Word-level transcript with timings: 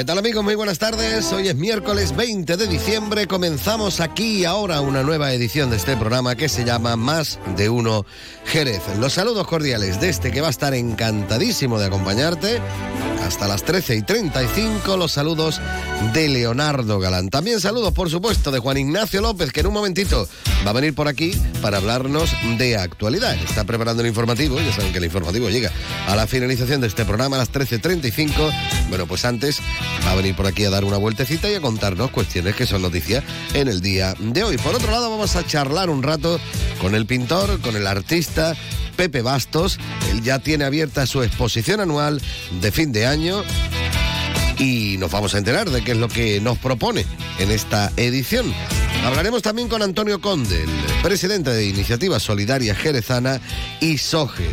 ¿Qué 0.00 0.06
tal 0.06 0.16
amigos? 0.16 0.42
Muy 0.42 0.54
buenas 0.54 0.78
tardes. 0.78 1.30
Hoy 1.30 1.48
es 1.48 1.56
miércoles 1.56 2.16
20 2.16 2.56
de 2.56 2.66
diciembre. 2.66 3.26
Comenzamos 3.26 4.00
aquí 4.00 4.46
ahora 4.46 4.80
una 4.80 5.02
nueva 5.02 5.30
edición 5.34 5.68
de 5.68 5.76
este 5.76 5.94
programa 5.94 6.36
que 6.36 6.48
se 6.48 6.64
llama 6.64 6.96
Más 6.96 7.38
de 7.54 7.68
Uno 7.68 8.06
Jerez. 8.46 8.80
Los 8.98 9.12
saludos 9.12 9.46
cordiales 9.46 10.00
de 10.00 10.08
este 10.08 10.30
que 10.30 10.40
va 10.40 10.46
a 10.46 10.52
estar 10.52 10.72
encantadísimo 10.72 11.78
de 11.78 11.84
acompañarte. 11.84 12.62
Hasta 13.30 13.46
las 13.46 13.62
13 13.62 13.94
y 13.94 14.02
35 14.02 14.96
los 14.96 15.12
saludos 15.12 15.60
de 16.12 16.28
Leonardo 16.28 16.98
Galán. 16.98 17.28
También 17.28 17.60
saludos, 17.60 17.92
por 17.92 18.10
supuesto, 18.10 18.50
de 18.50 18.58
Juan 18.58 18.76
Ignacio 18.76 19.20
López, 19.20 19.52
que 19.52 19.60
en 19.60 19.68
un 19.68 19.72
momentito 19.72 20.28
va 20.66 20.70
a 20.70 20.74
venir 20.74 20.96
por 20.96 21.06
aquí 21.06 21.40
para 21.62 21.76
hablarnos 21.76 22.34
de 22.58 22.76
actualidad. 22.76 23.36
Está 23.36 23.62
preparando 23.62 24.02
el 24.02 24.08
informativo, 24.08 24.58
ya 24.58 24.72
saben 24.72 24.90
que 24.90 24.98
el 24.98 25.04
informativo 25.04 25.48
llega 25.48 25.70
a 26.08 26.16
la 26.16 26.26
finalización 26.26 26.80
de 26.80 26.88
este 26.88 27.04
programa 27.04 27.36
a 27.36 27.38
las 27.38 27.52
13.35. 27.52 28.52
Bueno, 28.88 29.06
pues 29.06 29.24
antes 29.24 29.60
va 30.04 30.10
a 30.10 30.16
venir 30.16 30.34
por 30.34 30.48
aquí 30.48 30.64
a 30.64 30.70
dar 30.70 30.84
una 30.84 30.96
vueltecita 30.96 31.48
y 31.48 31.54
a 31.54 31.60
contarnos 31.60 32.10
cuestiones 32.10 32.56
que 32.56 32.66
son 32.66 32.82
noticias 32.82 33.22
en 33.54 33.68
el 33.68 33.80
día 33.80 34.12
de 34.18 34.42
hoy. 34.42 34.58
Por 34.58 34.74
otro 34.74 34.90
lado, 34.90 35.08
vamos 35.08 35.36
a 35.36 35.46
charlar 35.46 35.88
un 35.88 36.02
rato 36.02 36.40
con 36.80 36.96
el 36.96 37.06
pintor, 37.06 37.60
con 37.60 37.76
el 37.76 37.86
artista 37.86 38.56
Pepe 39.00 39.22
Bastos. 39.22 39.78
Él 40.10 40.22
ya 40.22 40.40
tiene 40.40 40.66
abierta 40.66 41.06
su 41.06 41.22
exposición 41.22 41.80
anual 41.80 42.20
de 42.60 42.70
fin 42.70 42.92
de 42.92 43.06
año 43.06 43.42
y 44.58 44.98
nos 44.98 45.10
vamos 45.10 45.34
a 45.34 45.38
enterar 45.38 45.70
de 45.70 45.82
qué 45.82 45.92
es 45.92 45.96
lo 45.96 46.06
que 46.06 46.38
nos 46.42 46.58
propone 46.58 47.06
en 47.38 47.50
esta 47.50 47.90
edición. 47.96 48.52
Hablaremos 49.02 49.40
también 49.40 49.68
con 49.70 49.80
Antonio 49.80 50.20
Conde, 50.20 50.64
el 50.64 51.02
presidente 51.02 51.48
de 51.48 51.64
Iniciativa 51.64 52.20
Solidaria 52.20 52.74
Jerezana 52.74 53.40
y 53.80 53.96
SOGE. 53.96 54.50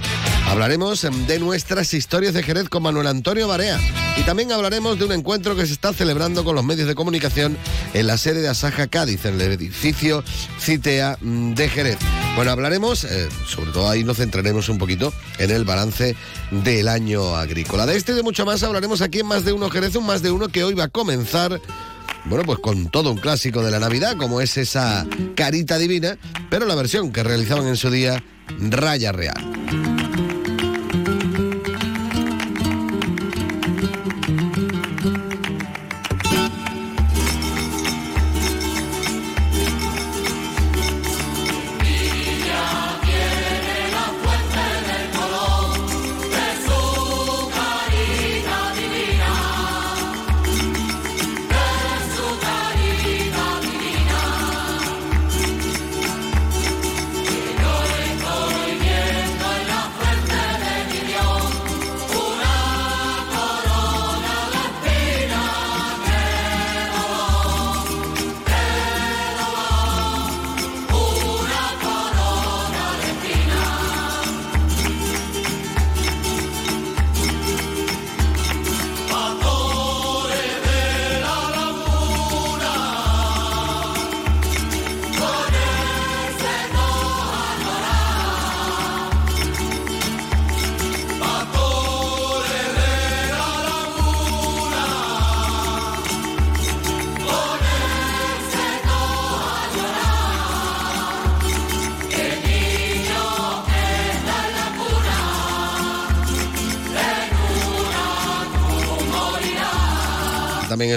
Hablaremos 0.47 1.05
de 1.27 1.39
nuestras 1.39 1.93
historias 1.93 2.33
de 2.33 2.41
Jerez 2.41 2.69
con 2.69 2.81
Manuel 2.81 3.07
Antonio 3.07 3.47
Barea. 3.47 3.79
Y 4.15 4.21
también 4.21 4.51
hablaremos 4.51 4.97
de 4.97 5.05
un 5.05 5.11
encuentro 5.11 5.55
que 5.55 5.67
se 5.67 5.73
está 5.73 5.93
celebrando 5.93 6.45
con 6.45 6.55
los 6.55 6.63
medios 6.63 6.87
de 6.87 6.95
comunicación 6.95 7.57
en 7.93 8.07
la 8.07 8.17
sede 8.17 8.41
de 8.41 8.47
Asaja 8.47 8.87
Cádiz, 8.87 9.25
en 9.25 9.35
el 9.35 9.51
edificio 9.51 10.23
Citea 10.59 11.17
de 11.21 11.69
Jerez. 11.69 11.97
Bueno, 12.35 12.51
hablaremos, 12.51 13.03
eh, 13.03 13.27
sobre 13.45 13.71
todo 13.71 13.89
ahí 13.89 14.05
nos 14.05 14.17
centraremos 14.17 14.69
un 14.69 14.77
poquito 14.77 15.13
en 15.37 15.51
el 15.51 15.65
balance 15.65 16.15
del 16.49 16.87
año 16.87 17.35
agrícola. 17.35 17.85
De 17.85 17.97
este 17.97 18.13
y 18.13 18.15
de 18.15 18.23
mucho 18.23 18.45
más 18.45 18.63
hablaremos 18.63 19.01
aquí 19.01 19.19
en 19.19 19.27
Más 19.27 19.43
de 19.43 19.51
Uno 19.51 19.69
Jerez, 19.69 19.95
un 19.97 20.05
Más 20.05 20.21
de 20.21 20.31
Uno 20.31 20.47
que 20.47 20.63
hoy 20.63 20.73
va 20.73 20.85
a 20.85 20.89
comenzar 20.89 21.61
bueno, 22.25 22.43
pues 22.45 22.59
con 22.59 22.87
todo 22.89 23.11
un 23.11 23.17
clásico 23.17 23.63
de 23.63 23.71
la 23.71 23.79
Navidad, 23.79 24.17
como 24.17 24.41
es 24.41 24.57
esa 24.57 25.05
carita 25.35 25.77
divina, 25.77 26.17
pero 26.49 26.65
la 26.65 26.75
versión 26.75 27.11
que 27.11 27.23
realizaban 27.23 27.67
en 27.67 27.77
su 27.77 27.89
día 27.89 28.23
Raya 28.59 29.11
Real. 29.11 29.86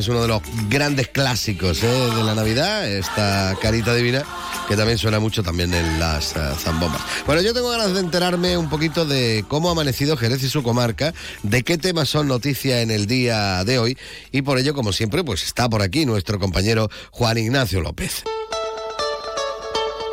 Es 0.00 0.08
uno 0.08 0.22
de 0.22 0.28
los 0.28 0.40
grandes 0.70 1.08
clásicos 1.08 1.82
¿eh? 1.82 1.86
de 1.86 2.24
la 2.24 2.34
Navidad, 2.34 2.90
esta 2.90 3.54
carita 3.60 3.94
divina, 3.94 4.24
que 4.66 4.74
también 4.74 4.96
suena 4.96 5.20
mucho 5.20 5.42
también 5.42 5.74
en 5.74 6.00
las 6.00 6.34
uh, 6.36 6.56
zambombas. 6.58 7.02
Bueno, 7.26 7.42
yo 7.42 7.52
tengo 7.52 7.68
ganas 7.68 7.92
de 7.92 8.00
enterarme 8.00 8.56
un 8.56 8.70
poquito 8.70 9.04
de 9.04 9.44
cómo 9.46 9.68
ha 9.68 9.72
amanecido 9.72 10.16
Jerez 10.16 10.42
y 10.42 10.48
su 10.48 10.62
comarca, 10.62 11.12
de 11.42 11.62
qué 11.64 11.76
temas 11.76 12.08
son 12.08 12.28
noticia 12.28 12.80
en 12.80 12.90
el 12.90 13.06
día 13.06 13.62
de 13.64 13.78
hoy, 13.78 13.98
y 14.32 14.40
por 14.40 14.58
ello, 14.58 14.72
como 14.72 14.94
siempre, 14.94 15.22
pues 15.22 15.42
está 15.42 15.68
por 15.68 15.82
aquí 15.82 16.06
nuestro 16.06 16.38
compañero 16.38 16.88
Juan 17.10 17.36
Ignacio 17.36 17.82
López. 17.82 18.24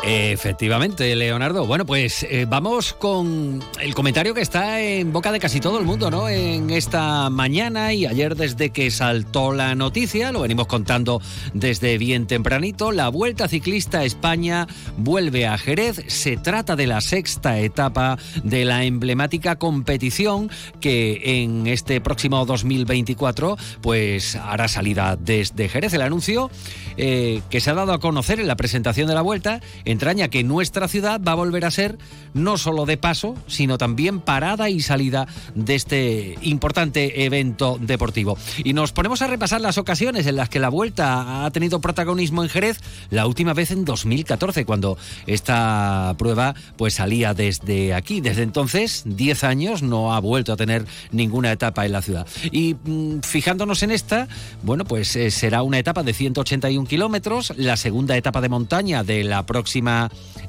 Efectivamente, 0.09 1.13
Leonardo. 1.17 1.67
Bueno, 1.67 1.85
pues 1.85 2.23
eh, 2.23 2.45
vamos 2.47 2.93
con 2.93 3.61
el 3.81 3.93
comentario 3.93 4.33
que 4.33 4.39
está 4.39 4.79
en 4.81 5.11
boca 5.11 5.33
de 5.33 5.39
casi 5.41 5.59
todo 5.59 5.79
el 5.79 5.85
mundo, 5.85 6.09
¿no? 6.09 6.29
En 6.29 6.69
esta 6.69 7.29
mañana 7.29 7.91
y 7.91 8.05
ayer 8.05 8.37
desde 8.37 8.69
que 8.69 8.89
saltó 8.89 9.51
la 9.51 9.75
noticia, 9.75 10.31
lo 10.31 10.39
venimos 10.39 10.67
contando 10.67 11.21
desde 11.53 11.97
bien 11.97 12.25
tempranito, 12.25 12.93
la 12.93 13.09
Vuelta 13.09 13.49
Ciclista 13.49 14.05
España 14.05 14.65
vuelve 14.95 15.45
a 15.45 15.57
Jerez. 15.57 16.01
Se 16.07 16.37
trata 16.37 16.77
de 16.77 16.87
la 16.87 17.01
sexta 17.01 17.59
etapa 17.59 18.17
de 18.45 18.63
la 18.63 18.85
emblemática 18.85 19.57
competición 19.57 20.49
que 20.79 21.43
en 21.43 21.67
este 21.67 21.99
próximo 21.99 22.45
2024 22.45 23.57
pues 23.81 24.37
hará 24.37 24.69
salida 24.69 25.17
desde 25.17 25.67
Jerez. 25.67 25.93
El 25.93 26.01
anuncio 26.01 26.49
eh, 26.95 27.41
que 27.49 27.59
se 27.59 27.71
ha 27.71 27.73
dado 27.73 27.91
a 27.91 27.99
conocer 27.99 28.39
en 28.39 28.47
la 28.47 28.55
presentación 28.55 29.09
de 29.09 29.13
la 29.13 29.21
Vuelta 29.21 29.59
entraña 29.97 30.27
que 30.27 30.43
nuestra 30.43 30.87
ciudad 30.87 31.19
va 31.27 31.31
a 31.31 31.35
volver 31.35 31.65
a 31.65 31.71
ser 31.71 31.97
no 32.35 32.59
solo 32.59 32.85
de 32.85 32.97
paso, 32.97 33.33
sino 33.47 33.79
también 33.79 34.19
parada 34.19 34.69
y 34.69 34.81
salida 34.81 35.27
de 35.55 35.73
este 35.73 36.37
importante 36.43 37.25
evento 37.25 37.79
deportivo. 37.81 38.37
Y 38.63 38.73
nos 38.73 38.91
ponemos 38.91 39.23
a 39.23 39.27
repasar 39.27 39.59
las 39.59 39.79
ocasiones 39.79 40.27
en 40.27 40.35
las 40.35 40.49
que 40.49 40.59
la 40.59 40.69
vuelta 40.69 41.43
ha 41.43 41.49
tenido 41.49 41.81
protagonismo 41.81 42.43
en 42.43 42.49
Jerez, 42.49 42.79
la 43.09 43.25
última 43.25 43.55
vez 43.55 43.71
en 43.71 43.85
2014, 43.85 44.65
cuando 44.65 44.99
esta 45.25 46.13
prueba 46.19 46.53
pues 46.75 46.93
salía 46.93 47.33
desde 47.33 47.95
aquí. 47.95 48.21
Desde 48.21 48.43
entonces, 48.43 49.01
10 49.05 49.43
años, 49.45 49.81
no 49.81 50.13
ha 50.13 50.19
vuelto 50.19 50.53
a 50.53 50.57
tener 50.57 50.85
ninguna 51.11 51.51
etapa 51.51 51.87
en 51.87 51.91
la 51.91 52.03
ciudad. 52.03 52.27
Y 52.51 52.75
mmm, 52.75 53.21
fijándonos 53.21 53.81
en 53.81 53.89
esta, 53.89 54.27
bueno, 54.61 54.85
pues 54.85 55.15
eh, 55.15 55.31
será 55.31 55.63
una 55.63 55.79
etapa 55.79 56.03
de 56.03 56.13
181 56.13 56.87
kilómetros, 56.87 57.51
la 57.57 57.77
segunda 57.77 58.15
etapa 58.15 58.41
de 58.41 58.49
montaña 58.49 59.03
de 59.03 59.23
la 59.23 59.43
próxima 59.47 59.86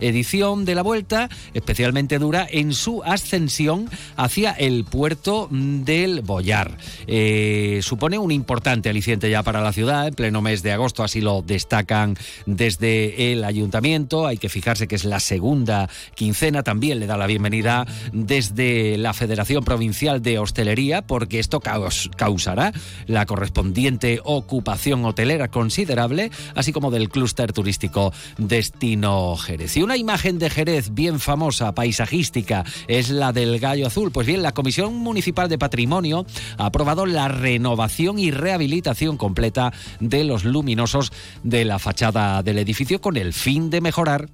edición 0.01 0.65
de 0.65 0.75
la 0.75 0.83
vuelta, 0.83 1.29
especialmente 1.55 2.19
dura 2.19 2.47
en 2.51 2.73
su 2.73 3.03
ascensión 3.05 3.89
hacia 4.17 4.53
el 4.53 4.85
puerto 4.85 5.49
del 5.51 6.23
Boyar. 6.23 6.77
Eh, 7.07 7.81
supone 7.83 8.19
un 8.19 8.31
importante 8.31 8.89
aliciente 8.89 9.31
ya 9.31 9.43
para 9.43 9.61
la 9.61 9.73
ciudad, 9.73 10.09
en 10.09 10.15
pleno 10.15 10.43
mes 10.43 10.63
de 10.63 10.73
agosto, 10.73 11.03
así 11.03 11.21
lo 11.21 11.43
destacan 11.43 12.17
desde 12.47 13.33
el 13.33 13.45
ayuntamiento. 13.45 14.27
Hay 14.27 14.39
que 14.39 14.49
fijarse 14.49 14.89
que 14.89 14.97
es 14.97 15.05
la 15.05 15.21
segunda 15.21 15.89
quincena, 16.15 16.63
también 16.63 17.01
le 17.01 17.07
da 17.07 17.17
la 17.17 17.27
bienvenida 17.27 17.87
desde 18.13 18.99
la 18.99 19.13
Federación 19.15 19.65
Provincial 19.65 20.23
de 20.23 20.39
Hostelería, 20.39 21.03
porque 21.03 21.39
esto 21.39 21.61
causará 21.61 22.73
la 23.07 23.27
correspondiente 23.27 24.21
ocupación 24.25 25.05
hotelera 25.05 25.49
considerable, 25.49 26.31
así 26.55 26.73
como 26.73 26.91
del 26.91 27.09
clúster 27.09 27.53
turístico 27.53 28.13
Destino 28.37 29.18
1 29.19 29.37
Jerez. 29.37 29.77
Y 29.77 29.83
una 29.83 29.97
imagen 29.97 30.39
de 30.39 30.51
Jerez 30.51 30.95
bien 30.95 31.21
famosa, 31.21 31.75
paisajística, 31.75 32.65
es 32.87 33.11
la 33.11 33.33
del 33.33 33.59
gallo 33.59 33.87
azul. 33.87 34.13
Pues 34.13 34.27
bien, 34.27 34.43
la 34.43 34.53
Comisión 34.53 34.95
Municipal 34.95 35.49
de 35.49 35.59
Patrimonio 35.59 36.27
ha 36.57 36.67
aprobado 36.67 37.07
la 37.07 37.29
renovación 37.29 38.19
y 38.19 38.31
rehabilitación 38.31 39.17
completa 39.17 39.73
de 40.01 40.25
los 40.25 40.45
luminosos 40.45 41.13
de 41.43 41.65
la 41.65 41.79
fachada 41.79 42.43
del 42.43 42.59
edificio 42.59 43.01
con 43.01 43.17
el 43.17 43.33
fin 43.33 43.71
de 43.71 43.81
mejorar 43.81 44.29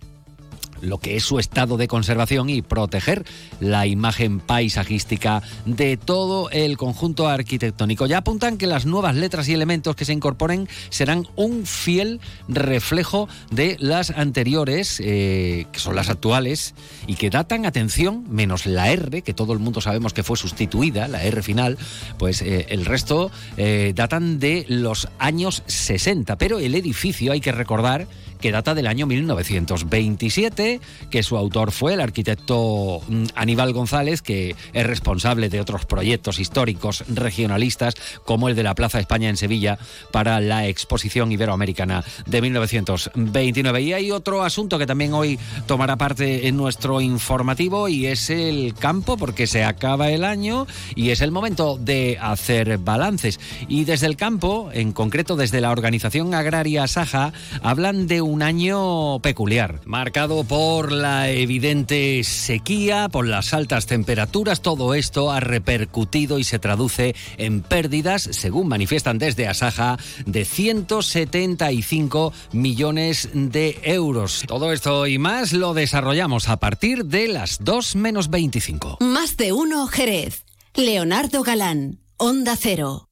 lo 0.84 0.98
que 0.98 1.16
es 1.16 1.25
su 1.25 1.38
estado 1.38 1.76
de 1.76 1.88
conservación 1.88 2.50
y 2.50 2.62
proteger 2.62 3.25
la 3.60 3.86
imagen 3.86 4.40
paisajística 4.40 5.42
de 5.66 5.96
todo 5.96 6.50
el 6.50 6.76
conjunto 6.76 7.28
arquitectónico. 7.28 8.06
Ya 8.06 8.19
apuntan 8.19 8.58
que 8.58 8.66
las 8.66 8.86
nuevas 8.86 9.16
letras 9.16 9.48
y 9.48 9.54
elementos 9.54 9.96
que 9.96 10.04
se 10.04 10.12
incorporen 10.12 10.69
serán 10.90 11.26
un 11.36 11.66
fiel 11.66 12.20
reflejo 12.48 13.28
de 13.50 13.76
las 13.81 14.10
anteriores, 14.10 15.00
eh, 15.02 15.66
que 15.72 15.78
son 15.78 15.96
las 15.96 16.10
actuales, 16.10 16.75
y 17.06 17.14
que 17.14 17.31
datan, 17.31 17.66
atención, 17.66 18.25
menos 18.28 18.66
la 18.66 18.90
R, 18.90 19.22
que 19.22 19.34
todo 19.34 19.52
el 19.52 19.58
mundo 19.58 19.81
sabemos 19.81 20.12
que 20.12 20.22
fue 20.22 20.36
sustituida, 20.36 21.08
la 21.08 21.22
R 21.25 21.42
final, 21.42 21.78
pues 22.19 22.42
eh, 22.42 22.66
el 22.70 22.84
resto 22.84 23.31
eh, 23.56 23.92
datan 23.94 24.38
de 24.38 24.64
los 24.69 25.08
años 25.19 25.62
60. 25.66 26.36
Pero 26.36 26.58
el 26.58 26.75
edificio, 26.75 27.32
hay 27.32 27.40
que 27.40 27.52
recordar, 27.52 28.06
que 28.40 28.52
data 28.52 28.75
del 28.75 28.86
año 28.86 29.06
1927, 29.06 30.81
que 31.10 31.22
su 31.22 31.36
autor 31.36 31.72
fue 31.72 31.94
el 31.94 32.00
arquitecto 32.00 33.00
mm, 33.08 33.25
Aníbal 33.34 33.72
González, 33.72 34.22
que 34.22 34.54
es 34.72 34.86
responsable 34.86 35.48
de 35.48 35.60
otros 35.60 35.86
proyectos 35.86 36.38
históricos 36.38 37.04
regionalistas, 37.08 37.94
como 38.25 38.48
el 38.48 38.56
de 38.56 38.62
la 38.62 38.75
Plaza 38.75 39.00
España 39.00 39.28
en 39.28 39.36
Sevilla 39.36 39.78
para 40.12 40.40
la 40.40 40.66
Exposición 40.66 41.32
Iberoamericana 41.32 42.04
de 42.26 42.40
1929. 42.42 43.82
Y 43.82 43.92
hay 43.92 44.10
otro 44.10 44.42
asunto 44.42 44.78
que 44.78 44.86
también 44.86 45.12
hoy 45.12 45.38
tomará 45.66 45.96
parte 45.96 46.48
en 46.48 46.56
nuestro 46.56 47.00
informativo 47.00 47.88
y 47.88 48.06
es 48.06 48.31
el 48.31 48.75
campo, 48.75 49.16
porque 49.16 49.46
se 49.46 49.64
acaba 49.64 50.10
el 50.10 50.25
año 50.25 50.66
y 50.94 51.10
es 51.10 51.20
el 51.20 51.31
momento 51.31 51.78
de 51.78 52.19
hacer 52.20 52.78
balances. 52.78 53.40
Y 53.69 53.84
desde 53.84 54.06
el 54.06 54.16
campo, 54.16 54.70
en 54.72 54.92
concreto 54.92 55.36
desde 55.36 55.60
la 55.60 55.70
organización 55.70 56.34
agraria 56.34 56.86
Saja, 56.86 57.32
hablan 57.62 58.06
de 58.06 58.22
un 58.24 58.42
año 58.42 59.20
peculiar, 59.20 59.80
marcado 59.84 60.44
por 60.44 60.92
la 60.92 61.30
evidente 61.30 62.22
sequía, 62.24 63.08
por 63.08 63.26
las 63.26 63.54
altas 63.54 63.86
temperaturas. 63.86 64.60
Todo 64.60 64.94
esto 64.94 65.30
ha 65.30 65.40
repercutido 65.40 66.38
y 66.38 66.44
se 66.44 66.58
traduce 66.58 67.14
en 67.36 67.62
pérdidas, 67.62 68.22
según 68.22 68.68
manifiestan 68.68 69.18
desde 69.18 69.46
Asaja, 69.46 69.98
de 70.26 70.44
175 70.44 72.32
millones 72.52 73.28
de 73.32 73.78
euros. 73.82 74.44
Todo 74.46 74.72
esto 74.72 75.06
y 75.06 75.18
más 75.18 75.52
lo 75.52 75.74
desarrollamos 75.74 76.48
a 76.48 76.58
partir 76.58 77.04
de 77.06 77.28
las 77.28 77.62
2 77.62 77.96
menos 77.96 78.30
25. 78.30 78.98
Más 79.00 79.36
de 79.36 79.52
uno, 79.52 79.86
Jerez. 79.86 80.44
Leonardo 80.74 81.42
Galán, 81.42 82.00
Onda 82.16 82.56
Cero. 82.56 83.08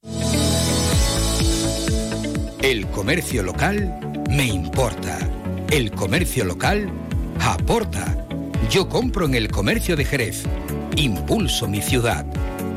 El 2.63 2.87
comercio 2.89 3.43
local 3.43 4.12
me 4.33 4.47
importa. 4.47 5.19
El 5.71 5.91
comercio 5.93 6.45
local 6.45 6.91
aporta. 7.41 8.17
Yo 8.71 8.89
compro 8.89 9.27
en 9.27 9.35
el 9.35 9.51
comercio 9.51 9.95
de 9.97 10.05
Jerez. 10.05 10.45
Impulso 10.97 11.69
mi 11.69 11.83
ciudad. 11.83 12.25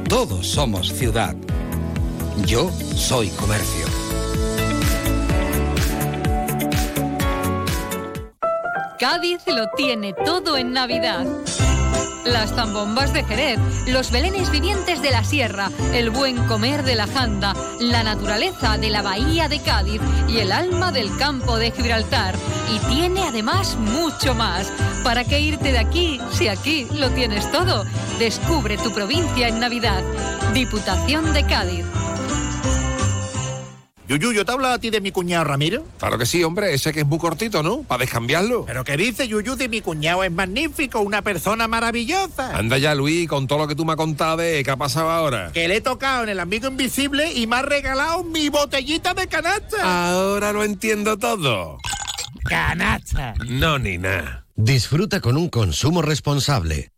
Todos 0.07 0.48
somos 0.48 0.92
ciudad. 0.92 1.36
Yo 2.46 2.69
soy 2.96 3.30
comercio. 3.30 3.86
Cádiz 9.00 9.42
lo 9.48 9.69
tiene 9.75 10.13
todo 10.25 10.57
en 10.57 10.74
Navidad. 10.74 11.25
Las 12.25 12.56
zambombas 12.56 13.13
de 13.13 13.24
Jerez, 13.24 13.60
los 13.88 14.10
belenes 14.10 14.50
vivientes 14.50 15.01
de 15.01 15.12
la 15.12 15.24
sierra, 15.24 15.69
el 15.94 16.10
buen 16.10 16.38
comer 16.48 16.83
de 16.83 16.95
la 16.95 17.06
janda, 17.06 17.54
la 17.80 18.04
naturaleza 18.04 18.77
de 18.77 18.89
la 18.89 19.04
bahía 19.04 19.48
de 19.48 19.62
Cádiz 19.62 20.01
y 20.27 20.39
el 20.39 20.51
alma 20.51 20.92
del 20.92 21.16
campo 21.18 21.57
de 21.57 21.72
Gibraltar. 21.72 22.36
Y 22.74 22.80
tiene 22.89 23.27
además 23.27 23.77
mucho 23.77 24.33
más. 24.33 24.72
¿Para 25.04 25.24
qué 25.24 25.39
irte 25.39 25.72
de 25.72 25.77
aquí 25.77 26.19
si 26.31 26.48
aquí 26.48 26.88
lo 26.94 27.12
tienes 27.12 27.51
todo? 27.51 27.86
Descubre 28.18 28.78
tu 28.78 28.92
provincia 28.92 29.48
en 29.48 29.60
Navidad. 29.60 30.01
Diputación 30.54 31.31
de 31.31 31.45
Cádiz. 31.45 31.86
Yuyu, 34.07 34.34
¿yo 34.34 34.46
te 34.46 34.52
hablo 34.52 34.68
a 34.68 34.78
ti 34.78 34.92
de 34.92 35.02
mi 35.02 35.12
cuñado 35.12 35.46
Ramiro? 35.46 35.84
Claro 35.98 36.18
que 36.18 36.25
sí, 36.28 36.44
hombre, 36.44 36.74
ese 36.74 36.94
que 36.94 37.00
es 37.00 37.06
muy 37.07 37.18
cortito, 37.18 37.63
¿no? 37.63 37.81
Para 37.84 38.02
descambiarlo. 38.02 38.66
¿Pero 38.66 38.84
qué 38.84 38.98
dice 38.98 39.28
Yuyu 39.28 39.56
de 39.56 39.68
mi 39.68 39.81
cuñado? 39.81 40.24
Es 40.24 40.31
magnífico, 40.31 41.00
una 41.00 41.24
persona 41.24 41.68
maravillosa. 41.68 42.56
Anda 42.56 42.78
ya, 42.78 42.94
Luis, 42.94 43.28
con 43.28 43.48
todo 43.48 43.60
lo 43.60 43.68
que 43.68 43.75
tú 43.75 43.84
me 43.84 43.94
has 43.94 43.98
contado 43.98 44.38
de 44.38 44.63
qué 44.63 44.69
ha 44.72 44.78
pasado 44.78 45.10
ahora. 45.10 45.52
Que 45.54 45.68
le 45.68 45.78
he 45.78 45.81
tocado 45.81 46.24
en 46.24 46.30
el 46.30 46.40
amigo 46.40 46.68
invisible 46.68 47.34
y 47.34 47.48
me 47.48 47.56
ha 47.56 47.62
regalado 47.63 48.24
mi 48.24 48.50
botellita 48.50 49.16
de 49.16 49.28
canasta. 49.28 50.12
Ahora 50.12 50.54
lo 50.54 50.63
entiendo 50.63 51.18
todo. 51.18 51.80
Canasta. 52.44 53.34
No, 53.48 53.80
ni 53.80 53.98
nada. 53.98 54.46
Disfruta 54.56 55.19
con 55.19 55.36
un 55.36 55.50
consumo 55.50 56.04
responsable. 56.04 56.92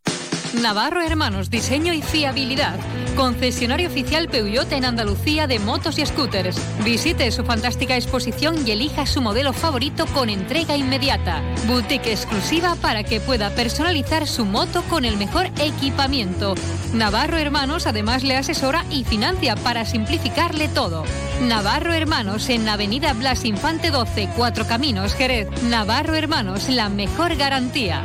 Navarro 0.54 1.02
Hermanos, 1.02 1.50
diseño 1.50 1.92
y 1.92 2.02
fiabilidad. 2.02 2.78
Concesionario 3.18 3.88
oficial 3.88 4.28
Peugeot 4.28 4.70
en 4.70 4.84
Andalucía 4.84 5.48
de 5.48 5.58
motos 5.58 5.98
y 5.98 6.06
scooters. 6.06 6.56
Visite 6.84 7.32
su 7.32 7.42
fantástica 7.42 7.96
exposición 7.96 8.64
y 8.64 8.70
elija 8.70 9.06
su 9.06 9.20
modelo 9.20 9.52
favorito 9.52 10.06
con 10.14 10.28
entrega 10.28 10.76
inmediata. 10.76 11.42
Boutique 11.66 12.12
exclusiva 12.12 12.76
para 12.76 13.02
que 13.02 13.18
pueda 13.18 13.50
personalizar 13.50 14.28
su 14.28 14.44
moto 14.44 14.84
con 14.88 15.04
el 15.04 15.16
mejor 15.16 15.46
equipamiento. 15.58 16.54
Navarro 16.94 17.38
Hermanos 17.38 17.88
además 17.88 18.22
le 18.22 18.36
asesora 18.36 18.84
y 18.88 19.02
financia 19.02 19.56
para 19.56 19.84
simplificarle 19.84 20.68
todo. 20.68 21.02
Navarro 21.42 21.94
Hermanos 21.94 22.48
en 22.48 22.68
Avenida 22.68 23.14
Blas 23.14 23.44
Infante 23.44 23.90
12, 23.90 24.28
Cuatro 24.36 24.64
Caminos, 24.64 25.14
Jerez. 25.14 25.48
Navarro 25.64 26.14
Hermanos, 26.14 26.68
la 26.68 26.88
mejor 26.88 27.34
garantía. 27.34 28.04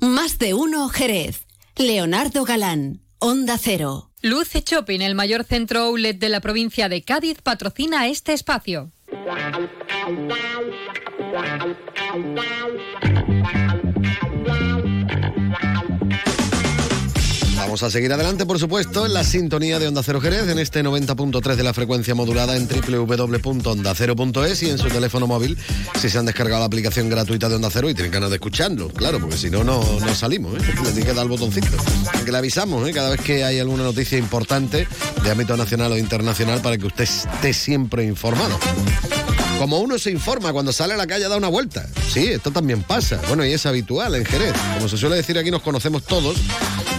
Más 0.00 0.38
de 0.38 0.54
uno, 0.54 0.88
Jerez. 0.88 1.46
Leonardo 1.76 2.44
Galán, 2.44 3.01
Onda 3.24 3.56
Cero. 3.56 4.10
Luce 4.20 4.64
Shopping, 4.66 5.00
el 5.00 5.14
mayor 5.14 5.44
centro 5.44 5.82
outlet 5.82 6.18
de 6.18 6.28
la 6.28 6.40
provincia 6.40 6.88
de 6.88 7.02
Cádiz, 7.02 7.40
patrocina 7.40 8.08
este 8.08 8.32
espacio. 8.32 8.90
Vamos 17.72 17.84
a 17.84 17.90
seguir 17.90 18.12
adelante, 18.12 18.44
por 18.44 18.58
supuesto, 18.58 19.06
en 19.06 19.14
la 19.14 19.24
sintonía 19.24 19.78
de 19.78 19.88
Onda 19.88 20.02
Cero 20.02 20.20
Jerez, 20.20 20.46
en 20.46 20.58
este 20.58 20.84
90.3 20.84 21.54
de 21.54 21.62
la 21.62 21.72
frecuencia 21.72 22.14
modulada 22.14 22.54
en 22.54 22.68
www.ondacero.es 22.68 24.62
y 24.62 24.68
en 24.68 24.76
su 24.76 24.88
teléfono 24.88 25.26
móvil, 25.26 25.56
si 25.98 26.10
se 26.10 26.18
han 26.18 26.26
descargado 26.26 26.60
la 26.60 26.66
aplicación 26.66 27.08
gratuita 27.08 27.48
de 27.48 27.54
Onda 27.54 27.70
Cero 27.72 27.88
y 27.88 27.94
tienen 27.94 28.12
ganas 28.12 28.28
de 28.28 28.36
escucharlo, 28.36 28.90
claro, 28.90 29.20
porque 29.20 29.38
si 29.38 29.48
no, 29.48 29.64
no, 29.64 29.82
no 30.00 30.14
salimos, 30.14 30.54
¿eh? 30.62 30.66
le 30.84 30.90
tiene 30.90 31.06
que 31.06 31.14
dar 31.14 31.22
el 31.22 31.30
botoncito. 31.30 31.68
Que 32.26 32.30
le 32.30 32.36
avisamos 32.36 32.86
¿eh? 32.86 32.92
cada 32.92 33.08
vez 33.08 33.22
que 33.22 33.42
hay 33.42 33.58
alguna 33.58 33.84
noticia 33.84 34.18
importante 34.18 34.86
de 35.24 35.30
ámbito 35.30 35.56
nacional 35.56 35.92
o 35.92 35.96
internacional 35.96 36.60
para 36.60 36.76
que 36.76 36.84
usted 36.84 37.04
esté 37.04 37.54
siempre 37.54 38.04
informado. 38.04 38.58
Como 39.62 39.78
uno 39.78 39.96
se 39.96 40.10
informa 40.10 40.52
cuando 40.52 40.72
sale 40.72 40.94
a 40.94 40.96
la 40.96 41.06
calle 41.06 41.26
a 41.26 41.28
dar 41.28 41.38
una 41.38 41.46
vuelta. 41.46 41.86
Sí, 42.12 42.26
esto 42.26 42.50
también 42.50 42.82
pasa. 42.82 43.20
Bueno, 43.28 43.46
y 43.46 43.52
es 43.52 43.64
habitual 43.64 44.12
en 44.16 44.24
Jerez. 44.24 44.52
Como 44.74 44.88
se 44.88 44.96
suele 44.96 45.14
decir 45.14 45.38
aquí, 45.38 45.52
nos 45.52 45.62
conocemos 45.62 46.02
todos. 46.02 46.36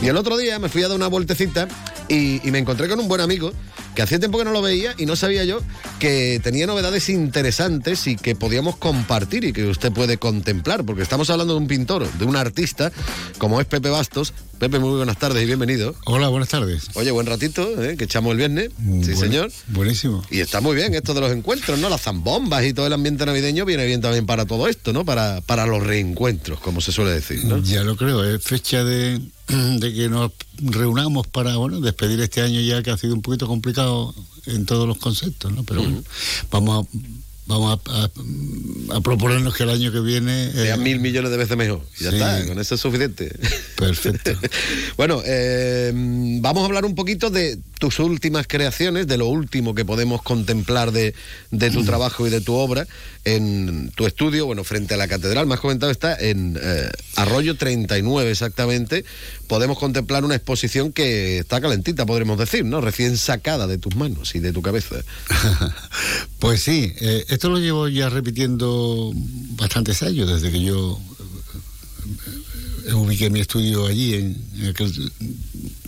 Y 0.02 0.08
el 0.08 0.16
otro 0.16 0.38
día 0.38 0.60
me 0.60 0.70
fui 0.70 0.82
a 0.82 0.88
dar 0.88 0.96
una 0.96 1.08
vueltecita 1.08 1.68
y, 2.08 2.40
y 2.48 2.52
me 2.52 2.60
encontré 2.60 2.88
con 2.88 3.02
un 3.02 3.10
buen 3.10 3.20
amigo 3.20 3.52
que 3.96 4.02
hacía 4.02 4.20
tiempo 4.20 4.38
que 4.38 4.46
no 4.46 4.52
lo 4.52 4.62
veía 4.62 4.96
y 4.98 5.06
no 5.06 5.16
sabía 5.16 5.44
yo 5.44 5.62
que 6.00 6.40
tenía 6.44 6.66
novedades 6.68 7.10
interesantes 7.10 8.08
y 8.08 8.16
que 8.16 8.36
podíamos 8.36 8.76
compartir 8.78 9.44
y 9.44 9.54
que 9.54 9.66
usted 9.66 9.92
puede 9.92 10.18
contemplar, 10.18 10.84
porque 10.86 11.02
estamos 11.04 11.30
hablando 11.30 11.54
de 11.54 11.60
un 11.60 11.68
pintor, 11.68 12.12
de 12.14 12.26
un 12.26 12.36
artista 12.36 12.92
como 13.38 13.60
es 13.62 13.68
Pepe 13.68 13.90
Bastos. 13.90 14.34
Pepe, 14.60 14.80
muy 14.80 14.96
buenas 14.96 15.18
tardes 15.18 15.44
y 15.44 15.46
bienvenido. 15.46 15.94
Hola, 16.06 16.30
buenas 16.30 16.48
tardes. 16.48 16.86
Oye, 16.94 17.12
buen 17.12 17.26
ratito, 17.28 17.84
¿eh? 17.84 17.98
que 17.98 18.06
echamos 18.06 18.32
el 18.32 18.38
viernes. 18.38 18.70
Sí, 18.78 19.12
Buen- 19.12 19.16
señor. 19.18 19.52
Buenísimo. 19.68 20.24
Y 20.32 20.40
está 20.40 20.62
muy 20.62 20.76
bien 20.76 20.94
esto 20.94 21.14
de 21.14 21.20
los 21.22 21.32
encuentros, 21.34 21.80
¿no? 21.80 21.90
Las 21.90 22.02
zambombas 22.04 22.64
y 22.66 22.74
todo 22.74 22.88
el 22.88 22.94
ambiente 22.94 23.26
navideño 23.26 23.66
viene 23.66 23.86
bien 23.86 24.00
también 24.00 24.26
para 24.26 24.46
todo 24.46 24.68
esto, 24.70 24.94
¿no? 24.94 25.04
Para, 25.04 25.42
para 25.42 25.66
los 25.66 25.84
reencuentros, 25.84 26.60
como 26.62 26.80
se 26.80 26.94
suele 26.94 27.12
decir, 27.12 27.44
¿no? 27.44 27.58
Ya 27.62 27.84
lo 27.84 27.98
creo, 27.98 28.24
es 28.24 28.42
fecha 28.42 28.86
de, 28.86 29.20
de 29.80 29.94
que 29.94 30.10
nos 30.10 30.32
reunamos 30.62 31.28
para 31.28 31.56
bueno 31.58 31.80
despedir 31.82 32.20
este 32.22 32.42
año 32.42 32.60
ya 32.62 32.82
que 32.84 32.92
ha 32.92 32.98
sido 32.98 33.14
un 33.14 33.22
poquito 33.22 33.48
complicado 33.48 34.14
en 34.46 34.66
todos 34.66 34.88
los 34.88 34.98
conceptos, 34.98 35.52
¿no? 35.52 35.64
Pero 35.64 35.82
bueno, 35.84 36.04
vamos 36.52 36.86
a, 36.86 36.98
vamos 37.48 37.80
a, 37.88 37.92
a- 38.04 38.10
a 38.98 39.02
proponernos 39.02 39.54
que 39.56 39.64
el 39.64 39.70
año 39.70 39.92
que 39.92 40.00
viene... 40.02 40.48
eh, 40.48 40.52
Sea 40.54 40.78
mil 40.78 41.00
millones 41.00 41.32
de 41.32 41.38
veces 41.38 41.56
mejor. 41.58 41.82
Y 42.00 42.04
ya 42.04 42.10
Sí. 42.12 42.16
está, 42.18 42.46
con 42.46 42.60
eso 42.60 42.76
es 42.76 42.82
suficiente. 42.82 43.34
Perfecto. 43.78 44.32
bueno, 44.98 45.22
eh, 45.26 45.92
vamos 46.42 46.64
a 46.64 46.66
hablar 46.66 46.86
un 46.86 46.96
poquito 46.96 47.30
de 47.30 47.58
tus 47.80 48.00
últimas 48.00 48.48
creaciones, 48.48 49.08
de 49.08 49.18
lo 49.18 49.28
último 49.28 49.74
que 49.76 49.84
podemos 49.86 50.22
contemplar 50.22 50.92
de, 50.92 51.14
de 51.52 51.72
tu 51.72 51.84
trabajo 51.84 52.28
y 52.28 52.30
de 52.30 52.42
tu 52.42 52.54
obra 52.54 52.88
en 53.26 53.92
tu 53.96 54.06
estudio, 54.06 54.46
bueno, 54.46 54.64
frente 54.64 54.94
a 54.94 54.98
la 54.98 55.08
catedral, 55.08 55.48
más 55.48 55.60
comentado 55.60 55.92
está 55.92 56.16
en 56.18 56.60
eh, 56.62 56.90
Arroyo 57.16 57.56
39 57.56 58.30
exactamente. 58.30 59.06
Podemos 59.48 59.80
contemplar 59.80 60.26
una 60.26 60.36
exposición 60.36 60.92
que 60.92 61.40
está 61.40 61.62
calentita, 61.62 62.06
podremos 62.06 62.38
decir, 62.38 62.66
¿no? 62.66 62.82
Recién 62.82 63.18
sacada 63.18 63.68
de 63.68 63.78
tus 63.78 63.96
manos 63.96 64.36
y 64.36 64.40
de 64.40 64.52
tu 64.52 64.62
cabeza. 64.62 64.96
pues 66.40 66.64
sí, 66.64 66.94
eh, 67.00 67.26
esto 67.30 67.50
lo 67.50 67.60
llevo 67.60 67.88
ya 67.88 68.10
repitiendo 68.10 69.12
bastantes 69.56 70.04
años, 70.04 70.30
desde 70.30 70.52
que 70.52 70.62
yo 70.62 71.00
ubiqué 72.94 73.30
mi 73.30 73.40
estudio 73.40 73.86
allí, 73.88 74.16
en, 74.16 74.44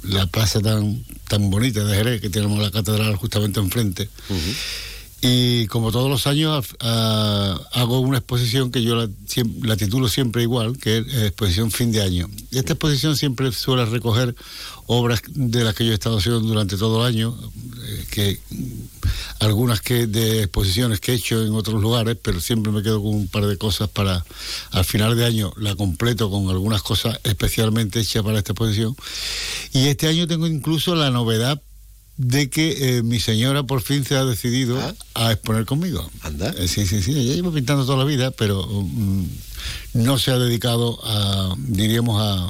la 0.03 0.27
plaza 0.27 0.61
tan, 0.61 1.03
tan 1.27 1.49
bonita 1.49 1.83
de 1.83 1.95
Jerez, 1.95 2.21
que 2.21 2.29
tenemos 2.29 2.59
la 2.59 2.71
catedral 2.71 3.15
justamente 3.15 3.59
enfrente. 3.59 4.09
Y 5.27 5.65
como 5.67 5.91
todos 5.91 6.07
los 6.07 6.27
años 6.27 6.67
hago 6.79 7.99
una 7.99 8.19
exposición 8.19 8.69
que 8.69 8.83
yo 8.83 8.95
la, 8.95 9.75
titulo 9.75 10.07
siempre 10.07 10.43
igual, 10.43 10.77
que 10.77 10.99
es 10.99 11.13
exposición 11.15 11.71
fin 11.71 11.91
de 11.91 12.03
año. 12.03 12.29
Esta 12.51 12.73
exposición 12.73 13.17
siempre 13.17 13.51
suele 13.51 13.85
recoger 13.85 14.35
obras 14.85 15.23
de 15.27 15.63
las 15.63 15.73
que 15.73 15.83
yo 15.83 15.91
he 15.91 15.95
estado 15.95 16.19
haciendo 16.19 16.41
durante 16.41 16.77
todo 16.77 17.01
el 17.01 17.15
año, 17.15 17.35
eh, 17.87 18.05
que 18.11 18.39
algunas 19.39 19.81
que 19.81 20.05
de 20.05 20.43
exposiciones 20.43 20.99
que 20.99 21.13
he 21.13 21.15
hecho 21.15 21.43
en 21.43 21.53
otros 21.53 21.81
lugares, 21.81 22.17
pero 22.21 22.39
siempre 22.39 22.71
me 22.71 22.83
quedo 22.83 23.01
con 23.01 23.15
un 23.15 23.27
par 23.27 23.47
de 23.47 23.57
cosas 23.57 23.89
para 23.89 24.23
al 24.71 24.85
final 24.85 25.17
de 25.17 25.25
año 25.25 25.53
la 25.57 25.75
completo 25.75 26.29
con 26.29 26.49
algunas 26.49 26.83
cosas 26.83 27.19
especialmente 27.23 27.99
hechas 27.99 28.21
para 28.21 28.37
esta 28.37 28.51
exposición. 28.51 28.95
Y 29.73 29.87
este 29.87 30.07
año 30.07 30.27
tengo 30.27 30.45
incluso 30.45 30.93
la 30.93 31.09
novedad 31.09 31.59
de 32.17 32.49
que 32.49 32.97
eh, 32.97 33.03
mi 33.03 33.19
señora 33.19 33.63
por 33.63 33.81
fin 33.81 34.05
se 34.05 34.15
ha 34.15 34.23
decidido 34.23 34.79
ah. 34.79 34.93
a 35.13 35.31
exponer 35.33 35.65
conmigo. 35.65 36.09
Anda. 36.21 36.49
Eh, 36.57 36.67
sí, 36.67 36.85
sí, 36.87 37.01
sí, 37.01 37.11
ella 37.11 37.33
lleva 37.33 37.51
pintando 37.51 37.85
toda 37.85 37.97
la 37.97 38.05
vida, 38.05 38.31
pero 38.31 38.65
mm, 38.65 39.25
no 39.95 40.17
se 40.17 40.31
ha 40.31 40.37
dedicado 40.37 40.99
a, 41.03 41.55
diríamos, 41.57 42.21
a, 42.21 42.49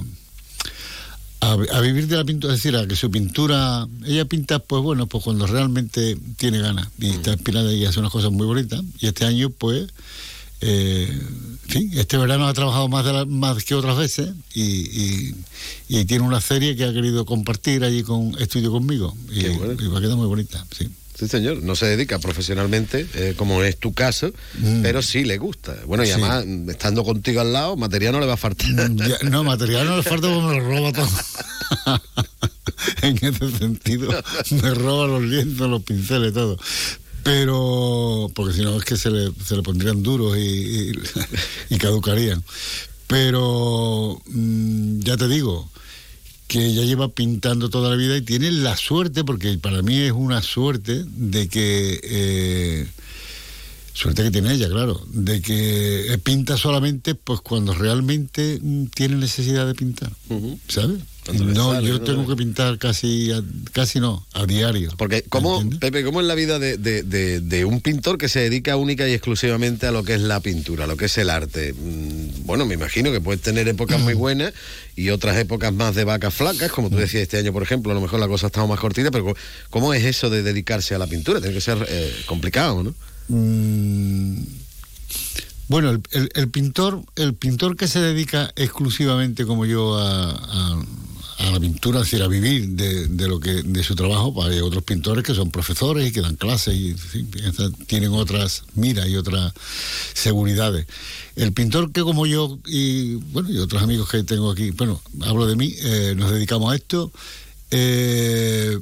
a, 1.51 1.81
vivir 1.81 2.07
de 2.07 2.17
la 2.17 2.23
pintura, 2.23 2.53
es 2.53 2.63
decir, 2.63 2.77
a 2.77 2.87
que 2.87 2.95
su 2.95 3.09
pintura, 3.09 3.87
ella 4.05 4.25
pinta, 4.25 4.59
pues 4.59 4.81
bueno, 4.83 5.07
pues 5.07 5.23
cuando 5.23 5.47
realmente 5.47 6.17
tiene 6.37 6.59
ganas 6.59 6.87
y 6.99 7.07
está 7.07 7.33
inspirada 7.33 7.73
y 7.73 7.85
hace 7.85 7.99
unas 7.99 8.11
cosas 8.11 8.31
muy 8.31 8.45
bonitas. 8.45 8.81
Y 8.99 9.07
este 9.07 9.25
año, 9.25 9.49
pues, 9.49 9.87
eh, 10.61 11.09
fin, 11.67 11.91
este 11.95 12.17
verano 12.17 12.47
ha 12.47 12.53
trabajado 12.53 12.87
más, 12.87 13.05
de 13.05 13.25
más 13.25 13.63
que 13.63 13.75
otras 13.75 13.97
veces 13.97 14.29
y, 14.53 15.33
tiene 16.05 16.25
una 16.25 16.41
serie 16.41 16.75
que 16.75 16.83
ha 16.83 16.93
querido 16.93 17.25
compartir 17.25 17.83
allí 17.83 18.03
con 18.03 18.35
estudio 18.39 18.71
conmigo 18.71 19.15
y, 19.31 19.43
va 19.87 19.97
a 19.97 20.01
quedar 20.01 20.17
muy 20.17 20.27
bonita, 20.27 20.65
sí. 20.77 20.89
Sí, 21.17 21.29
señor. 21.29 21.63
No 21.63 21.77
se 21.77 21.85
dedica 21.85 22.19
profesionalmente, 22.19 23.07
eh, 23.13 23.35
como 23.37 23.63
es 23.63 23.77
tu 23.77 23.93
caso, 23.93 24.33
mm. 24.59 24.81
pero 24.81 25.01
sí 25.01 25.23
le 25.23 25.37
gusta. 25.37 25.73
Bueno, 25.87 26.03
y 26.03 26.09
además, 26.09 26.43
estando 26.67 27.05
contigo 27.05 27.39
al 27.39 27.53
lado, 27.53 27.77
material 27.77 28.11
no 28.11 28.19
le 28.19 28.25
va 28.25 28.33
a 28.33 28.37
faltar. 28.37 28.67
Mm, 28.69 29.29
no, 29.29 29.45
material 29.45 29.87
no 29.87 29.95
le 29.95 30.03
falta 30.03 30.27
porque 30.27 30.45
me 30.45 30.59
lo 30.59 30.59
roba 30.59 30.91
todo. 30.91 32.01
en 33.01 33.15
ese 33.15 33.57
sentido, 33.57 34.09
me 34.61 34.73
roba 34.73 35.07
los 35.07 35.23
lienzos, 35.23 35.69
los 35.69 35.83
pinceles, 35.83 36.33
todo 36.33 36.57
pero 37.25 38.29
porque 38.35 38.53
si 38.53 38.61
no 38.61 38.77
es 38.77 38.85
que 38.85 38.97
se 38.97 39.09
le, 39.09 39.31
se 39.43 39.55
le 39.55 39.63
pondrían 39.63 40.03
duros 40.03 40.37
y, 40.37 40.91
y, 41.71 41.77
caducarían. 41.79 42.43
Pero 43.07 44.21
mm, 44.27 44.99
ya 44.99 45.17
te 45.17 45.27
digo 45.27 45.67
que 46.47 46.67
ella 46.67 46.83
lleva 46.83 47.07
pintando 47.07 47.71
toda 47.71 47.89
la 47.89 47.95
vida 47.95 48.15
y 48.15 48.21
tiene 48.21 48.51
la 48.51 48.77
suerte, 48.77 49.23
porque 49.23 49.57
para 49.57 49.81
mí 49.81 50.01
es 50.01 50.11
una 50.11 50.43
suerte 50.43 51.03
de 51.03 51.47
que 51.47 51.99
eh, 52.03 52.87
suerte 53.93 54.21
que 54.21 54.29
tiene 54.29 54.53
ella, 54.53 54.69
claro, 54.69 55.01
de 55.11 55.41
que 55.41 56.19
pinta 56.23 56.57
solamente 56.57 57.15
pues 57.15 57.41
cuando 57.41 57.73
realmente 57.73 58.59
mm, 58.61 58.85
tiene 58.93 59.15
necesidad 59.15 59.65
de 59.65 59.73
pintar, 59.73 60.11
¿sabes? 60.67 60.99
No, 61.33 61.81
yo 61.81 62.01
tengo 62.01 62.27
que 62.27 62.35
pintar 62.35 62.77
casi, 62.77 63.31
casi 63.71 63.99
no, 63.99 64.25
a 64.33 64.45
diario. 64.45 64.91
Porque, 64.95 65.23
¿cómo, 65.23 65.67
Pepe, 65.79 66.03
cómo 66.03 66.21
es 66.21 66.27
la 66.27 66.35
vida 66.35 66.59
de, 66.59 67.65
un 67.65 67.81
pintor 67.81 68.19
que 68.19 68.29
se 68.29 68.41
dedica 68.41 68.75
única 68.75 69.07
y 69.09 69.13
exclusivamente 69.13 69.87
a 69.87 69.91
lo 69.91 70.03
que 70.03 70.13
es 70.13 70.21
la 70.21 70.39
pintura, 70.39 70.83
a 70.83 70.87
lo 70.87 70.97
que 70.97 71.05
es 71.05 71.17
el 71.17 71.31
arte? 71.31 71.73
Mm, 71.73 72.45
bueno, 72.45 72.65
me 72.65 72.75
imagino 72.75 73.11
que 73.11 73.21
puedes 73.21 73.41
tener 73.41 73.67
épocas 73.67 73.99
muy 73.99 74.13
buenas 74.13 74.53
y 74.95 75.09
otras 75.09 75.37
épocas 75.37 75.73
más 75.73 75.95
de 75.95 76.03
vacas 76.03 76.33
flacas, 76.33 76.71
como 76.71 76.91
tú 76.91 76.97
decías 76.97 77.23
este 77.23 77.39
año, 77.39 77.51
por 77.51 77.63
ejemplo, 77.63 77.91
a 77.91 77.95
lo 77.95 78.01
mejor 78.01 78.19
la 78.19 78.27
cosa 78.27 78.45
ha 78.45 78.49
estado 78.49 78.67
más 78.67 78.79
cortita, 78.79 79.09
pero 79.09 79.35
¿cómo 79.71 79.93
es 79.95 80.05
eso 80.05 80.29
de 80.29 80.43
dedicarse 80.43 80.93
a 80.93 80.99
la 80.99 81.07
pintura? 81.07 81.39
Tiene 81.39 81.55
que 81.55 81.61
ser 81.61 81.83
eh, 81.89 82.15
complicado, 82.27 82.83
¿no? 82.83 82.93
Mm, 83.29 84.43
bueno, 85.67 85.89
el, 85.89 86.49
pintor, 86.49 87.01
el 87.15 87.33
pintor 87.33 87.75
que 87.75 87.87
se 87.87 87.99
dedica 87.99 88.51
exclusivamente 88.55 89.47
como 89.47 89.65
yo 89.65 89.97
a 89.97 90.29
a 90.29 90.85
la 91.39 91.59
pintura, 91.59 91.99
es 91.99 92.05
decir, 92.05 92.23
a 92.23 92.27
vivir 92.27 92.69
de, 92.69 93.27
lo 93.27 93.39
que 93.39 93.61
de 93.63 93.83
su 93.83 93.95
trabajo. 93.95 94.33
Pues 94.33 94.47
hay 94.47 94.59
otros 94.59 94.83
pintores 94.83 95.23
que 95.23 95.33
son 95.33 95.51
profesores 95.51 96.07
y 96.07 96.11
que 96.11 96.21
dan 96.21 96.35
clases 96.35 96.75
y 96.75 96.95
tienen 97.87 98.13
otras 98.13 98.63
miras 98.75 99.07
y 99.07 99.15
otras 99.15 99.53
seguridades. 100.13 100.87
El 101.35 101.51
pintor 101.53 101.91
que 101.91 102.01
como 102.01 102.25
yo 102.25 102.59
y 102.65 103.15
bueno 103.15 103.51
y 103.51 103.57
otros 103.57 103.81
amigos 103.83 104.09
que 104.09 104.23
tengo 104.23 104.51
aquí, 104.51 104.71
bueno, 104.71 105.01
hablo 105.21 105.45
de 105.45 105.55
mí, 105.55 105.73
eh, 105.79 106.13
nos 106.15 106.31
dedicamos 106.31 106.71
a 106.71 106.75
esto. 106.75 107.11
Eh, 107.71 108.79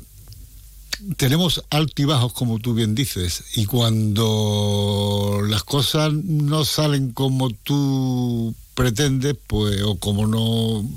tenemos 1.18 1.64
altibajos, 1.70 2.34
como 2.34 2.60
tú 2.60 2.74
bien 2.74 2.96
dices, 2.96 3.44
y 3.56 3.66
cuando 3.66 5.42
las 5.48 5.64
cosas 5.64 6.14
no 6.14 6.64
salen 6.64 7.12
como 7.12 7.50
tú 7.50 8.56
pretendes, 8.74 9.36
pues, 9.48 9.82
o 9.82 9.98
como 9.98 10.28
no 10.28 10.88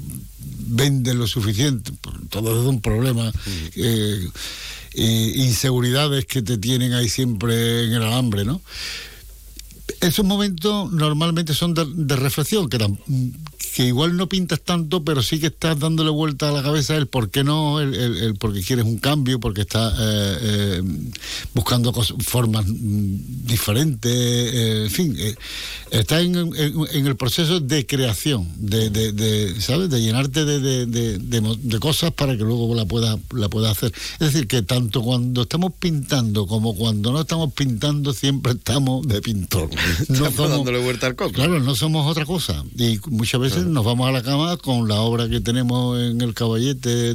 venden 0.58 1.18
lo 1.18 1.26
suficiente, 1.26 1.92
todo 2.30 2.60
es 2.60 2.66
un 2.66 2.80
problema. 2.80 3.32
Eh, 3.76 4.28
inseguridades 4.98 6.25
que 6.25 6.42
te 6.42 6.56
tienen 6.56 6.94
ahí 6.94 7.08
siempre 7.08 7.84
en 7.84 7.92
el 7.92 8.02
alambre, 8.02 8.44
¿no? 8.44 8.62
Esos 10.00 10.25
momentos 10.25 10.92
normalmente 10.92 11.54
son 11.54 11.75
de, 11.75 12.16
reflexión, 12.16 12.68
que, 12.68 12.78
que 13.76 13.85
igual 13.85 14.16
no 14.16 14.26
pintas 14.26 14.62
tanto, 14.62 15.04
pero 15.04 15.21
sí 15.23 15.38
que 15.38 15.49
estás 15.49 15.78
dándole 15.78 16.09
vuelta 16.09 16.49
a 16.49 16.52
la 16.52 16.62
cabeza 16.62 16.97
el 16.97 17.09
por 17.09 17.28
qué 17.28 17.45
no, 17.45 17.78
el, 17.78 17.95
el, 17.95 18.35
porque 18.37 18.62
quieres 18.62 18.87
un 18.87 18.97
cambio, 18.97 19.38
porque 19.38 19.61
estás 19.61 19.92
eh, 20.00 20.38
eh, 20.40 20.83
buscando 21.52 21.92
formas 21.92 22.64
mm, 22.66 23.45
diferentes, 23.47 24.14
en 24.14 24.90
fin, 24.90 25.14
estás 25.90 26.23
en, 26.23 26.37
el 26.56 27.16
proceso 27.16 27.61
de 27.61 27.85
creación, 27.85 28.49
de, 28.56 28.88
de, 28.88 29.61
¿sabes? 29.61 29.90
De 29.90 30.00
llenarte 30.00 30.47
de, 30.47 31.78
cosas 31.78 32.12
para 32.12 32.35
que 32.35 32.45
luego 32.45 32.75
la 32.75 32.87
puedas 32.87 33.18
la 33.35 33.50
pueda 33.50 33.71
hacer. 33.71 33.92
Es 34.14 34.33
decir, 34.33 34.49
que 34.49 34.62
tanto 34.62 35.02
cuando 35.02 35.42
estamos 35.42 35.73
pintando 35.78 36.47
como 36.47 36.75
cuando 36.75 37.12
no 37.12 37.21
estamos 37.21 37.52
pintando, 37.52 38.14
siempre 38.14 38.52
estamos 38.52 39.06
de 39.06 39.21
pintor. 39.21 39.68
No 40.09 40.30
somos, 40.30 40.50
dándole 40.50 40.78
vuelta 40.78 41.09
al 41.09 41.16
coco. 41.16 41.33
Claro, 41.33 41.61
no 41.61 41.75
somos 41.75 42.11
otra 42.11 42.25
cosa. 42.25 42.64
Y 42.78 42.99
muchas 43.09 43.40
veces 43.40 43.65
nos 43.66 43.85
vamos 43.85 44.08
a 44.08 44.12
la 44.12 44.23
cama 44.23 44.56
con 44.56 44.88
la 44.88 45.00
obra 45.00 45.28
que 45.28 45.40
tenemos 45.40 46.00
en 46.00 46.20
el 46.20 46.35
caballete 46.35 47.14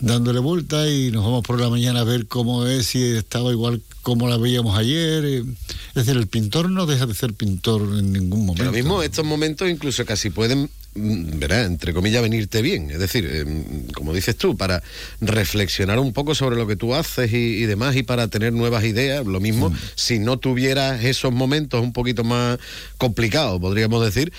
dándole 0.00 0.40
vuelta 0.40 0.88
y 0.88 1.10
nos 1.10 1.24
vamos 1.24 1.42
por 1.42 1.60
la 1.60 1.68
mañana 1.68 2.00
a 2.00 2.04
ver 2.04 2.26
cómo 2.26 2.66
es, 2.66 2.86
si 2.86 3.02
estaba 3.02 3.50
igual 3.50 3.82
como 4.02 4.28
la 4.28 4.38
veíamos 4.38 4.78
ayer. 4.78 5.24
Eh. 5.24 5.44
Es 5.88 5.94
decir, 5.94 6.16
el 6.16 6.28
pintor 6.28 6.70
no 6.70 6.86
deja 6.86 7.06
de 7.06 7.14
ser 7.14 7.34
pintor 7.34 7.82
en 7.82 8.12
ningún 8.12 8.46
momento. 8.46 8.64
Lo 8.64 8.72
mismo, 8.72 9.02
estos 9.02 9.24
momentos 9.24 9.68
incluso 9.68 10.04
casi 10.06 10.30
pueden 10.30 10.70
mm, 10.94 11.38
verá, 11.38 11.64
entre 11.64 11.92
comillas, 11.92 12.22
venirte 12.22 12.62
bien. 12.62 12.90
Es 12.90 13.00
decir, 13.00 13.26
em, 13.26 13.86
como 13.88 14.14
dices 14.14 14.36
tú, 14.36 14.56
para 14.56 14.82
reflexionar 15.20 15.98
un 15.98 16.12
poco 16.12 16.34
sobre 16.34 16.56
lo 16.56 16.66
que 16.66 16.76
tú 16.76 16.94
haces 16.94 17.32
y, 17.32 17.66
demás 17.66 17.96
y 17.96 18.02
para 18.02 18.28
tener 18.28 18.52
nuevas 18.52 18.84
ideas. 18.84 19.26
Lo 19.26 19.40
mismo, 19.40 19.70
mm. 19.70 19.76
si 19.94 20.18
no 20.18 20.38
tuvieras 20.38 21.04
esos 21.04 21.32
momentos 21.32 21.82
un 21.82 21.92
poquito 21.92 22.24
más 22.24 22.58
complicados, 22.96 23.60
podríamos 23.60 24.04
decir, 24.04 24.32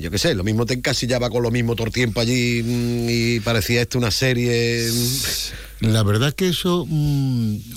yo 0.00 0.10
qué 0.10 0.18
sé, 0.18 0.34
lo 0.34 0.44
mismo 0.44 0.66
te 0.66 0.74
encasillaba 0.74 1.30
con 1.30 1.42
lo 1.42 1.50
mismo 1.50 1.74
todo 1.74 1.86
el 1.86 1.92
tiempo 1.92 2.20
allí 2.20 2.62
mm, 2.62 3.06
y 3.08 3.40
parecía 3.40 3.82
esto 3.82 3.98
una 3.98 4.10
serie. 4.10 4.90
La 5.80 6.02
verdad 6.02 6.28
es 6.30 6.34
que 6.34 6.48
eso 6.48 6.86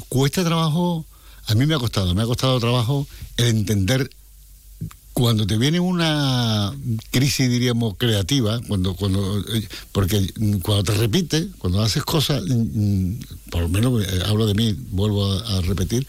cuesta 0.09 0.43
trabajo 0.43 1.05
a 1.49 1.55
mí 1.55 1.65
me 1.65 1.73
ha 1.73 1.79
costado, 1.79 2.13
me 2.13 2.21
ha 2.21 2.25
costado 2.25 2.59
trabajo 2.59 3.07
el 3.37 3.47
entender 3.47 4.07
cuando 5.13 5.47
te 5.47 5.57
viene 5.57 5.79
una 5.79 6.71
crisis, 7.09 7.49
diríamos, 7.49 7.95
creativa, 7.97 8.61
cuando, 8.67 8.95
cuando, 8.95 9.39
eh, 9.39 9.67
porque 9.91 10.31
cuando 10.61 10.83
te 10.83 10.93
repite, 10.93 11.47
cuando 11.57 11.81
haces 11.81 12.03
cosas, 12.03 12.43
mm, 12.43 12.53
mm, 12.53 13.19
por 13.49 13.63
lo 13.63 13.69
menos 13.69 14.03
eh, 14.03 14.21
hablo 14.27 14.45
de 14.45 14.53
mí, 14.53 14.77
vuelvo 14.91 15.25
a, 15.25 15.61
repetir, 15.61 16.05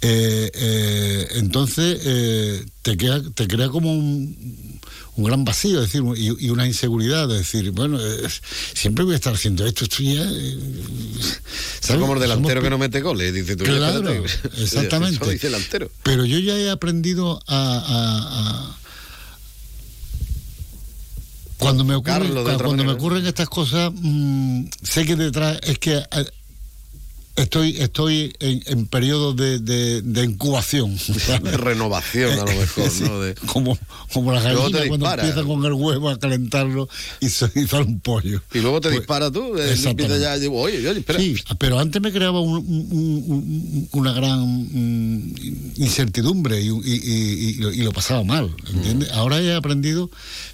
eh, 0.00 1.26
entonces 1.32 2.64
te, 2.82 2.96
queda, 2.96 3.20
te 3.34 3.48
crea 3.48 3.68
como 3.68 3.92
un, 3.92 4.77
un 5.18 5.24
gran 5.24 5.44
vacío, 5.44 5.82
es 5.82 5.92
decir, 5.92 6.02
y, 6.16 6.46
y 6.46 6.50
una 6.50 6.66
inseguridad, 6.66 7.30
es 7.32 7.38
decir, 7.38 7.72
bueno, 7.72 7.98
eh, 8.00 8.28
siempre 8.74 9.04
voy 9.04 9.14
a 9.14 9.16
estar 9.16 9.34
haciendo 9.34 9.66
esto, 9.66 9.84
esto 9.84 10.02
ya... 10.02 10.22
eh, 10.22 10.58
Es 11.82 11.90
como 11.96 12.14
el 12.14 12.20
delantero 12.20 12.60
Somos- 12.60 12.62
que 12.64 12.70
no 12.70 12.78
mete 12.78 13.00
goles, 13.00 13.34
dice 13.34 13.56
tú. 13.56 13.64
Claro, 13.64 14.10
exactamente. 14.58 15.28
El 15.30 15.38
delantero. 15.38 15.90
Pero 16.04 16.24
yo 16.24 16.38
ya 16.38 16.56
he 16.56 16.70
aprendido 16.70 17.40
a... 17.48 17.56
a- 17.56 18.72
a- 18.72 18.78
cuando 21.58 21.82
me 21.84 21.96
otra 21.96 22.20
cuando 22.44 22.84
me 22.84 22.92
ocurren 22.92 23.26
estas 23.26 23.48
cosas, 23.48 23.90
mm, 23.92 24.66
sé 24.80 25.04
que 25.04 25.16
detrás 25.16 25.58
es 25.64 25.80
que 25.80 25.96
eh, 25.96 26.04
estoy 27.38 27.76
estoy 27.78 28.32
en, 28.40 28.62
en 28.66 28.86
periodo 28.86 29.32
de, 29.34 29.58
de- 29.58 30.02
de 30.02 30.24
incubación. 30.24 30.96
De 31.42 31.56
renovación, 31.56 32.32
a 32.32 32.36
lo 32.44 32.46
mejor, 32.46 32.90
Sí, 32.90 33.02
¿no? 33.04 33.20
De- 33.20 33.34
como, 33.46 33.78
como 34.12 34.32
te 34.32 34.40
gallinas 34.40 34.86
cuando 34.88 35.10
empiezan 35.10 35.46
con 35.46 35.64
el 35.64 35.72
huevo 35.72 36.10
a 36.10 36.18
calentarlo 36.18 36.88
y 37.20 37.28
se 37.28 37.50
y 37.54 37.66
sale 37.66 37.84
un 37.84 38.00
pollo. 38.00 38.42
Y 38.52 38.58
luego 38.60 38.80
te 38.80 38.88
Pues, 38.88 39.00
dispara 39.00 39.30
tú, 39.30 39.56
eh, 39.56 39.72
exactamente. 39.72 40.04
empieza 40.04 40.18
ya, 40.22 40.38
digo, 40.38 40.60
oye, 40.60 40.78
oye, 40.88 40.98
espera. 41.00 41.18
Sí, 41.20 41.36
pero 41.58 41.78
antes 41.78 42.00
me 42.02 42.12
creaba 42.12 42.40
un- 42.40 42.56
un- 42.58 43.24
un- 43.26 43.88
una 43.92 44.12
gran 44.12 44.40
mm, 44.42 45.34
incertidumbre 45.76 46.60
y, 46.60 46.68
y- 46.68 46.72
y- 46.84 47.48
y 47.50 47.54
lo, 47.54 47.72
y 47.72 47.78
lo 47.78 47.92
pasaba 47.92 48.22
mal, 48.24 48.54
¿entiendes? 48.72 49.10
Ahora 49.12 49.40
he 49.40 49.54
aprendido, 49.54 50.10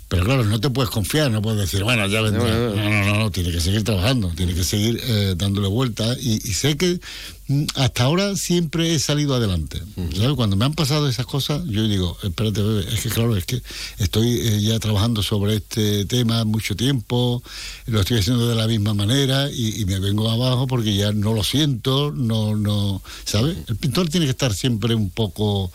pero 0.08 0.24
claro, 0.24 0.44
no 0.44 0.60
te 0.60 0.70
puedes 0.70 0.90
confiar, 0.90 1.30
no 1.30 1.40
puedes 1.42 1.60
decir, 1.60 1.82
bueno, 1.82 2.06
ya 2.06 2.20
vendrá. 2.20 2.44
No, 2.44 2.74
No, 2.74 3.04
no, 3.06 3.18
no, 3.18 3.30
tiene 3.30 3.50
que 3.50 3.60
seguir 3.60 3.84
trabajando, 3.84 4.28
tiene 4.36 4.54
que 4.54 4.64
seguir 4.64 5.00
eh, 5.02 5.34
dándole 5.36 5.68
vueltas 5.68 6.18
y, 6.20 6.34
y 6.34 6.52
sé 6.54 6.76
que 6.76 7.00
mm, 7.48 7.64
hasta 7.76 8.04
ahora 8.04 8.36
siempre 8.36 8.94
he 8.94 8.98
salido 8.98 9.34
adelante. 9.34 9.80
¿sabes? 10.14 10.34
Cuando 10.36 10.56
me 10.56 10.66
han 10.66 10.74
pasado 10.74 11.08
esas 11.08 11.26
cosas, 11.26 11.62
yo 11.66 11.88
digo, 11.88 12.16
espérate, 12.22 12.62
bebé, 12.62 12.86
es 12.92 13.00
que 13.00 13.08
claro, 13.08 13.36
es 13.36 13.46
que 13.46 13.62
estoy 13.98 14.38
eh, 14.40 14.60
ya 14.60 14.78
trabajando 14.78 15.22
sobre 15.22 15.56
este 15.56 16.04
tema 16.04 16.44
mucho 16.44 16.76
tiempo, 16.76 17.42
lo 17.86 18.00
estoy 18.00 18.18
haciendo 18.18 18.48
de 18.48 18.54
la 18.56 18.66
misma 18.66 18.94
manera 18.94 19.50
y, 19.50 19.80
y 19.80 19.84
me 19.86 19.98
vengo 20.00 20.30
abajo 20.30 20.66
porque 20.66 20.94
ya 20.94 21.12
no 21.12 21.32
lo 21.32 21.42
siento, 21.42 22.12
no, 22.12 22.56
no, 22.56 23.02
¿sabes? 23.24 23.56
El 23.68 23.76
pintor 23.76 24.08
tiene 24.08 24.26
que 24.26 24.30
estar 24.30 24.54
siempre 24.54 24.94
un 24.94 25.10
poco... 25.10 25.72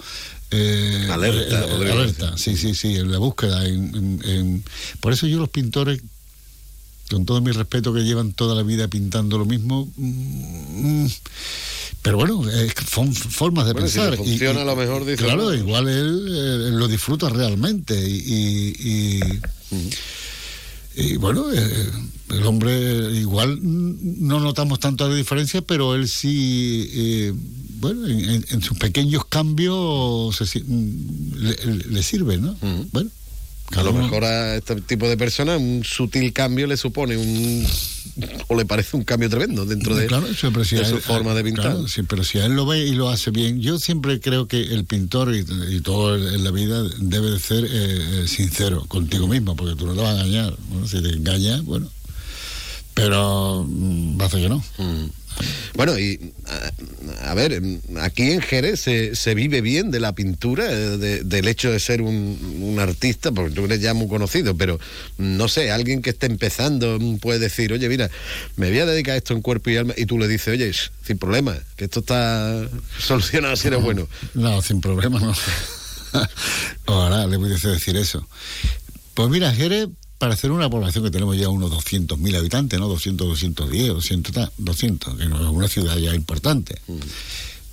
eh, 0.51 1.08
Alerta, 1.12 1.65
eh, 1.68 1.91
alerta, 1.91 2.38
sí, 2.38 2.58
sí, 2.58 2.74
sí, 2.75 2.96
en 2.96 3.12
la 3.12 3.18
búsqueda. 3.20 3.65
en- 3.65 3.96
en- 3.96 4.22
en- 4.29 4.63
Por 5.00 5.13
eso 5.13 5.27
yo 5.27 5.38
los 5.39 5.50
pintores 5.50 6.01
con 7.10 7.25
todo 7.25 7.41
mi 7.41 7.51
respeto 7.51 7.94
que 7.94 8.01
llevan 8.01 8.34
toda 8.34 8.56
la 8.56 8.63
vida 8.63 8.88
pintando 8.88 9.38
lo 9.38 9.46
mismo. 9.46 9.91
mm, 9.98 11.03
mm, 11.06 11.10
pero 12.01 12.18
bueno, 12.18 12.41
son 12.91 13.13
formas 13.13 13.65
de 13.65 13.74
Bueno, 13.74 13.88
si 13.88 13.96
pensar. 13.96 14.12
le 14.12 14.18
funciona, 14.18 14.62
a 14.62 14.65
lo 14.65 14.75
mejor 14.75 15.06
dice, 15.06 15.24
Claro, 15.24 15.53
igual 15.53 15.88
él, 15.89 16.77
lo 16.77 16.88
disfruta 16.88 17.29
realmente. 17.29 17.94
Y, 18.08 18.74
y- 18.79 19.39
y- 20.96 21.03
y 21.13 21.18
bueno, 21.18 21.51
eh, 21.53 21.89
el 22.32 22.44
hombre 22.46 23.12
igual 23.20 23.60
mm, 23.62 24.27
no 24.27 24.39
notamos 24.39 24.79
tanto 24.79 25.08
la 25.10 25.15
diferencia, 25.15 25.62
pero 25.62 25.96
él 25.96 26.08
sí, 26.08 26.89
eh, 26.94 27.34
bueno, 27.79 28.07
en, 28.07 28.45
en- 28.50 28.62
sus 28.62 28.77
pequeños 28.77 29.25
cambios 29.25 30.36
se 30.36 30.59
mm, 30.63 31.33
le, 31.38 31.55
le 31.89 32.03
sirve, 32.03 32.38
¿no? 32.38 32.55
Bueno. 32.91 33.09
A 33.75 33.83
lo 33.83 33.93
mejor 33.93 34.24
a 34.24 34.55
este 34.55 34.81
tipo 34.81 35.07
de 35.07 35.15
personas 35.15 35.59
un 35.62 35.83
sutil 35.86 36.33
cambio 36.33 36.65
le 36.65 36.75
supone 36.75 37.15
un. 37.17 37.63
o 38.48 38.55
le 38.55 38.65
parece 38.65 38.98
un 38.98 39.03
cambio 39.03 39.29
tremendo 39.29 39.63
dentro 39.63 39.95
de, 39.95 40.07
Claro, 40.07 40.25
si 40.65 40.75
de 40.75 40.86
su 40.86 40.98
forma 40.98 41.36
de 41.36 41.43
pintar. 41.43 41.65
claro, 41.74 41.88
sí, 41.88 42.01
pero 42.01 42.24
si 42.24 42.39
a 42.39 42.45
él 42.48 42.53
lo 42.53 42.65
ve 42.65 42.79
y 42.88 42.93
lo 42.95 43.09
hace 43.09 43.29
bien, 43.29 43.62
yo 43.62 43.77
siempre 43.77 44.19
creo 44.19 44.48
que 44.48 44.59
el 44.59 44.86
pintor 44.86 45.36
y, 45.36 45.45
y 45.71 45.81
todo 45.81 46.15
en 46.15 46.43
la 46.43 46.50
vida 46.50 46.81
debe 46.98 47.29
de 47.29 47.39
ser 47.39 47.67
eh, 47.69 48.25
sincero 48.27 48.86
contigo 48.88 49.27
mismo, 49.27 49.55
porque 49.55 49.75
tú 49.75 49.86
no 49.86 49.93
te 49.93 50.01
vas 50.01 50.17
a 50.17 50.21
engañar. 50.25 50.55
Bueno, 50.69 50.88
si 50.88 51.03
te 51.03 51.09
engañas, 51.09 51.63
bueno. 51.63 51.88
Pero 52.95 53.65
mm, 53.69 54.19
hace 54.21 54.41
que 54.41 54.50
no. 54.50 54.63
Mm. 54.79 55.05
Bueno, 55.75 55.98
y 55.98 56.33
a, 57.21 57.33
ver, 57.33 57.62
aquí 58.01 58.31
en 58.31 58.41
Jerez 58.41 58.81
se, 58.81 59.15
se 59.15 59.33
vive 59.33 59.62
bien 59.62 59.91
de 59.91 60.00
la 60.00 60.13
pintura, 60.13 60.71
eh, 60.71 60.98
de- 60.98 61.24
del 61.24 61.48
hecho 61.48 61.71
de 61.71 61.79
ser 61.79 62.01
un, 62.01 62.77
artista, 62.79 63.31
porque 63.31 63.53
tú 63.53 63.65
eres 63.65 63.81
ya 63.81 63.93
muy 63.93 64.07
conocido, 64.07 64.55
pero 64.55 64.79
mm, 65.17 65.38
no 65.38 65.48
sé, 65.48 65.71
alguien 65.71 66.01
que 66.01 66.09
esté 66.12 66.25
empezando 66.27 66.98
mm, 67.00 67.18
puede 67.20 67.39
decir, 67.39 67.72
oye, 67.74 67.87
mira, 67.89 68.09
me 68.55 68.70
voy 68.70 68.79
a 68.79 68.85
dedicar 68.85 69.13
a 69.15 69.18
esto 69.18 69.33
en 69.33 69.42
cuerpo 69.42 69.70
y 69.70 69.77
alma, 69.77 69.94
y 69.98 70.05
tú 70.05 70.18
le 70.18 70.27
dices, 70.27 70.50
oye, 70.50 70.72
sin 71.05 71.18
problema, 71.18 71.57
que 71.75 71.85
esto 71.85 72.01
está 72.01 72.68
solucionado 73.00 73.55
si 73.55 73.68
eres 73.68 73.81
bueno. 73.81 74.07
No, 74.33 74.61
sin 74.61 74.81
problema, 74.81 75.20
no. 75.20 75.33
Ojalá 76.85 77.27
le 77.27 77.37
pudiese 77.37 77.68
decir 77.70 77.96
eso. 77.98 78.27
Pues 79.13 79.29
mira, 79.29 79.53
Jerez, 79.53 79.89
para 80.20 80.34
hacer 80.36 80.51
una 80.51 80.70
población 80.70 81.03
que 81.03 81.10
tenemos 81.12 81.36
ya 81.38 81.50
unos 81.50 81.72
200.000 81.72 82.36
habitantes, 82.38 82.79
¿no? 82.79 82.88
200, 82.88 83.27
210, 83.29 83.88
200, 83.88 84.34
ta- 84.36 84.51
200, 84.58 85.16
que 85.18 85.24
es 85.24 85.29
una 85.29 85.68
ciudad 85.68 85.98
ya 85.98 86.14
importante, 86.14 86.79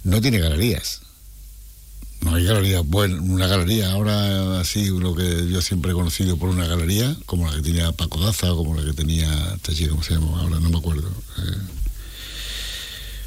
no 0.05 0.21
tiene 0.23 0.39
galerías. 0.39 1.03
No 2.23 2.35
hay 2.35 2.45
galerías, 2.45 2.83
bueno, 2.87 3.23
una 3.23 3.47
galería 3.47 3.91
ahora 3.93 4.61
así, 4.61 4.87
lo 4.87 5.15
que 5.15 5.49
yo 5.51 5.61
siempre 5.61 5.91
he 5.91 5.95
conocido 5.95 6.37
por 6.39 6.49
una 6.49 6.67
galería, 6.67 7.15
como 7.27 7.47
la 7.51 7.57
que 7.57 7.63
tenía 7.63 7.93
Paco 7.93 8.19
Daza 8.21 8.49
como 8.49 8.75
la 8.75 8.85
que 8.85 8.95
tenía 8.95 9.59
chico, 9.63 9.91
¿cómo 9.91 10.03
se 10.03 10.15
llama? 10.15 10.41
Ahora 10.41 10.59
no 10.59 10.71
me 10.71 10.79
acuerdo. 10.79 11.09
Eh, 11.39 11.57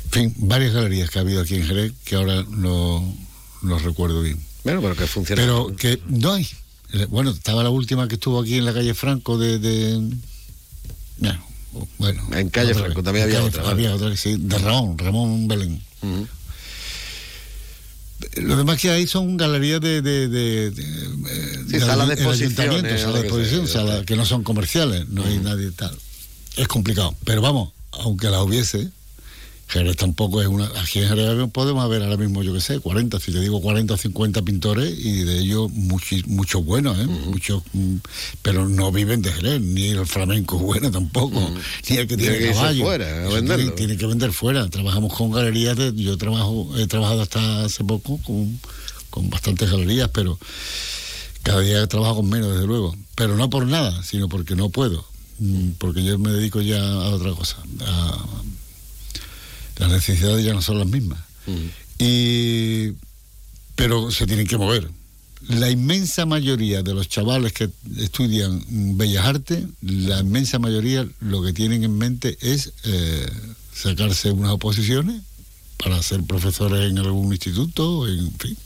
en 0.06 0.12
fin, 0.12 0.34
varias 0.38 0.74
galerías 0.74 1.10
que 1.12 1.20
ha 1.20 1.22
habido 1.22 1.42
aquí 1.42 1.56
en 1.56 1.68
Jerez 1.68 1.94
que 2.04 2.16
ahora 2.16 2.44
no, 2.50 3.16
no 3.62 3.80
recuerdo 3.80 4.22
bien. 4.24 4.40
Bueno, 4.64 4.82
pero 4.82 4.96
que 4.96 5.06
funciona. 5.08 5.42
Pero 5.42 5.76
que 5.76 6.02
no 6.08 6.34
hay. 6.34 6.48
Eh, 6.94 7.06
Bueno, 7.10 7.32
estaba 7.32 7.64
la 7.64 7.70
última 7.70 8.08
que 8.08 8.16
estuvo 8.16 8.40
aquí 8.42 8.58
en 8.58 8.66
la 8.66 8.74
calle 8.74 8.94
Franco 8.94 9.38
de... 9.38 9.60
de 9.60 10.02
bueno, 12.00 12.24
En 12.34 12.50
calle 12.50 12.74
Franco 12.74 12.96
vez. 12.96 13.06
también 13.06 13.30
En 13.30 13.36
había 13.36 13.44
otra, 13.46 13.62
Franco. 13.62 13.70
Había 13.70 13.96
otra, 13.96 14.18
sí, 14.18 14.36
de 14.40 14.58
Ramón, 14.58 14.98
Ramón 14.98 15.48
Belén. 15.48 15.82
Ujú. 16.02 16.28
Lo 18.38 18.58
demás 18.58 18.80
que 18.82 18.90
hay 18.90 19.06
son 19.08 19.38
galerías 19.38 19.80
de... 19.80 20.02
de, 20.02 20.28
de, 20.28 20.72
de, 20.72 20.84
eh, 20.84 21.60
Sí, 21.70 21.80
salas 21.80 22.08
de 22.10 22.16
que 22.16 22.24
exposición, 22.24 23.68
salas 23.68 24.06
que 24.06 24.16
no 24.16 24.26
son 24.26 24.44
comerciales, 24.44 25.08
no 25.10 25.24
hay 25.24 25.38
nadie 25.38 25.72
tal. 25.72 25.96
Es 26.58 26.68
complicado, 26.68 27.16
pero 27.24 27.42
vamos, 27.42 27.72
aunque 27.92 28.30
la 28.30 28.42
hubiese, 28.44 28.90
Jerez 29.70 29.98
tampoco 29.98 30.42
es 30.42 30.48
una... 30.48 30.66
Aquí 30.82 31.00
en 31.00 31.10
Jerez 31.10 31.48
podemos 31.54 31.84
haber 31.84 32.02
ahora 32.02 32.18
mismo, 32.18 32.42
yo 32.42 32.54
qué 32.54 32.60
sé, 32.62 32.80
40, 32.80 33.20
si 33.20 33.32
te 33.32 33.40
digo 33.40 33.62
40 33.62 33.94
o 33.94 33.98
50 33.98 34.42
pintores 34.42 34.94
y 34.98 35.24
de 35.24 35.40
ellos 35.40 35.70
muchos 35.72 36.26
muchos 36.28 36.66
buenos, 36.66 36.98
¿eh? 36.98 37.06
Muchos, 37.06 37.62
mm, 37.74 37.98
pero 38.42 38.68
no 38.68 38.92
viven 38.92 39.22
de 39.22 39.32
Jerez, 39.32 39.62
ni 39.62 39.86
el 39.90 40.06
flamenco 40.08 40.56
es 40.58 40.62
bueno 40.64 40.90
tampoco, 40.92 41.40
ni 41.90 41.98
el 41.98 42.08
que 42.08 42.18
Tiene 42.18 42.34
tiene, 42.38 42.48
que 42.48 42.54
caballo. 42.54 42.84
fuera 42.84 43.26
a 43.28 43.76
tiene 43.76 43.96
que 43.98 44.06
vender 44.08 44.32
fuera. 44.34 44.68
Trabajamos 44.70 45.14
con 45.14 45.32
galerías, 45.32 45.78
de- 45.78 45.94
yo 45.96 46.18
trabajo 46.18 46.70
he 46.78 46.88
trabajado 46.88 47.22
hasta 47.22 47.66
hace 47.66 47.84
poco 47.84 48.18
con, 48.24 48.60
con 49.12 49.30
bastantes 49.30 49.70
galerías, 49.70 50.10
pero 50.12 50.40
cada 51.44 51.62
día 51.62 51.86
trabajo 51.88 52.16
con 52.18 52.30
menos, 52.30 52.52
desde 52.54 52.66
luego. 52.66 52.96
Pero 53.16 53.36
no 53.38 53.50
por 53.52 53.68
nada, 53.68 54.02
sino 54.04 54.30
porque 54.30 54.56
no 54.56 54.70
puedo. 54.70 55.06
Mm, 55.38 55.70
Porque 55.78 56.04
yo 56.04 56.18
me 56.18 56.32
dedico 56.32 56.60
ya 56.60 56.82
a 56.84 57.10
otra 57.10 57.32
cosa. 57.34 57.58
a- 57.82 58.26
las 59.80 59.90
necesidades 59.90 60.46
ya 60.46 60.54
no 60.54 60.62
son 60.62 60.78
las 60.78 60.88
mismas. 60.88 61.20
Y, 61.98 62.92
pero 63.76 64.12
se 64.12 64.28
tienen 64.28 64.46
que 64.46 64.58
mover. 64.58 64.90
La 65.48 65.70
inmensa 65.70 66.26
mayoría 66.26 66.84
de 66.84 66.94
los 66.94 67.08
chavales 67.08 67.54
que 67.54 67.70
estudian 67.98 68.62
Bellas 68.98 69.26
Artes, 69.26 69.64
la 69.82 70.20
inmensa 70.20 70.60
mayoría 70.60 71.08
lo 71.22 71.42
que 71.42 71.54
tienen 71.54 71.84
en 71.84 71.98
mente 71.98 72.38
es 72.42 72.74
eh, 72.84 73.26
sacarse 73.74 74.32
unas 74.32 74.52
oposiciones 74.52 75.22
para 75.78 76.04
ser 76.04 76.24
profesores 76.24 76.92
en 76.92 77.00
algún 77.00 77.32
instituto, 77.32 78.06
en 78.06 78.32
fin, 78.38 78.58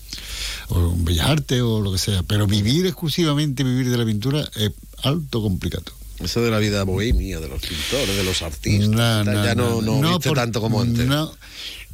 o 0.69 0.93
en 0.93 1.05
Bellas 1.05 1.27
Artes 1.27 1.61
o 1.61 1.79
lo 1.79 1.91
que 1.91 1.99
sea. 1.99 2.23
Pero 2.23 2.47
vivir 2.47 2.87
exclusivamente, 2.87 3.63
vivir 3.63 3.89
de 3.89 3.97
la 3.97 4.05
pintura 4.05 4.49
es 4.55 4.71
alto 5.03 5.43
complicado. 5.43 5.91
Eso 6.23 6.41
de 6.41 6.51
la 6.51 6.59
vida 6.59 6.83
bohemia, 6.83 7.39
de 7.39 7.47
los 7.47 7.61
pintores, 7.61 8.15
de 8.15 8.23
los 8.23 8.41
artistas, 8.41 8.89
No, 8.89 8.97
tal, 8.97 9.25
no, 9.25 9.45
ya 9.45 9.55
no, 9.55 9.81
no, 9.81 10.09
viste 10.13 10.29
por- 10.29 10.37
tanto 10.37 10.61
como 10.61 10.81
antes. 10.81 11.05
No, 11.07 11.31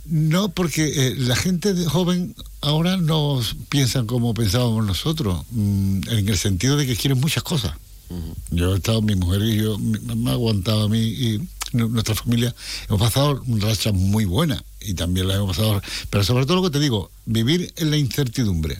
no, 0.06 0.50
porque 0.50 0.86
eh, 1.08 1.15
la 1.18 1.36
gente 1.36 1.74
de- 1.74 1.86
joven 1.86 2.36
ahora 2.62 2.98
no 2.98 3.42
piensan 3.70 4.06
como 4.08 4.34
pensábamos 4.34 4.86
nosotros, 4.86 5.44
mm, 5.52 6.00
en 6.10 6.30
el 6.30 6.38
sentido 6.38 6.78
de 6.78 6.86
que 6.88 6.96
quieren 6.96 7.20
muchas 7.20 7.44
cosas. 7.44 7.74
Yo 8.50 8.74
he 8.74 8.78
estado, 8.78 9.02
mi 9.04 9.15
mujer 9.15 9.42
y 9.44 9.58
yo, 9.58 9.78
mi 9.78 10.00
mamá 10.00 10.32
ha 10.32 10.34
aguantado 10.34 10.84
a 10.86 10.89
mí 10.89 10.98
y 11.00 11.42
nu- 11.74 11.89
nuestra 11.89 12.15
familia, 12.15 12.56
hemos 12.88 13.00
pasado 13.02 13.44
rachas 13.60 13.94
muy 13.94 14.26
buenas 14.26 14.63
y 14.82 14.96
también 14.96 15.28
las 15.28 15.38
hemos 15.38 15.56
pasado, 15.56 15.80
pero 16.10 16.24
sobre 16.24 16.48
todo 16.48 16.56
lo 16.58 16.63
que 16.63 16.72
te 16.72 16.80
digo, 16.80 17.12
vivir 17.28 17.72
en 17.76 17.92
la 17.92 17.98
incertidumbre, 17.98 18.80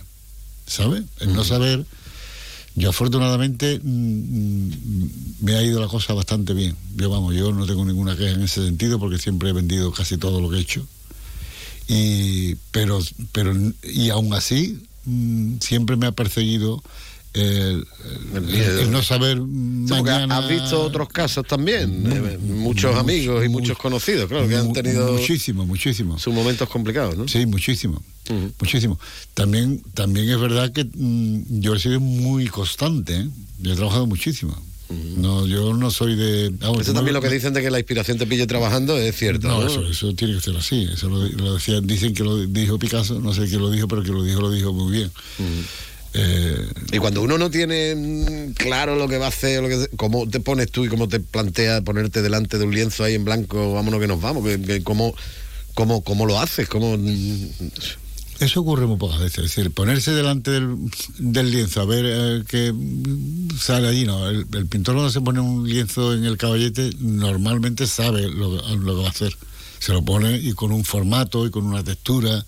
¿sabes? 0.66 1.04
El 1.20 1.34
no 1.34 1.44
saber. 1.44 1.86
Yo 2.80 2.92
afortunadamente 2.92 3.82
mm, 3.84 3.90
mm, 3.90 5.12
me 5.42 5.56
ha 5.56 5.62
ido 5.62 5.82
la 5.82 5.90
cosa 5.90 6.14
bastante 6.14 6.54
bien. 6.54 6.78
Yo 6.96 7.10
vamos, 7.10 7.36
yo 7.36 7.52
no 7.52 7.66
tengo 7.66 7.84
ninguna 7.84 8.16
queja 8.16 8.36
en 8.36 8.44
ese 8.44 8.64
sentido 8.64 8.98
porque 8.98 9.18
siempre 9.18 9.50
he 9.50 9.54
vendido 9.54 9.92
casi 9.92 10.18
todo 10.18 10.40
lo 10.40 10.50
que 10.50 10.58
he 10.58 10.62
hecho. 10.62 10.88
Y 11.90 12.56
pero 12.72 13.00
pero 13.34 13.54
y 13.84 14.10
aún 14.12 14.34
así 14.34 14.82
mm, 15.04 15.56
siempre 15.60 15.98
me 15.98 16.08
ha 16.08 16.14
perseguido 16.14 16.82
el, 17.34 17.86
el- 18.34 18.50
el- 18.56 18.80
el 18.80 18.92
no 18.92 19.04
saber 19.04 19.38
Sí, 19.38 19.44
porque 19.88 20.04
mañana... 20.12 20.38
has 20.40 20.50
visto 20.50 20.82
otros 20.82 21.10
casos 21.10 21.46
también, 21.46 22.04
eh, 22.12 22.38
muchos 22.40 22.92
mucho, 22.92 22.96
amigos 23.00 23.46
y 23.46 23.50
mucho. 23.50 23.60
muchos 23.62 23.78
conocidos, 23.78 24.28
claro, 24.28 24.48
que 24.48 24.56
han 24.56 24.74
tenido 24.74 25.14
Muchísimo, 25.14 25.66
muchísimo. 25.66 26.18
sus 26.18 26.34
momentos 26.34 26.68
complicados, 26.70 27.16
¿no? 27.18 27.28
Sí, 27.28 27.46
muchísimo, 27.46 28.02
muchísimo. 28.60 29.00
También, 29.34 29.82
también 29.94 30.30
es 30.30 30.40
verdad 30.40 30.72
que 30.72 30.86
mm, 30.86 31.60
yo 31.62 31.76
he 31.76 31.80
sido 31.80 32.00
muy 32.00 32.48
constante, 32.48 33.16
¿eh? 33.18 33.28
yo 33.62 33.74
he 33.74 33.76
trabajado 33.76 34.06
muchísimo. 34.08 34.60
No, 35.18 35.46
yo 35.46 35.76
no 35.76 35.92
soy 35.92 36.16
de... 36.16 36.48
Eso 36.82 36.94
también 36.96 37.14
lo 37.14 37.22
que 37.22 37.30
dicen 37.30 37.54
de 37.54 37.62
que 37.62 37.70
la 37.70 37.78
inspiración 37.78 38.18
te 38.18 38.26
pille 38.26 38.48
trabajando 38.48 38.98
es 38.98 39.16
cierto, 39.16 39.48
No, 39.48 39.62
¿no? 39.62 39.68
Eso, 39.68 39.88
eso 39.88 40.16
tiene 40.16 40.34
que 40.34 40.42
ser 40.42 40.58
así. 40.58 40.90
Eso 40.92 41.08
lo, 41.10 41.28
lo 41.28 41.54
decía, 41.54 41.80
dicen 41.80 42.16
que 42.16 42.24
lo 42.24 42.38
dijo 42.38 42.80
Picasso, 42.80 43.20
no 43.20 43.32
sé 43.32 43.46
quién 43.48 43.62
lo 43.62 43.70
dijo, 43.70 43.88
pero 43.88 44.02
que 44.02 44.10
lo 44.12 44.24
dijo, 44.24 44.42
lo 44.42 44.50
dijo 44.50 44.74
muy 44.74 44.92
bien. 44.92 45.12
Eh, 46.14 46.68
Y 46.92 46.98
cuando 46.98 47.22
uno 47.22 47.38
no 47.38 47.50
tiene 47.52 47.96
mm, 47.96 48.54
claro 48.54 48.96
lo 48.96 49.08
que 49.08 49.18
va 49.18 49.26
a 49.28 49.30
hacer, 49.30 49.62
lo 49.62 49.70
que, 49.70 49.88
cómo 49.96 50.28
te 50.28 50.40
pones 50.40 50.72
tú 50.72 50.86
y 50.86 50.90
cómo 50.90 51.08
te 51.08 51.20
plantea 51.20 51.82
ponerte 51.82 52.22
delante 52.22 52.58
de 52.58 52.66
un 52.66 52.74
lienzo 52.74 53.04
ahí 53.04 53.14
en 53.16 53.26
blanco, 53.26 53.74
vámonos 53.74 54.00
que 54.00 54.08
nos 54.08 54.20
vamos, 54.22 54.44
que, 54.44 54.60
que 54.62 54.84
cómo, 54.84 55.14
cómo, 55.76 56.02
cómo 56.04 56.26
lo 56.26 56.40
haces, 56.40 56.68
cómo... 56.68 56.98
mm, 56.98 57.48
Eso 58.40 58.62
ocurre 58.62 58.88
muy 58.88 58.98
pocas 58.98 59.20
veces. 59.20 59.38
Es 59.46 59.56
decir, 59.56 59.72
ponerse 59.72 60.12
delante 60.12 60.50
del, 60.50 60.76
del 61.20 61.52
lienzo 61.52 61.82
a 61.82 61.86
ver 61.86 62.06
eh, 62.08 62.44
qué 62.48 62.74
sale 63.60 63.88
allí, 63.90 64.06
no. 64.06 64.28
El, 64.30 64.48
el 64.54 64.66
pintor 64.66 64.96
cuando 64.96 65.12
se 65.12 65.22
pone 65.22 65.42
un 65.42 65.68
lienzo 65.70 66.14
en 66.16 66.24
el 66.26 66.38
caballete 66.38 66.90
normalmente 67.00 67.86
sabe 67.86 68.30
lo, 68.30 68.50
lo 68.78 68.96
que 68.96 69.02
va 69.02 69.08
a 69.08 69.12
hacer. 69.12 69.36
Se 69.80 69.94
lo 69.94 70.04
pone 70.04 70.38
y 70.38 70.54
con 70.54 70.72
un 70.72 70.84
formato 70.84 71.46
y 71.46 71.52
con 71.52 71.66
una 71.66 71.84
textura, 71.84 72.44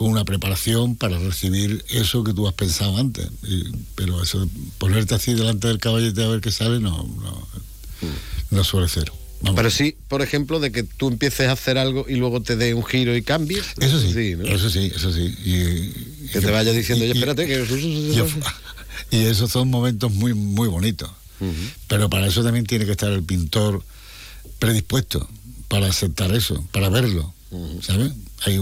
con 0.00 0.10
una 0.12 0.24
preparación 0.24 0.96
para 0.96 1.18
recibir 1.18 1.84
eso 1.90 2.24
que 2.24 2.32
tú 2.32 2.48
has 2.48 2.54
pensado 2.54 2.96
antes. 2.96 3.28
Y- 3.46 3.64
pero 3.96 4.22
eso 4.22 4.46
de 4.46 4.50
ponerte 4.78 5.14
así 5.14 5.34
delante 5.34 5.68
del 5.68 5.76
caballete 5.76 6.24
a 6.24 6.28
ver 6.28 6.40
qué 6.40 6.50
sale, 6.50 6.80
no, 6.80 7.02
no, 7.20 7.48
no 8.50 8.64
suele 8.64 8.88
ser. 8.88 9.12
Vamos. 9.42 9.56
Pero 9.56 9.68
sí, 9.70 9.96
por 10.08 10.22
ejemplo, 10.22 10.58
de 10.58 10.72
que 10.72 10.84
tú 10.84 11.08
empieces 11.08 11.48
a 11.48 11.52
hacer 11.52 11.76
algo 11.76 12.06
y 12.08 12.14
luego 12.14 12.40
te 12.40 12.56
dé 12.56 12.72
un 12.72 12.82
giro 12.82 13.14
y 13.14 13.20
cambies. 13.20 13.66
Eso 13.78 14.00
sí, 14.00 14.36
¿no? 14.38 14.44
eso 14.48 14.70
sí, 14.70 14.90
eso 14.96 15.12
sí. 15.12 15.34
Y, 15.44 16.28
Que 16.28 16.40
te 16.40 16.50
vaya 16.50 16.72
diciendo, 16.72 17.04
y- 17.04 17.10
"Oye, 17.10 17.18
y- 17.18 17.20
espérate, 17.20 17.46
que... 17.46 18.14
Yo- 18.16 18.26
y 19.10 19.24
esos 19.26 19.50
son 19.52 19.68
momentos 19.68 20.10
muy 20.14 20.32
muy 20.32 20.68
bonitos. 20.68 21.10
Pero 21.88 22.08
para 22.08 22.26
eso 22.26 22.42
también 22.42 22.64
tiene 22.64 22.86
que 22.86 22.92
estar 22.92 23.12
el 23.12 23.22
pintor 23.22 23.82
predispuesto 24.58 25.28
para 25.68 25.88
aceptar 25.88 26.34
eso, 26.34 26.66
para 26.72 26.88
verlo, 26.88 27.34
¿sabes? 27.82 28.12
Hay 28.46 28.58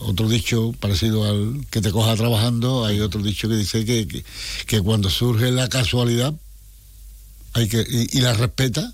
otro 0.00 0.28
dicho 0.28 0.74
parecido 0.78 1.24
al 1.24 1.66
que 1.70 1.80
te 1.80 1.90
coja 1.90 2.14
trabajando, 2.16 2.84
hay 2.84 3.00
otro 3.00 3.22
dicho 3.22 3.48
que 3.48 3.56
dice 3.56 3.84
que, 3.84 4.06
que, 4.06 4.24
que 4.66 4.80
cuando 4.82 5.10
surge 5.10 5.50
la 5.50 5.68
casualidad 5.68 6.34
hay 7.54 7.68
que 7.68 7.84
y, 7.88 8.18
y 8.18 8.20
la 8.20 8.34
respeta, 8.34 8.92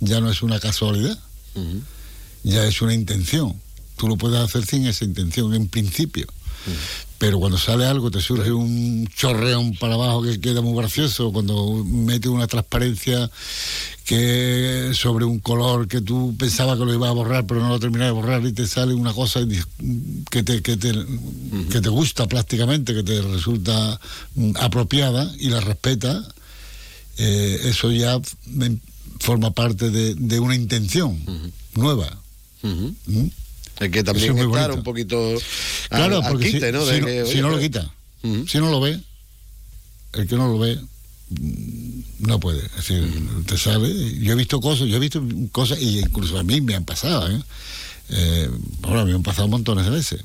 ya 0.00 0.20
no 0.20 0.30
es 0.30 0.42
una 0.42 0.60
casualidad, 0.60 1.18
ya 2.42 2.64
es 2.66 2.82
una 2.82 2.92
intención. 2.92 3.58
Tú 3.96 4.08
lo 4.08 4.16
puedes 4.16 4.40
hacer 4.40 4.66
sin 4.66 4.86
esa 4.86 5.04
intención, 5.04 5.54
en 5.54 5.68
principio. 5.68 6.26
Pero 7.18 7.38
cuando 7.38 7.56
sale 7.56 7.86
algo, 7.86 8.10
te 8.10 8.20
surge 8.20 8.50
un 8.50 9.06
chorreón 9.14 9.74
para 9.76 9.94
abajo 9.94 10.22
que 10.22 10.40
queda 10.40 10.60
muy 10.60 10.76
gracioso, 10.76 11.32
cuando 11.32 11.84
mete 11.84 12.28
una 12.28 12.48
transparencia 12.48 13.30
que 14.04 14.90
sobre 14.94 15.24
un 15.24 15.38
color 15.38 15.86
que 15.86 16.00
tú 16.00 16.34
pensabas 16.36 16.78
que 16.78 16.84
lo 16.84 16.92
iba 16.92 17.08
a 17.08 17.12
borrar, 17.12 17.46
pero 17.46 17.60
no 17.60 17.68
lo 17.68 17.78
terminas 17.78 18.08
de 18.08 18.12
borrar 18.12 18.44
y 18.44 18.52
te 18.52 18.66
sale 18.66 18.92
una 18.94 19.12
cosa 19.12 19.40
que 20.30 20.42
te, 20.42 20.62
que 20.62 20.76
te, 20.76 20.92
que 21.70 21.80
te 21.80 21.88
gusta 21.88 22.26
prácticamente, 22.26 22.92
que 22.92 23.04
te 23.04 23.22
resulta 23.22 24.00
mm, 24.34 24.56
apropiada 24.60 25.30
y 25.38 25.48
la 25.50 25.60
respeta, 25.60 26.26
eh, 27.18 27.60
eso 27.64 27.92
ya 27.92 28.20
forma 29.20 29.52
parte 29.52 29.90
de, 29.90 30.16
de 30.16 30.40
una 30.40 30.56
intención 30.56 31.22
nueva. 31.74 32.18
¿Mm? 32.62 33.26
Hay 33.78 33.90
que 33.90 34.02
también 34.04 34.32
es 34.38 34.44
estar 34.46 34.70
un 34.78 34.82
poquito 34.84 35.30
al- 35.30 35.38
Claro, 35.88 36.16
al 36.22 36.30
porque 36.32 36.50
quite, 36.52 36.66
si, 36.66 36.72
¿no? 36.72 36.84
De 36.86 37.00
que, 37.04 37.26
si 37.26 37.38
lo 37.50 37.58
quita, 37.58 37.92
si 38.48 38.58
no 38.58 38.70
lo 38.70 38.80
ve, 38.80 39.00
el 40.14 40.26
que 40.28 40.36
no 40.36 40.46
lo 40.48 40.58
ve 40.58 40.78
mm, 41.30 42.00
no 42.28 42.38
puede. 42.40 42.64
Es 42.66 42.76
decir, 42.76 43.28
te 43.46 43.56
sale. 43.58 43.88
Yo 44.20 44.32
he 44.32 44.36
visto 44.36 44.60
cosas, 44.60 44.88
yo 44.88 44.96
he 44.96 45.00
visto 45.00 45.22
cosas, 45.50 45.80
y 45.80 45.98
incluso 46.00 46.38
a 46.38 46.42
mí 46.44 46.60
me 46.60 46.74
han 46.74 46.84
pasado, 46.84 47.28
¿eh? 47.30 47.40
Eh, 48.10 48.50
bueno, 48.80 49.06
me 49.06 49.12
han 49.14 49.22
pasado 49.22 49.48
montones 49.48 49.84
de 49.84 49.90
veces. 49.90 50.20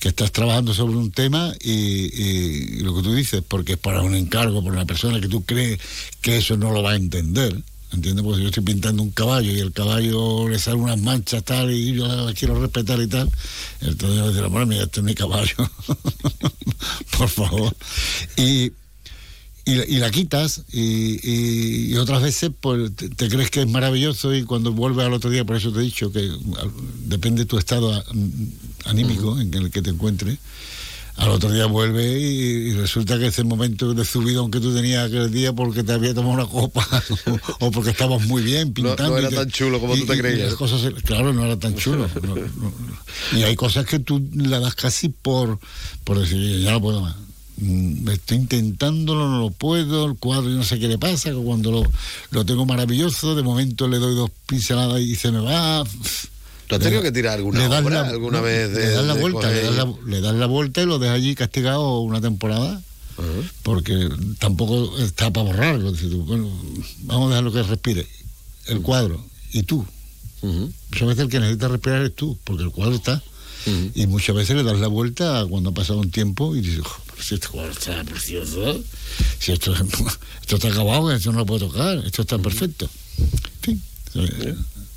Que 0.00 0.08
estás 0.08 0.32
trabajando 0.32 0.72
sobre 0.72 0.96
un 0.96 1.10
tema 1.12 1.52
y, 1.60 1.70
y- 1.72 2.76
y 2.78 2.80
lo 2.80 2.96
que 2.96 3.02
tú 3.02 3.14
dices, 3.14 3.42
porque 3.46 3.72
es 3.72 3.78
para 3.78 4.00
un 4.00 4.14
encargo, 4.14 4.62
por 4.64 4.72
una 4.72 4.86
persona 4.86 5.20
que 5.20 5.28
tú 5.28 5.44
crees 5.44 5.78
que 6.22 6.38
eso 6.38 6.56
no 6.56 6.70
lo 6.72 6.82
va 6.82 6.92
a 6.92 6.96
entender. 6.96 7.62
¿Entiendes? 7.92 8.24
Porque 8.24 8.42
yo 8.42 8.48
estoy 8.48 8.62
pintando 8.62 9.02
un 9.02 9.10
caballo 9.10 9.50
y 9.52 9.58
el 9.58 9.72
caballo 9.72 10.48
le 10.48 10.58
sale 10.60 10.76
unas 10.76 11.00
manchas 11.00 11.42
tal 11.44 11.72
y 11.72 11.92
yo 11.92 12.06
la, 12.06 12.16
la 12.22 12.32
quiero 12.34 12.60
respetar 12.60 13.00
y 13.00 13.08
tal. 13.08 13.28
Entonces 13.80 14.16
yo 14.18 14.32
digo, 14.32 14.48
bueno, 14.50 14.66
mira, 14.66 14.84
este 14.84 15.00
es 15.00 15.04
mi 15.04 15.14
caballo. 15.14 15.54
por 17.18 17.28
favor. 17.28 17.74
Y, 18.36 18.72
y, 19.64 19.74
la- 19.74 19.84
y 19.86 19.96
la 19.98 20.10
quitas 20.10 20.62
y, 20.72 21.94
otras 21.96 22.22
veces 22.22 22.50
pues 22.60 22.94
te, 22.94 23.08
te 23.10 23.28
crees 23.28 23.50
que 23.50 23.60
es 23.62 23.68
maravilloso 23.68 24.34
y 24.34 24.44
cuando 24.44 24.72
vuelves 24.72 25.04
al 25.04 25.12
otro 25.12 25.28
día, 25.30 25.44
por 25.44 25.56
eso 25.56 25.72
te 25.72 25.80
he 25.80 25.82
dicho 25.82 26.12
que 26.12 26.30
depende 27.06 27.42
de 27.42 27.46
tu 27.46 27.58
estado 27.58 27.92
a- 27.92 28.04
anímico 28.84 29.38
en 29.40 29.52
el 29.52 29.70
que 29.70 29.82
te 29.82 29.90
encuentres, 29.90 30.38
al 31.20 31.28
otro 31.30 31.50
día 31.52 31.66
vuelve 31.66 32.18
y, 32.18 32.68
y 32.70 32.72
resulta 32.72 33.18
que 33.18 33.26
ese 33.26 33.44
momento 33.44 33.92
de 33.94 34.04
subidón 34.04 34.50
que 34.50 34.58
tú 34.58 34.74
tenías 34.74 35.06
aquel 35.06 35.30
día 35.30 35.52
porque 35.52 35.82
te 35.84 35.92
había 35.92 36.14
tomado 36.14 36.34
una 36.34 36.46
copa 36.46 36.86
o, 37.58 37.66
o 37.66 37.70
porque 37.70 37.90
estabas 37.90 38.26
muy 38.26 38.42
bien 38.42 38.68
No, 38.68 38.74
pintando. 38.74 39.10
no 39.10 39.16
y 39.16 39.20
era 39.20 39.28
te- 39.30 39.36
tan 39.36 39.50
chulo 39.50 39.80
como 39.80 39.94
y- 39.96 40.00
tú 40.00 40.06
te 40.06 40.18
creías. 40.18 40.46
las 40.48 40.54
cosas, 40.54 40.80
claro, 41.04 41.32
no 41.32 41.44
era 41.44 41.58
tan 41.58 41.74
chulo. 41.76 42.08
no, 42.22 42.34
no, 42.34 42.42
no. 42.56 42.72
Y 43.38 43.42
hay 43.42 43.54
cosas 43.54 43.84
que 43.86 43.98
tú 43.98 44.26
la 44.34 44.60
das 44.60 44.74
casi 44.74 45.08
por, 45.10 45.58
por 46.04 46.18
decir, 46.18 46.60
ya 46.62 46.72
no 46.72 46.80
puedo 46.80 47.02
más. 47.02 47.16
Mm, 47.58 48.08
Estoy 48.08 48.38
intentándolo, 48.38 49.28
no 49.28 49.40
lo 49.40 49.50
puedo, 49.50 50.06
el 50.06 50.14
cuadro 50.16 50.48
yo 50.48 50.56
no 50.56 50.64
sé 50.64 50.78
qué 50.78 50.88
le 50.88 50.96
pasa, 50.96 51.28
que 51.30 51.36
cuando 51.36 51.70
lo, 51.70 51.82
lo 52.30 52.46
tengo 52.46 52.64
maravilloso, 52.64 53.34
de 53.34 53.42
momento 53.42 53.86
le 53.88 53.98
doy 53.98 54.14
dos 54.14 54.30
pinceladas 54.46 55.00
y 55.02 55.14
se 55.16 55.30
me 55.30 55.40
va. 55.40 55.84
¿Tú 56.70 56.76
has 56.76 56.80
tenido 56.82 57.02
que 57.02 57.12
tirar 57.12 57.34
alguna 57.38 57.58
Le 57.60 57.66
obra 57.66 58.02
la- 58.02 58.08
alguna 58.08 58.38
no, 58.38 58.44
vez 58.44 58.72
de- 58.72 58.80
le 58.86 58.90
das 58.92 59.04
la 59.04 59.14
vuelta, 59.14 59.50
le 59.50 59.62
das 60.20 60.32
la, 60.32 60.32
le 60.40 60.46
vuelta 60.46 60.82
y 60.82 60.86
lo 60.86 60.98
dejas 60.98 61.16
allí 61.16 61.34
castigado 61.34 62.00
una 62.00 62.20
temporada 62.20 62.80
porque 63.62 64.08
tampoco 64.38 64.96
está 64.98 65.30
para 65.30 65.46
borrarlo. 65.46 65.92
Bueno, 66.24 66.50
vamos 67.00 67.26
a 67.26 67.28
dejarlo 67.30 67.52
que 67.52 67.62
respire. 67.64 68.06
El 68.66 68.80
cuadro 68.80 69.22
y 69.52 69.62
tú. 69.64 69.84
Muchas 70.42 71.08
veces 71.08 71.24
el 71.24 71.28
que 71.28 71.40
necesita 71.40 71.68
respirar 71.68 72.02
es 72.02 72.14
tú, 72.14 72.38
porque 72.44 72.62
el 72.62 72.70
cuadro 72.70 72.94
está. 72.94 73.22
Y 73.94 74.06
muchas 74.06 74.34
veces 74.34 74.56
le 74.56 74.62
das 74.62 74.78
la 74.78 74.86
vuelta 74.88 75.44
cuando 75.50 75.68
ha 75.70 75.74
pasado 75.74 75.98
un 76.00 76.10
tiempo 76.10 76.56
y 76.56 76.62
dices, 76.62 76.80
"Jo, 76.82 76.96
pero 77.10 77.22
si 77.22 77.34
este 77.34 77.48
cuadro 77.48 77.72
está 77.72 78.02
precioso, 78.04 78.80
si 79.38 79.52
esto, 79.52 79.74
esto 80.40 80.56
está 80.56 80.68
acabado, 80.68 81.12
esto 81.12 81.30
no 81.32 81.38
lo 81.40 81.46
puedo 81.46 81.66
tocar, 81.68 81.98
esto 82.06 82.22
está 82.22 82.38
perfecto. 82.38 82.88
En 83.18 83.60
fin, 83.60 83.82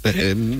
Eh, 0.06 0.58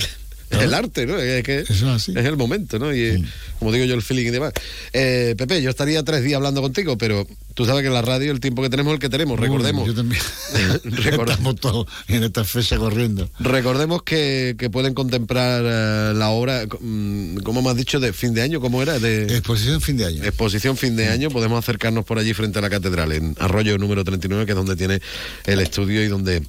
Es 0.54 0.62
el 0.64 0.74
arte, 0.74 1.06
¿no? 1.06 1.18
Es 1.18 1.44
que 1.44 1.60
es 1.60 2.06
el 2.08 2.38
momento, 2.38 2.80
¿no? 2.80 2.94
Y 2.96 3.24
como 3.60 3.72
digo 3.72 3.86
yo, 3.86 3.96
el 3.96 4.02
feeling 4.02 4.28
y 4.28 4.30
demás. 4.32 4.54
Eh, 4.92 5.36
Pepe, 5.38 5.62
yo 5.62 5.70
estaría 5.70 6.04
tres 6.04 6.24
días 6.24 6.38
hablando 6.38 6.62
contigo, 6.62 6.98
pero 6.98 7.28
tú 7.54 7.66
sabes 7.66 7.82
que 7.82 7.88
en 7.88 7.94
la 7.94 8.02
radio 8.02 8.32
el 8.32 8.40
tiempo 8.40 8.62
que 8.62 8.70
tenemos 8.70 8.92
es 8.92 8.96
el 8.96 9.00
que 9.00 9.10
tenemos. 9.10 9.40
Recordemos. 9.40 9.88
Yo 9.88 9.94
también. 9.94 10.22
Recordemos. 10.84 11.56
Todos 11.56 11.88
en 12.08 12.24
esta 12.24 12.44
fecha 12.44 12.78
corriendo. 12.78 13.30
Recordemos 13.40 14.04
que, 14.04 14.56
que 14.58 14.70
pueden 14.70 14.94
contemplar 14.94 15.64
eh, 15.66 16.14
la 16.16 16.30
obra, 16.30 16.66
mm, 16.80 17.38
como 17.38 17.62
me 17.62 17.70
has 17.70 17.78
dicho, 17.78 18.00
de 18.00 18.14
fin 18.14 18.34
de 18.34 18.42
año, 18.42 18.60
¿cómo 18.60 18.82
era? 18.82 19.00
De 19.00 19.24
Exposición 19.38 19.82
fin 19.82 19.98
de 19.98 20.06
año. 20.06 20.24
exposición 20.24 20.78
fin 20.78 20.96
de 20.96 21.08
año. 21.08 21.30
Podemos 21.30 21.60
acercarnos 21.60 22.06
por 22.06 22.20
allí 22.20 22.34
frente 22.34 22.60
a 22.60 22.62
la 22.62 22.70
catedral, 22.70 23.12
en 23.12 23.36
Arroyo 23.40 23.78
número 23.78 24.04
39, 24.04 24.46
que 24.46 24.52
es 24.52 24.56
donde 24.56 24.76
tiene 24.76 25.02
el 25.46 25.60
estudio 25.60 26.04
y 26.04 26.08
donde 26.08 26.44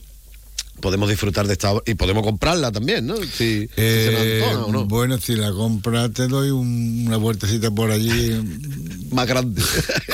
podemos 0.80 1.08
disfrutar 1.08 1.46
de 1.46 1.52
esta 1.54 1.72
obra. 1.72 1.82
Y 1.87 1.94
podemos 1.94 2.22
comprarla 2.24 2.70
también, 2.72 3.06
¿no? 3.06 3.16
Si, 3.16 3.26
si 3.26 3.68
se 3.76 4.10
nos 4.12 4.22
Eh, 4.22 4.42
o 4.66 4.72
no. 4.72 4.84
Bueno, 4.87 5.18
si 5.18 5.34
la 5.34 5.50
compra 5.52 6.08
te 6.10 6.28
doy 6.28 6.50
un- 6.50 7.04
una 7.06 7.16
vueltecita 7.16 7.70
por 7.70 7.90
allí, 7.90 8.32
Más 9.12 9.26
grande. 9.28 9.62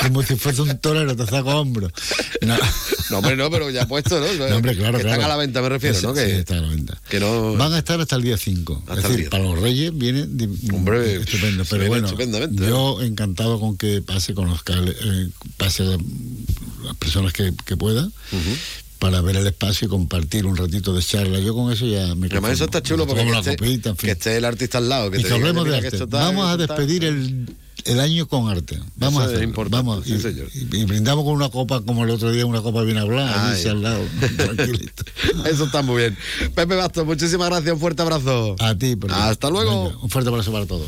como 0.01 0.21
si 0.23 0.35
fuese 0.35 0.61
un 0.61 0.77
torero, 0.77 1.15
te 1.15 1.25
saco 1.25 1.49
hombro. 1.49 1.89
No, 2.41 2.55
no, 3.09 3.17
hombre, 3.17 3.35
no, 3.35 3.49
pero 3.49 3.69
ya 3.69 3.87
puesto, 3.87 4.19
¿no? 4.19 4.27
No, 4.49 4.55
hombre, 4.55 4.75
claro, 4.75 4.97
que 4.97 5.03
claro. 5.03 5.15
Están 5.21 5.21
a 5.25 5.27
la 5.27 5.37
venta, 5.37 5.61
me 5.61 5.69
refiero, 5.69 5.99
¿no? 6.01 6.09
sí, 6.15 6.21
Que, 6.21 6.39
está 6.39 6.57
a 6.57 6.61
la 6.61 6.69
venta. 6.69 7.01
que 7.09 7.19
no... 7.19 7.53
Van 7.55 7.73
a 7.73 7.77
estar 7.79 7.99
hasta 7.99 8.15
el 8.15 8.21
día 8.21 8.37
5. 8.37 8.83
Hasta 8.87 8.93
Es 8.93 8.97
el 8.99 9.03
decir, 9.03 9.19
día. 9.21 9.29
para 9.31 9.43
los 9.43 9.59
Reyes 9.59 9.91
viene 9.97 10.21
Hombre, 10.73 11.15
estupendo. 11.15 11.63
Pero 11.69 11.87
bueno, 11.87 12.07
¿eh? 12.09 12.49
yo 12.53 13.01
encantado 13.01 13.59
con 13.59 13.77
que 13.77 14.01
pase, 14.01 14.33
conozca, 14.33 14.73
eh, 14.77 15.29
pase 15.57 15.83
la- 15.83 15.97
las 16.85 16.95
personas 16.97 17.33
que, 17.33 17.53
que 17.65 17.75
puedan. 17.77 18.11
Para 19.01 19.19
ver 19.21 19.35
el 19.35 19.47
espacio 19.47 19.87
y 19.87 19.89
compartir 19.89 20.45
un 20.45 20.55
ratito 20.55 20.93
de 20.93 21.01
charla. 21.01 21.39
Yo 21.39 21.55
con 21.55 21.71
eso 21.73 21.87
ya 21.87 22.13
me 22.13 22.27
Además, 22.27 22.51
eso 22.51 22.65
está 22.65 22.83
chulo 22.83 23.07
porque 23.07 23.23
que 23.25 23.31
esté, 23.31 23.57
copita, 23.57 23.89
en 23.89 23.97
fin. 23.97 24.05
que 24.07 24.11
esté 24.11 24.37
el 24.37 24.45
artista 24.45 24.77
al 24.77 24.89
lado. 24.89 25.09
Que 25.09 25.17
y 25.17 25.23
te 25.23 25.27
que 25.29 25.33
diga, 25.33 25.47
hablemos 25.49 25.67
de 25.67 25.75
arte. 25.77 26.05
Vamos 26.05 26.45
a 26.45 26.55
despedir 26.55 27.05
el, 27.05 27.47
el 27.85 27.99
año 27.99 28.27
con 28.27 28.47
arte. 28.47 28.79
Vamos 28.97 29.23
Eso 29.23 29.31
a 29.31 29.35
hacerlo. 29.35 29.65
Vamos, 29.71 30.05
sí, 30.05 30.13
y, 30.71 30.77
y- 30.77 30.85
brindamos 30.85 31.25
con 31.25 31.33
una 31.33 31.49
copa 31.49 31.81
como 31.81 32.03
el 32.03 32.11
otro 32.11 32.31
día, 32.31 32.45
una 32.45 32.61
copa 32.61 32.83
bien 32.83 32.99
hablada, 32.99 33.55
dice 33.55 33.69
al 33.69 33.81
lado. 33.81 34.03
Eso 35.49 35.65
está 35.65 35.81
muy 35.81 35.97
bien. 35.97 36.15
Pepe 36.53 36.75
Bastos, 36.75 37.03
muchísimas 37.03 37.49
gracias, 37.49 37.73
un 37.73 37.79
fuerte 37.79 38.03
abrazo. 38.03 38.55
A 38.59 38.75
ti, 38.75 38.95
Hasta 39.09 39.49
luego. 39.49 39.85
Venga, 39.85 39.97
un 40.03 40.09
fuerte 40.11 40.29
abrazo 40.29 40.51
para 40.51 40.67
todos. 40.67 40.87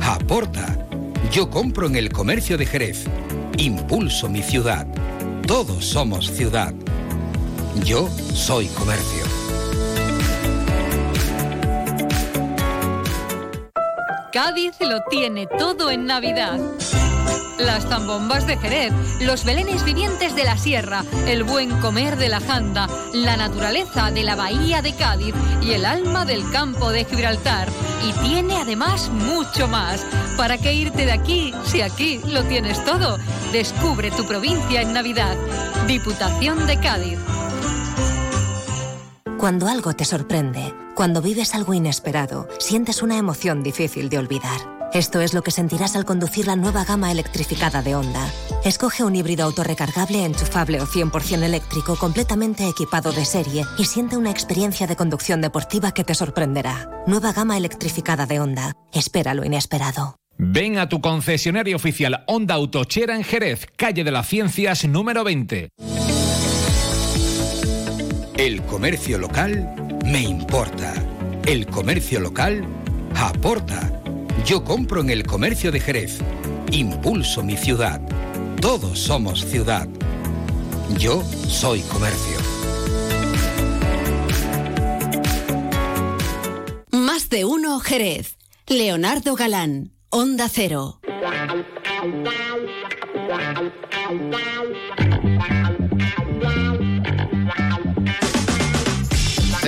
aporta. 0.00 0.76
Yo 1.30 1.50
compro 1.50 1.86
en 1.86 1.96
el 1.96 2.10
comercio 2.10 2.56
de 2.58 2.66
Jerez. 2.66 3.04
Impulso 3.58 4.28
mi 4.28 4.42
ciudad. 4.42 4.86
Todos 5.46 5.84
somos 5.84 6.30
ciudad. 6.30 6.74
Yo 7.84 8.08
soy 8.34 8.66
comercio. 8.68 9.24
Cádiz 14.32 14.74
lo 14.80 15.02
tiene 15.10 15.46
todo 15.46 15.90
en 15.90 16.06
Navidad. 16.06 16.58
Las 17.64 17.86
zambombas 17.86 18.46
de 18.46 18.56
Jerez, 18.56 18.92
los 19.20 19.44
belenes 19.44 19.84
vivientes 19.84 20.34
de 20.34 20.44
la 20.44 20.56
sierra, 20.56 21.04
el 21.26 21.44
buen 21.44 21.70
comer 21.80 22.16
de 22.16 22.28
la 22.28 22.40
janda, 22.40 22.88
la 23.12 23.36
naturaleza 23.36 24.10
de 24.10 24.22
la 24.22 24.34
bahía 24.34 24.80
de 24.80 24.94
Cádiz 24.94 25.34
y 25.60 25.72
el 25.72 25.84
alma 25.84 26.24
del 26.24 26.50
campo 26.50 26.90
de 26.90 27.04
Gibraltar. 27.04 27.68
Y 28.02 28.12
tiene 28.24 28.56
además 28.56 29.10
mucho 29.10 29.68
más. 29.68 30.06
¿Para 30.38 30.56
qué 30.56 30.72
irte 30.72 31.04
de 31.04 31.12
aquí 31.12 31.52
si 31.64 31.82
aquí 31.82 32.20
lo 32.26 32.44
tienes 32.44 32.82
todo? 32.84 33.18
Descubre 33.52 34.10
tu 34.10 34.24
provincia 34.26 34.80
en 34.80 34.94
Navidad. 34.94 35.36
Diputación 35.86 36.66
de 36.66 36.80
Cádiz. 36.80 37.18
Cuando 39.38 39.68
algo 39.68 39.94
te 39.94 40.06
sorprende, 40.06 40.74
cuando 40.94 41.20
vives 41.20 41.54
algo 41.54 41.74
inesperado, 41.74 42.48
sientes 42.58 43.02
una 43.02 43.18
emoción 43.18 43.62
difícil 43.62 44.08
de 44.08 44.18
olvidar. 44.18 44.79
Esto 44.92 45.20
es 45.20 45.34
lo 45.34 45.42
que 45.42 45.52
sentirás 45.52 45.94
al 45.94 46.04
conducir 46.04 46.48
la 46.48 46.56
nueva 46.56 46.84
gama 46.84 47.12
electrificada 47.12 47.80
de 47.80 47.94
Honda. 47.94 48.28
Escoge 48.64 49.04
un 49.04 49.14
híbrido 49.14 49.44
autorrecargable, 49.44 50.24
enchufable 50.24 50.80
o 50.80 50.86
100% 50.86 51.44
eléctrico 51.44 51.96
completamente 51.96 52.68
equipado 52.68 53.12
de 53.12 53.24
serie 53.24 53.64
y 53.78 53.84
siente 53.84 54.16
una 54.16 54.32
experiencia 54.32 54.88
de 54.88 54.96
conducción 54.96 55.40
deportiva 55.40 55.92
que 55.92 56.02
te 56.02 56.14
sorprenderá. 56.14 56.90
Nueva 57.06 57.32
gama 57.32 57.56
electrificada 57.56 58.26
de 58.26 58.40
Honda. 58.40 58.72
Espera 58.92 59.34
lo 59.34 59.44
inesperado. 59.44 60.16
Ven 60.38 60.78
a 60.78 60.88
tu 60.88 61.00
concesionario 61.00 61.76
oficial 61.76 62.24
Honda 62.26 62.54
Autochera 62.54 63.14
en 63.14 63.22
Jerez, 63.22 63.68
calle 63.76 64.02
de 64.02 64.10
las 64.10 64.26
Ciencias 64.26 64.84
número 64.86 65.22
20. 65.22 65.68
El 68.38 68.62
comercio 68.62 69.18
local 69.18 69.72
me 70.04 70.22
importa. 70.22 70.94
El 71.46 71.66
comercio 71.66 72.18
local 72.18 72.64
aporta. 73.14 73.99
Yo 74.44 74.64
compro 74.64 75.00
en 75.00 75.10
el 75.10 75.26
comercio 75.26 75.70
de 75.70 75.80
Jerez. 75.80 76.18
Impulso 76.72 77.42
mi 77.42 77.56
ciudad. 77.56 78.00
Todos 78.60 78.98
somos 78.98 79.44
ciudad. 79.44 79.88
Yo 80.98 81.22
soy 81.48 81.80
comercio. 81.82 82.38
Más 86.90 87.28
de 87.28 87.44
uno 87.44 87.78
Jerez. 87.80 88.36
Leonardo 88.66 89.34
Galán, 89.34 89.92
Onda 90.10 90.48
Cero. 90.48 91.00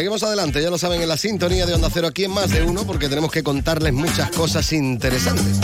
Seguimos 0.03 0.25
adelante, 0.25 0.61
ya 0.61 0.69
lo 0.69 0.79
saben, 0.79 1.01
en 1.01 1.09
la 1.09 1.17
sintonía 1.17 1.65
de 1.65 1.75
Onda 1.75 1.88
Cero 1.88 2.09
aquí 2.09 2.25
en 2.25 2.33
Más 2.33 2.51
de 2.51 2.65
Uno, 2.65 2.85
porque 2.85 3.09
tenemos 3.09 3.31
que 3.31 3.45
contarles 3.45 3.93
muchas 3.93 4.33
cosas 4.33 4.73
interesantes. 4.73 5.61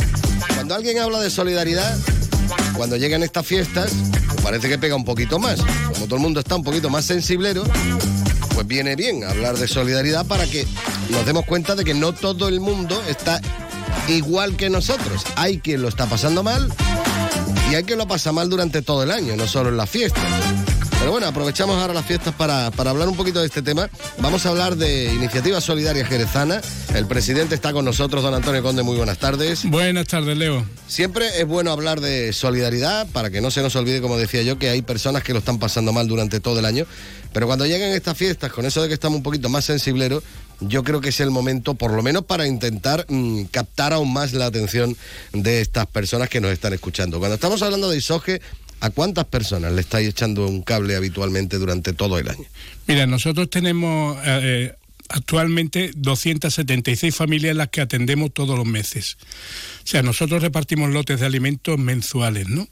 Cuando 0.55 0.77
alguien 0.77 1.01
habla 1.01 1.19
de 1.19 1.29
solidaridad, 1.29 1.99
cuando 2.77 2.97
llegan 2.97 3.25
estas 3.25 3.45
fiestas, 3.45 3.91
pues 4.29 4.41
parece 4.41 4.69
que 4.69 4.79
pega 4.79 4.95
un 4.95 5.05
poquito 5.05 5.41
más. 5.41 5.59
Como 5.93 6.05
todo 6.07 6.15
el 6.15 6.23
mundo 6.23 6.39
está 6.39 6.55
un 6.55 6.63
poquito 6.63 6.89
más 6.89 7.05
sensiblero, 7.05 7.65
pues 8.55 8.65
viene 8.65 8.95
bien 8.95 9.25
hablar 9.25 9.57
de 9.57 9.67
solidaridad 9.67 10.25
para 10.25 10.47
que 10.47 10.69
nos 11.11 11.27
demos 11.27 11.45
cuenta 11.45 11.75
de 11.75 11.85
que 11.85 11.95
no 11.95 12.13
todo 12.13 12.47
el 12.47 12.61
mundo 12.61 13.03
está 13.09 13.41
igual 14.07 14.57
que 14.57 14.71
nosotros. 14.71 15.25
Hay 15.35 15.59
quien 15.59 15.83
lo 15.83 15.89
está 15.89 16.07
pasando 16.07 16.45
mal 16.45 16.73
y 17.73 17.75
hay 17.75 17.83
quien 17.83 17.99
lo 17.99 18.07
pasa 18.07 18.31
mal 18.31 18.49
durante 18.49 18.83
todo 18.83 19.03
el 19.03 19.11
año, 19.11 19.35
no 19.35 19.49
solo 19.49 19.71
en 19.71 19.77
las 19.79 19.91
fiestas. 19.91 20.23
Pero 21.09 21.15
bueno, 21.15 21.29
aprovechamos 21.29 21.81
ahora 21.81 21.95
las 21.95 22.05
fiestas 22.05 22.35
para, 22.35 22.71
para 22.71 22.91
hablar 22.91 23.09
un 23.09 23.17
poquito 23.17 23.41
de 23.41 23.47
este 23.47 23.63
tema. 23.63 23.89
Vamos 24.19 24.45
a 24.45 24.51
hablar 24.51 24.77
de 24.77 25.11
Iniciativa 25.15 25.59
Solidaria 25.59 26.05
Jerezana. 26.05 26.61
El 26.95 27.07
presidente 27.07 27.55
está 27.55 27.73
con 27.73 27.87
nosotros, 27.87 28.23
don 28.23 28.35
Antonio 28.35 28.63
Conde. 28.63 28.83
Muy 28.83 28.99
buenas 28.99 29.17
tardes. 29.17 29.65
Buenas 29.65 30.07
tardes, 30.07 30.37
Leo. 30.37 30.67
Siempre 30.87 31.41
es 31.41 31.47
bueno 31.47 31.73
hablar 31.73 32.03
de 32.03 32.35
solidaridad 32.35 33.07
para 33.07 33.31
que 33.31 33.41
no 33.41 33.51
se 33.51 33.63
nos 33.63 33.75
olvide, 33.75 34.03
como 34.03 34.19
decía 34.19 34.43
yo, 34.43 34.59
que 34.59 34.69
hay 34.69 34.83
personas 34.83 35.23
que 35.23 35.33
lo 35.33 35.39
están 35.39 35.59
pasando 35.59 35.95
mal 35.95 36.09
durante 36.09 36.41
todo 36.41 36.59
el 36.59 36.67
año. 36.67 36.85
Pero 37.33 37.47
cuando 37.47 37.65
lleguen 37.65 37.93
estas 37.93 38.19
fiestas, 38.19 38.53
con 38.53 38.67
eso 38.67 38.83
de 38.83 38.89
que 38.89 38.95
estamos 38.95 39.17
un 39.17 39.23
poquito 39.23 39.49
más 39.49 39.65
sensibleros, 39.65 40.23
yo 40.61 40.85
creo 40.85 41.01
que 41.01 41.09
es 41.09 41.21
el 41.21 41.31
momento, 41.31 41.73
por 41.73 41.91
lo 41.91 42.03
menos, 42.03 42.25
para 42.25 42.47
intentar 42.47 43.07
mm, 43.09 43.45
captar 43.45 43.95
aún 43.95 44.13
más 44.13 44.35
la 44.35 44.45
atención 44.45 44.95
de 45.33 45.63
estas 45.63 45.87
personas 45.87 46.29
que 46.29 46.43
nos 46.43 46.53
están 46.53 46.75
escuchando. 46.75 47.19
Cuando 47.19 47.37
estamos 47.37 47.63
hablando 47.63 47.89
de 47.89 47.97
ISOGE, 47.97 48.43
¿a 48.81 48.91
cuántas 48.91 49.25
personas 49.27 49.73
le 49.73 49.81
estáis 49.81 50.09
echando 50.09 50.47
un 50.47 50.63
cable 50.63 50.97
habitualmente 50.97 51.59
durante 51.59 51.93
todo 51.93 52.19
el 52.19 52.29
año? 52.29 52.45
Mira, 52.87 53.07
nosotros 53.07 53.51
tenemos 53.51 54.19
eh, 54.25 54.75
actualmente 55.09 55.91
276 55.97 57.15
familias 57.15 57.57
las 57.57 57.69
que 57.69 57.81
atendemos 57.81 58.33
todos 58.33 58.57
los 58.57 58.67
meses. 58.67 59.17
O 59.85 59.87
sea, 59.87 60.03
nosotros 60.03 60.43
repartimos 60.43 60.91
lotes 60.91 61.21
de 61.21 61.27
alimentos 61.27 61.79
mensuales, 61.79 62.49
¿no? 62.49 62.69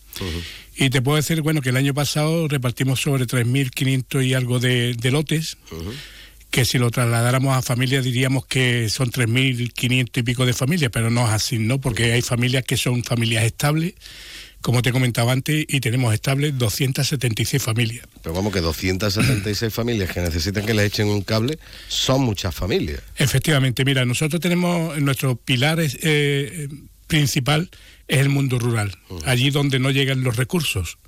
Y 0.77 0.91
te 0.91 1.01
puedo 1.01 1.17
decir, 1.17 1.41
bueno, 1.41 1.63
que 1.63 1.71
el 1.71 1.77
año 1.77 1.95
pasado 1.95 2.49
repartimos 2.49 3.01
sobre 3.01 3.27
3.500 3.27 4.27
y 4.27 4.35
algo 4.35 4.61
de, 4.61 4.95
de 4.95 5.11
lotes, 5.11 5.57
que 6.51 6.65
si 6.65 6.79
lo 6.79 6.91
trasladáramos 6.91 7.57
a 7.57 7.63
familias 7.63 8.05
diríamos 8.05 8.47
que 8.47 8.89
son 8.89 9.11
3.500 9.11 10.11
y 10.15 10.23
pico 10.23 10.47
de 10.47 10.53
familias, 10.53 10.91
pero 10.93 11.11
no 11.11 11.27
es 11.27 11.33
así, 11.33 11.59
¿no? 11.59 11.81
Porque 11.81 12.13
hay 12.13 12.23
familias 12.23 12.65
que 12.65 12.77
son 12.77 13.03
familias 13.03 13.45
estables, 13.45 13.95
como 14.61 14.83
te 14.83 14.93
comentaba 14.93 15.33
antes, 15.33 15.65
y 15.69 15.81
tenemos 15.81 16.13
estables 16.13 16.59
276 16.59 17.63
familias. 17.63 18.07
Pero 18.23 18.35
vamos 18.35 18.53
que 18.53 18.61
276 18.61 19.73
familias 19.75 20.11
que 20.11 20.21
necesitan 20.21 20.67
que 20.67 20.75
les 20.75 20.87
echen 20.87 21.09
un 21.09 21.23
cable 21.23 21.59
son 21.89 22.23
muchas 22.23 22.55
familias. 22.55 23.01
Efectivamente, 23.17 23.85
mira, 23.85 24.05
nosotros 24.05 24.41
tenemos 24.41 24.99
nuestro 24.99 25.37
pilar 25.37 25.81
es, 25.81 25.99
eh, 26.03 26.69
principal 27.07 27.71
es 28.09 28.19
el 28.19 28.29
mundo 28.29 28.59
rural, 28.59 28.97
allí 29.25 29.51
donde 29.51 29.79
no 29.79 29.91
llegan 29.91 30.23
los 30.23 30.37
recursos. 30.37 30.99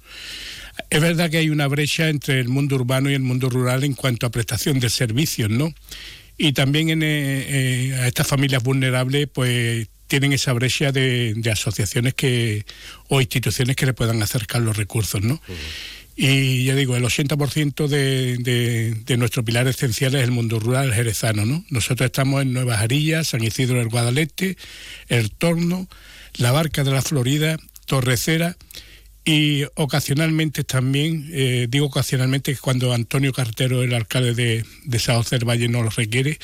Es 0.91 1.01
verdad 1.01 1.31
que 1.31 1.39
hay 1.39 1.51
una 1.51 1.67
brecha 1.67 2.09
entre 2.09 2.41
el 2.41 2.49
mundo 2.49 2.77
urbano 2.77 3.11
y 3.11 3.15
el 3.15 3.23
mundo 3.23 3.51
rural 3.51 3.85
en 3.85 3.95
cuanto 3.95 4.27
a 4.27 4.31
prestación 4.31 4.79
de 4.81 4.91
servicios, 4.91 5.51
¿no? 5.51 5.73
Y 6.37 6.53
también 6.53 6.89
en, 6.89 7.03
eh, 7.03 7.09
eh, 7.49 7.95
a 7.95 8.07
estas 8.07 8.27
familias 8.27 8.63
vulnerables, 8.63 9.29
pues 9.33 9.89
tienen 10.09 10.33
esa 10.33 10.53
brecha 10.53 10.91
de, 10.91 11.35
de 11.37 11.51
asociaciones 11.51 12.15
que 12.15 12.65
o 13.09 13.21
instituciones 13.21 13.77
que 13.77 13.87
le 13.87 13.93
puedan 13.93 14.21
acercar 14.23 14.63
los 14.63 14.77
recursos, 14.77 15.23
¿no? 15.23 15.41
Y 16.17 16.65
ya 16.65 16.75
digo, 16.75 16.97
el 16.97 17.05
80% 17.05 17.87
de, 17.87 18.39
de, 18.39 18.97
de, 19.07 19.17
nuestro 19.17 19.45
pilar 19.45 19.69
esencial 19.69 20.17
es 20.17 20.25
el 20.25 20.33
mundo 20.33 20.59
rural 20.59 20.93
jerezano, 20.93 21.47
¿no? 21.47 21.65
Nosotros 21.71 22.07
estamos 22.07 22.43
en 22.43 22.53
Nuevas 22.53 22.81
Arillas, 22.81 23.29
San 23.29 23.45
Isidro 23.45 23.79
del 23.79 23.89
Guadalete, 23.89 24.57
El 25.07 25.31
Torno, 25.31 25.87
La 26.35 26.51
Barca 26.51 26.83
de 26.83 26.91
la 26.91 27.03
Florida, 27.03 27.57
Torrecera 27.87 28.57
y 29.25 29.65
ocasionalmente 29.75 30.65
también, 30.65 31.29
eh, 31.31 31.67
digo 31.69 31.87
ocasionalmente, 31.87 32.57
cuando 32.57 32.95
Antonio 32.95 33.33
Cartero, 33.33 33.83
el 33.83 33.95
alcalde 33.95 34.35
de, 34.35 34.65
de 34.87 34.99
Saocer 34.99 35.45
Valle, 35.45 35.69
nos 35.69 35.85
lo 35.85 35.91
requiere, 35.91 36.39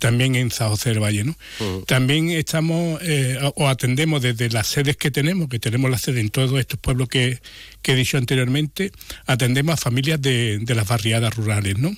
también 0.00 0.34
en 0.34 0.50
Saocer 0.50 1.00
Valle, 1.00 1.22
¿no? 1.22 1.36
Uh 1.60 1.64
-huh. 1.64 1.86
También 1.86 2.30
estamos 2.30 3.00
eh, 3.02 3.38
o 3.54 3.68
atendemos 3.68 4.20
desde 4.20 4.48
las 4.48 4.66
sedes 4.66 4.96
que 4.96 5.12
tenemos, 5.12 5.48
que 5.48 5.60
tenemos 5.60 5.88
la 5.90 5.98
sede 5.98 6.20
en 6.20 6.30
todos 6.30 6.58
estos 6.58 6.80
pueblos 6.80 7.08
que, 7.08 7.38
que 7.82 7.92
he 7.92 7.96
dicho 7.96 8.18
anteriormente, 8.18 8.90
atendemos 9.26 9.74
a 9.74 9.76
familias 9.76 10.20
de, 10.20 10.58
de 10.58 10.74
las 10.74 10.88
barriadas 10.88 11.34
rurales, 11.36 11.78
¿no? 11.78 11.94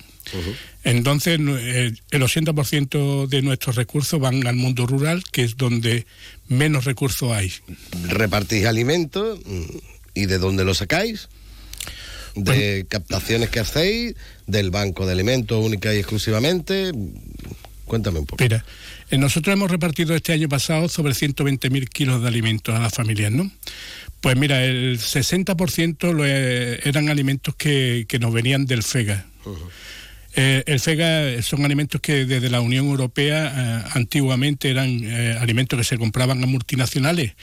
Entonces, 0.83 1.39
el 1.39 2.21
80% 2.21 3.27
de 3.27 3.41
nuestros 3.41 3.75
recursos 3.75 4.19
van 4.19 4.45
al 4.47 4.55
mundo 4.55 4.85
rural, 4.85 5.23
que 5.31 5.43
es 5.43 5.57
donde 5.57 6.05
menos 6.47 6.85
recursos 6.85 7.31
hay. 7.31 7.51
¿Repartís 8.07 8.65
alimentos 8.65 9.39
mm, 9.45 9.77
y 10.13 10.25
de 10.25 10.37
dónde 10.37 10.65
lo 10.65 10.73
sacáis? 10.73 11.29
¿De 12.35 12.85
captaciones 12.89 13.49
que 13.49 13.59
hacéis? 13.59 14.15
¿Del 14.47 14.71
banco 14.71 15.05
de 15.05 15.13
alimentos 15.13 15.63
única 15.63 15.93
y 15.93 15.99
exclusivamente? 15.99 16.91
Cuéntame 17.85 18.19
un 18.19 18.25
poco. 18.25 18.43
Mira, 18.43 18.63
eh, 19.09 19.17
nosotros 19.17 19.53
hemos 19.53 19.69
repartido 19.69 20.15
este 20.15 20.33
año 20.33 20.47
pasado 20.47 20.87
sobre 20.89 21.13
120.000 21.13 21.89
kilos 21.89 22.21
de 22.21 22.27
alimentos 22.27 22.73
a 22.73 22.79
las 22.79 22.93
familias, 22.93 23.31
¿no? 23.31 23.51
Pues 24.21 24.37
mira, 24.37 24.63
el 24.63 24.99
60% 24.99 26.13
lo, 26.13 26.25
eh, 26.25 26.79
eran 26.83 27.09
alimentos 27.09 27.55
que, 27.55 28.05
que, 28.07 28.19
nos 28.19 28.33
venían 28.33 28.65
del 28.65 28.83
FEGA. 28.83 29.25
Eh, 30.35 30.63
el 30.65 30.79
FEGA 30.79 31.41
son 31.41 31.65
alimentos 31.65 31.99
que 31.99 32.25
desde 32.25 32.49
la 32.49 32.61
Unión 32.61 32.85
Europea 32.85 33.85
antiguamente 33.93 34.69
eran 34.69 35.05
alimentos 35.39 35.77
que 35.77 35.83
se 35.83 35.97
compraban 35.97 36.41
a 36.41 36.47
multinacionales 36.47 37.33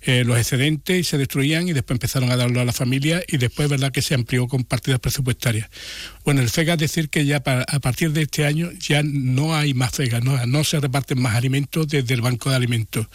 eh, 0.00 0.24
los 0.24 0.38
excedentes 0.38 1.08
se 1.08 1.18
destruían 1.18 1.68
y 1.68 1.72
después 1.72 1.96
empezaron 1.96 2.30
a 2.30 2.36
darlo 2.36 2.60
a 2.60 2.64
la 2.64 2.72
familia 2.72 3.22
y 3.26 3.36
después 3.36 3.68
verdad 3.68 3.90
que 3.90 4.02
se 4.02 4.14
amplió 4.14 4.46
con 4.46 4.64
partidas 4.64 5.00
presupuestarias. 5.00 5.68
Bueno, 6.24 6.40
el 6.40 6.50
FEGA 6.50 6.74
es 6.74 6.78
decir 6.78 7.08
que 7.08 7.26
ya 7.26 7.36
a 7.38 7.78
partir 7.80 8.12
de 8.12 8.22
este 8.22 8.46
año 8.46 8.70
ya 8.78 9.02
no 9.02 9.54
hay 9.54 9.74
más 9.74 9.92
FEGA, 9.92 10.20
no, 10.20 10.44
no 10.46 10.64
se 10.64 10.80
reparten 10.80 11.20
más 11.20 11.34
alimentos 11.34 11.88
desde 11.88 12.14
el 12.14 12.20
Banco 12.20 12.50
de 12.50 12.56
Alimentos 12.56 13.06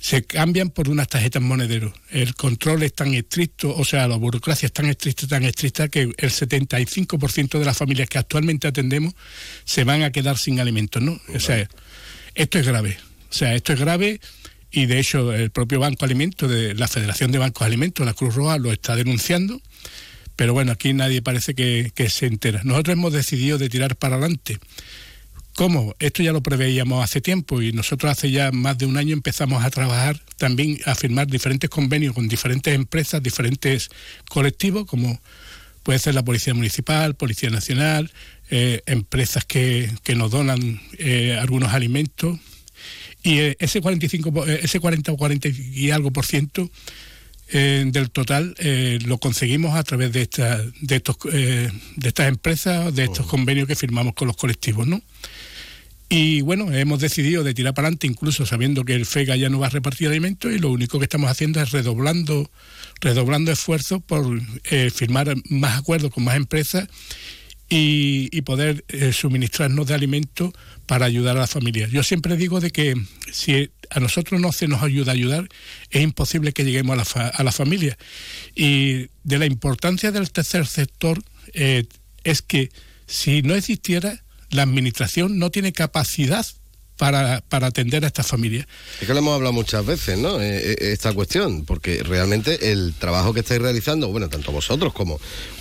se 0.00 0.22
cambian 0.22 0.70
por 0.70 0.88
unas 0.88 1.08
tarjetas 1.08 1.42
monederos. 1.42 1.92
El 2.10 2.34
control 2.34 2.82
es 2.84 2.94
tan 2.94 3.14
estricto, 3.14 3.74
o 3.74 3.84
sea, 3.84 4.06
la 4.06 4.16
burocracia 4.16 4.66
es 4.66 4.72
tan 4.72 4.86
estricta, 4.86 5.26
tan 5.26 5.44
estricta 5.44 5.88
que 5.88 6.02
el 6.02 6.30
75% 6.30 7.58
de 7.58 7.64
las 7.64 7.76
familias 7.76 8.08
que 8.08 8.18
actualmente 8.18 8.68
atendemos 8.68 9.14
se 9.64 9.84
van 9.84 10.02
a 10.02 10.12
quedar 10.12 10.38
sin 10.38 10.60
alimentos, 10.60 11.02
¿no? 11.02 11.20
O 11.34 11.40
sea, 11.40 11.68
esto 12.34 12.58
es 12.58 12.66
grave. 12.66 12.96
O 13.30 13.32
sea, 13.32 13.54
esto 13.54 13.72
es 13.72 13.80
grave 13.80 14.20
y 14.70 14.86
de 14.86 14.98
hecho 14.98 15.32
el 15.32 15.50
propio 15.50 15.80
Banco 15.80 16.04
Alimentos, 16.04 16.50
de 16.50 16.74
la 16.74 16.88
Federación 16.88 17.32
de 17.32 17.38
Bancos 17.38 17.66
Alimentos, 17.66 18.04
la 18.04 18.14
Cruz 18.14 18.34
Roja, 18.34 18.58
lo 18.58 18.72
está 18.72 18.96
denunciando, 18.96 19.60
pero 20.36 20.52
bueno, 20.52 20.72
aquí 20.72 20.92
nadie 20.92 21.22
parece 21.22 21.54
que, 21.54 21.92
se 22.10 22.26
entera. 22.26 22.60
Nosotros 22.64 22.92
hemos 22.92 23.12
decidido 23.12 23.58
de 23.58 23.68
tirar 23.68 23.96
para 23.96 24.16
adelante. 24.16 24.58
¿Cómo? 25.56 25.96
Esto 25.98 26.22
ya 26.22 26.32
lo 26.32 26.42
preveíamos 26.42 27.02
hace 27.02 27.20
tiempo 27.20 27.60
y 27.60 27.72
nosotros 27.72 28.12
hace 28.12 28.30
ya 28.30 28.52
más 28.52 28.78
de 28.78 28.86
un 28.86 28.96
año 28.96 29.14
empezamos 29.14 29.64
a 29.64 29.70
trabajar 29.70 30.20
también, 30.36 30.78
a 30.84 30.94
firmar 30.94 31.26
diferentes 31.26 31.68
convenios 31.68 32.14
con 32.14 32.28
diferentes 32.28 32.72
empresas, 32.72 33.20
diferentes 33.20 33.88
colectivos, 34.28 34.86
como 34.86 35.20
puede 35.82 35.98
ser 35.98 36.14
la 36.14 36.24
Policía 36.24 36.54
Municipal, 36.54 37.16
Policía 37.16 37.50
Nacional, 37.50 38.12
eh, 38.50 38.82
empresas 38.86 39.44
que, 39.44 39.90
que, 40.04 40.14
nos 40.14 40.30
donan 40.30 40.80
eh, 40.98 41.36
algunos 41.40 41.72
alimentos, 41.72 42.38
y 43.28 43.40
eh, 43.40 43.56
ese 43.58 43.82
45, 43.82 44.46
eh, 44.46 44.60
ese 44.62 44.80
40 44.80 45.12
o 45.12 45.16
40 45.18 45.48
y 45.48 45.90
algo 45.90 46.10
por 46.10 46.24
ciento 46.24 46.70
eh, 47.50 47.84
del 47.86 48.10
total 48.10 48.54
lo 49.04 49.18
conseguimos 49.18 49.74
a 49.74 49.82
través 49.82 50.12
de, 50.12 50.22
esta, 50.22 50.62
de, 50.80 50.96
estos, 50.96 51.16
de 51.24 51.70
estas 52.08 52.28
empresas, 52.28 52.94
de 52.94 53.04
estos 53.04 53.26
oh. 53.26 53.28
convenios 53.28 53.68
que 53.68 53.76
firmamos 53.76 54.14
con 54.14 54.28
los 54.28 54.36
colectivos, 54.36 54.86
¿no? 54.86 55.02
Y 56.10 56.40
bueno, 56.40 56.72
hemos 56.72 57.00
decidido 57.00 57.44
de 57.44 57.52
tirar 57.52 57.74
para 57.74 57.88
adelante, 57.88 58.06
incluso 58.06 58.46
sabiendo 58.46 58.82
que 58.86 58.94
el 58.94 59.04
FEGA 59.04 59.36
ya 59.36 59.50
no 59.50 59.58
va 59.58 59.66
a 59.66 59.70
repartir 59.70 60.08
alimentos, 60.08 60.50
y 60.50 60.58
lo 60.58 60.70
único 60.70 60.98
que 60.98 61.04
estamos 61.04 61.30
haciendo 61.30 61.60
es 61.60 61.70
redoblando, 61.70 62.50
redoblando 63.02 63.52
esfuerzos 63.52 64.02
por 64.02 64.40
firmar 64.90 65.34
más 65.50 65.78
acuerdos 65.78 66.10
con 66.10 66.24
más 66.24 66.36
empresas 66.36 66.88
y, 67.68 68.40
poder 68.42 68.84
suministrarnos 69.12 69.86
de 69.86 69.94
alimentos 69.94 70.52
para 70.86 71.06
ayudar 71.06 71.36
a 71.36 71.40
la 71.40 71.46
familia. 71.46 71.86
Yo 71.88 72.02
siempre 72.02 72.36
digo 72.36 72.60
de 72.60 72.70
que 72.70 72.94
si 73.30 73.70
a 73.90 74.00
nosotros 74.00 74.40
no 74.40 74.52
se 74.52 74.68
nos 74.68 74.82
ayuda 74.82 75.12
a 75.12 75.14
ayudar, 75.14 75.48
es 75.90 76.02
imposible 76.02 76.52
que 76.52 76.64
lleguemos 76.64 77.14
a 77.14 77.18
la, 77.20 77.28
a 77.28 77.42
la 77.42 77.52
familia. 77.52 77.98
Y 78.54 79.08
de 79.24 79.38
la 79.38 79.46
importancia 79.46 80.12
del 80.12 80.30
tercer 80.30 80.66
sector 80.66 81.22
eh, 81.52 81.84
es 82.24 82.42
que 82.42 82.70
si 83.06 83.42
no 83.42 83.54
existiera, 83.54 84.22
la 84.50 84.62
administración 84.62 85.38
no 85.38 85.50
tiene 85.50 85.72
capacidad 85.72 86.46
para, 86.98 87.42
para 87.48 87.68
atender 87.68 88.04
a 88.04 88.08
estas 88.08 88.26
familias. 88.26 88.66
Es 89.00 89.06
que 89.06 89.14
lo 89.14 89.20
hemos 89.20 89.34
hablado 89.34 89.52
muchas 89.52 89.86
veces, 89.86 90.18
¿no? 90.18 90.40
Eh, 90.40 90.72
eh, 90.72 90.76
esta 90.92 91.14
cuestión, 91.14 91.64
porque 91.64 92.02
realmente 92.02 92.72
el 92.72 92.92
trabajo 92.98 93.32
que 93.32 93.40
estáis 93.40 93.62
realizando, 93.62 94.08
bueno, 94.08 94.28
tanto 94.28 94.52
vosotros 94.52 94.92
como 94.92 95.18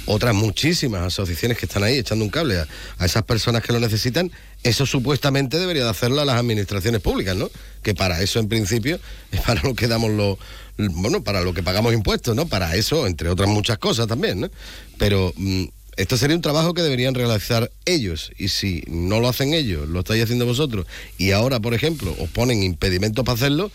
otras 0.07 0.33
muchísimas 0.33 1.03
asociaciones 1.03 1.57
que 1.57 1.67
están 1.67 1.83
ahí 1.83 1.99
echando 1.99 2.25
un 2.25 2.31
cable 2.31 2.59
a, 2.97 3.05
esas 3.05 3.23
personas 3.23 3.61
que 3.61 3.71
lo 3.71 3.79
necesitan, 3.79 4.31
eso 4.63 4.85
supuestamente 4.87 5.59
debería 5.59 5.83
de 5.83 5.91
hacerlo 5.91 6.21
a 6.21 6.25
las 6.25 6.37
administraciones 6.37 7.01
públicas, 7.01 7.35
¿no? 7.35 7.51
Que 7.83 7.93
para 7.93 8.21
eso 8.21 8.39
en 8.39 8.49
principio 8.49 8.99
es 9.31 9.41
para 9.41 9.61
lo 9.61 9.75
que 9.75 9.87
damos 9.87 10.11
los 10.11 10.37
bueno, 10.77 11.23
para 11.23 11.41
lo 11.41 11.53
que 11.55 11.63
pagamos 11.63 11.93
impuestos, 11.93 12.35
¿no? 12.35 12.47
Para 12.47 12.75
eso, 12.75 13.07
entre 13.07 13.29
otras 13.29 13.49
muchas 13.49 13.79
cosas 13.79 14.07
también, 14.07 14.41
¿no? 14.41 14.49
Pero 14.97 15.33
mm, 15.35 15.65
esto 15.97 16.15
sería 16.15 16.35
un 16.35 16.41
trabajo 16.41 16.73
que 16.73 16.81
deberían 16.81 17.15
realizar 17.15 17.71
ellos 17.85 18.31
y 18.37 18.49
si 18.49 18.83
no 18.87 19.19
lo 19.19 19.27
hacen 19.27 19.53
ellos, 19.53 19.89
lo 19.89 19.99
estáis 19.99 20.23
haciendo 20.23 20.45
vosotros 20.45 20.85
y 21.17 21.31
ahora, 21.31 21.59
por 21.59 21.73
ejemplo, 21.73 22.15
os 22.19 22.29
ponen 22.29 22.63
impedimentos 22.63 23.25
para 23.25 23.35
hacerlo, 23.35 23.71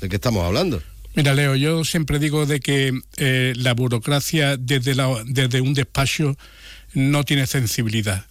¿de 0.00 0.08
qué 0.08 0.16
estamos 0.16 0.44
hablando? 0.44 0.82
Mira, 1.14 1.34
Leo, 1.34 1.56
yo 1.56 1.84
siempre 1.84 2.18
digo 2.18 2.46
de 2.46 2.60
que 2.60 2.98
eh, 3.18 3.52
la 3.56 3.74
burocracia 3.74 4.56
desde, 4.56 4.94
desde 5.26 5.60
un 5.60 5.74
despacho 5.74 6.38
no 6.94 7.24
tiene 7.24 7.46
sensibilidad. 7.46 8.24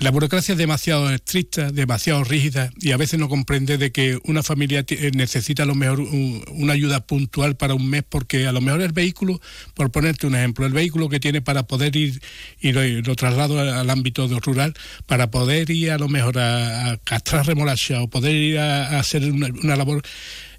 La 0.00 0.10
burocracia 0.10 0.52
es 0.52 0.58
demasiado 0.58 1.08
estricta, 1.08 1.70
demasiado 1.70 2.24
rígida 2.24 2.70
y 2.80 2.90
a 2.90 2.96
veces 2.96 3.18
no 3.18 3.28
comprende 3.28 3.78
de 3.78 3.92
que 3.92 4.18
una 4.24 4.42
familia 4.42 4.84
eh, 4.88 5.10
necesita 5.14 5.62
a 5.62 5.66
lo 5.66 5.76
mejor 5.76 6.00
una 6.00 6.72
ayuda 6.72 7.06
puntual 7.06 7.56
para 7.56 7.74
un 7.74 7.88
mes 7.88 8.02
porque 8.08 8.46
a 8.46 8.52
lo 8.52 8.60
mejor 8.60 8.82
el 8.82 8.92
vehículo, 8.92 9.40
por 9.72 9.92
ponerte 9.92 10.26
un 10.26 10.34
ejemplo, 10.34 10.66
el 10.66 10.72
vehículo 10.72 11.08
que 11.08 11.20
tiene 11.20 11.42
para 11.42 11.62
poder 11.62 11.94
ir 11.94 12.20
y 12.60 12.72
lo, 12.72 13.14
traslado 13.14 13.60
al 13.60 13.88
ámbito 13.88 14.26
rural, 14.40 14.74
para 15.06 15.30
poder 15.30 15.70
ir 15.70 15.92
a 15.92 15.98
lo 15.98 16.08
mejor 16.08 16.38
a, 16.40 16.98
castrar 17.04 17.46
remolacha 17.46 18.02
o 18.02 18.08
poder 18.08 18.34
ir 18.34 18.58
a, 18.58 18.98
hacer 18.98 19.30
una, 19.30 19.76
labor, 19.76 20.02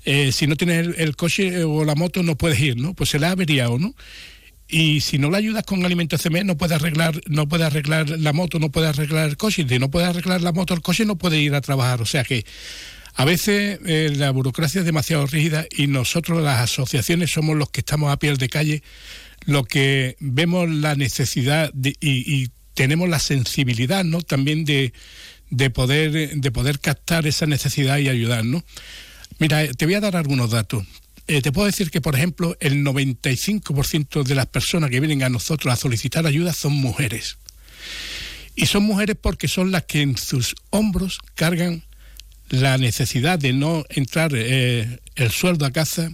eh, 0.06 0.32
si 0.32 0.48
no 0.48 0.56
tienes 0.56 0.88
el, 0.88 0.96
el, 0.98 1.16
coche 1.18 1.66
o 1.66 1.84
la 1.84 1.96
moto 1.96 2.24
no 2.24 2.38
puedes 2.38 2.60
ir, 2.60 2.78
¿no? 2.78 2.94
Pues 2.94 3.10
se 3.10 3.20
le 3.20 3.26
ha 3.26 3.32
averiado, 3.32 3.78
¿no? 3.80 3.94
Y 4.68 5.02
si 5.02 5.18
no 5.20 5.30
le 5.30 5.38
ayudas 5.38 5.64
con 5.64 5.86
alimentos 5.86 6.22
CME 6.22 6.44
no 6.44 6.58
puede 6.58 6.76
arreglar 6.76 7.22
no 7.28 7.48
puede 7.48 7.66
arreglar 7.66 8.10
la 8.10 8.34
moto 8.34 8.58
no 8.60 8.72
puede 8.72 8.88
arreglar 8.88 9.30
el 9.30 9.38
coche. 9.38 9.66
Si 9.68 9.80
no 9.80 9.92
puede 9.92 10.06
arreglar 10.06 10.42
la 10.42 10.52
moto 10.52 10.74
el 10.74 10.82
coche 10.82 11.06
no 11.06 11.18
puede 11.18 11.40
ir 11.40 11.54
a 11.54 11.62
trabajar. 11.62 12.02
O 12.02 12.06
sea 12.06 12.24
que 12.24 12.46
a 13.14 13.26
veces 13.26 13.80
eh, 13.86 14.12
la 14.16 14.32
burocracia 14.32 14.80
es 14.80 14.86
demasiado 14.86 15.26
rígida 15.28 15.66
y 15.72 15.88
nosotros 15.88 16.44
las 16.44 16.60
asociaciones 16.62 17.32
somos 17.32 17.56
los 17.56 17.70
que 17.70 17.82
estamos 17.82 18.12
a 18.12 18.18
piel 18.18 18.38
de 18.38 18.50
calle 18.50 18.84
los 19.46 19.68
que 19.68 20.18
vemos 20.20 20.70
la 20.70 20.96
necesidad 20.96 21.72
y, 21.76 22.50
tenemos 22.74 23.08
la 23.08 23.20
sensibilidad 23.20 24.04
no 24.04 24.20
también 24.20 24.66
de, 24.66 24.92
de 25.50 25.70
poder 25.70 26.36
de 26.36 26.52
poder 26.52 26.82
captar 26.82 27.26
esa 27.26 27.46
necesidad 27.46 28.00
y 28.00 28.10
ayudar 28.10 28.44
no 28.44 28.66
mira 29.40 29.66
te 29.72 29.86
voy 29.86 29.94
a 29.94 30.02
dar 30.02 30.18
algunos 30.18 30.52
datos 30.52 30.84
eh, 31.28 31.42
te 31.42 31.52
puedo 31.52 31.66
decir 31.66 31.92
que, 31.92 32.02
por 32.02 32.16
ejemplo, 32.16 32.56
el 32.60 32.84
95% 32.84 34.24
de 34.24 34.36
las 34.36 34.46
personas 34.46 34.90
que 34.90 35.00
vienen 35.00 35.24
a 35.24 35.30
nosotros 35.30 35.74
a 35.74 35.78
solicitar 35.78 36.26
ayuda 36.26 36.54
son 36.54 36.74
mujeres. 36.74 37.38
Y 38.56 38.68
son 38.68 38.84
mujeres 38.84 39.18
porque 39.20 39.48
son 39.48 39.72
las 39.72 39.84
que 39.84 40.02
en 40.02 40.18
sus 40.18 40.56
hombros 40.70 41.20
cargan 41.34 41.84
la 42.50 42.78
necesidad 42.78 43.40
de 43.40 43.54
no 43.54 43.84
entrar 43.90 44.32
eh, 44.36 45.00
el 45.16 45.32
sueldo 45.32 45.66
a 45.66 45.72
casa, 45.72 46.12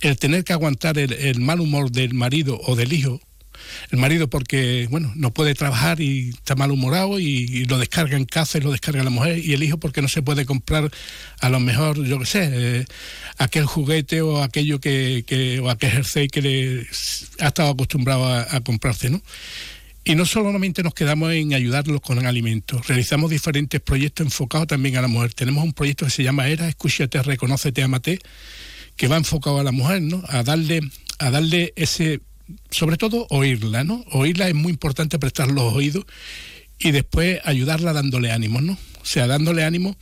el 0.00 0.16
tener 0.16 0.44
que 0.44 0.52
aguantar 0.52 0.98
el 0.98 1.40
mal 1.40 1.60
humor 1.60 1.90
del 1.90 2.14
marido 2.14 2.60
o 2.64 2.76
del 2.76 2.92
hijo, 2.92 3.20
el 3.90 3.98
marido 3.98 4.28
porque, 4.28 4.86
bueno, 4.90 5.12
no 5.16 5.32
puede 5.32 5.54
trabajar 5.54 6.00
y 6.00 6.30
está 6.30 6.54
malhumorado 6.54 7.18
y, 7.18 7.64
lo 7.64 7.78
descarga 7.78 8.16
en 8.16 8.24
casa 8.24 8.58
y 8.58 8.60
lo 8.60 8.72
descarga 8.72 9.02
la 9.02 9.10
mujer, 9.10 9.38
y 9.38 9.54
el 9.54 9.62
hijo 9.62 9.78
porque 9.78 10.02
no 10.02 10.08
se 10.08 10.22
puede 10.22 10.44
comprar 10.44 10.90
a 11.40 11.48
lo 11.48 11.60
mejor, 11.60 12.04
yo 12.04 12.18
qué 12.18 12.26
sé, 12.26 12.50
eh, 12.52 12.84
aquel 13.38 13.64
juguete 13.64 14.20
o 14.22 14.42
aquello 14.42 14.80
que, 14.80 15.60
o 15.62 15.70
aquel 15.70 15.90
jersey 15.90 16.28
que 16.28 16.42
le 16.42 16.86
ha 17.40 17.48
estado 17.48 17.70
acostumbrado 17.70 18.26
a, 18.26 18.46
a 18.50 18.60
comprarse, 18.60 19.10
¿no? 19.10 19.22
Y 20.06 20.16
no 20.16 20.26
solamente 20.26 20.82
nos 20.82 20.92
quedamos 20.92 21.32
en 21.32 21.54
ayudarlos 21.54 22.02
con 22.02 22.24
alimentos, 22.26 22.86
realizamos 22.86 23.30
diferentes 23.30 23.80
proyectos 23.80 24.26
enfocados 24.26 24.66
también 24.66 24.98
a 24.98 25.02
la 25.02 25.08
mujer. 25.08 25.32
Tenemos 25.32 25.64
un 25.64 25.72
proyecto 25.72 26.04
que 26.04 26.10
se 26.10 26.22
llama 26.22 26.46
ERA, 26.46 26.68
Escúchate, 26.68 27.22
Reconócete, 27.22 27.82
Amate, 27.82 28.18
que 28.96 29.08
va 29.08 29.16
enfocado 29.16 29.60
a 29.60 29.64
la 29.64 29.72
mujer, 29.72 30.02
¿no? 30.02 30.22
A 30.28 30.42
darle, 30.42 30.80
a 31.18 31.30
darle 31.30 31.72
ese 31.76 32.20
sobre 32.70 32.96
todo 32.96 33.26
oírla, 33.30 33.84
¿no? 33.84 34.04
Oírla 34.12 34.48
es 34.48 34.54
muy 34.54 34.70
importante 34.70 35.18
prestar 35.18 35.50
los 35.50 35.72
oídos 35.72 36.04
y 36.78 36.90
después 36.90 37.40
ayudarla 37.44 37.92
dándole 37.92 38.32
ánimo, 38.32 38.60
¿no? 38.60 38.72
O 39.00 39.04
sea, 39.04 39.26
dándole 39.26 39.64
ánimo 39.64 39.96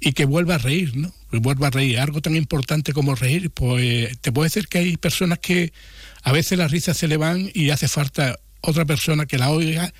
y 0.00 0.12
que 0.12 0.24
vuelva 0.24 0.56
a 0.56 0.58
reír, 0.58 0.96
¿no? 0.96 1.12
Vuelva 1.30 1.68
a 1.68 1.70
reír. 1.70 1.98
Algo 1.98 2.20
tan 2.20 2.36
importante 2.36 2.92
como 2.92 3.14
reír, 3.14 3.50
pues 3.50 4.18
te 4.20 4.32
puedo 4.32 4.44
decir 4.44 4.68
que 4.68 4.78
hay 4.78 4.96
personas 4.96 5.38
que 5.38 5.72
a 6.22 6.32
veces 6.32 6.58
las 6.58 6.70
risas 6.70 6.96
se 6.96 7.08
le 7.08 7.16
van 7.16 7.50
y 7.54 7.70
hace 7.70 7.88
falta 7.88 8.38
otra 8.60 8.84
persona 8.84 9.26
que 9.26 9.38
la 9.38 9.50
oiga 9.50 9.92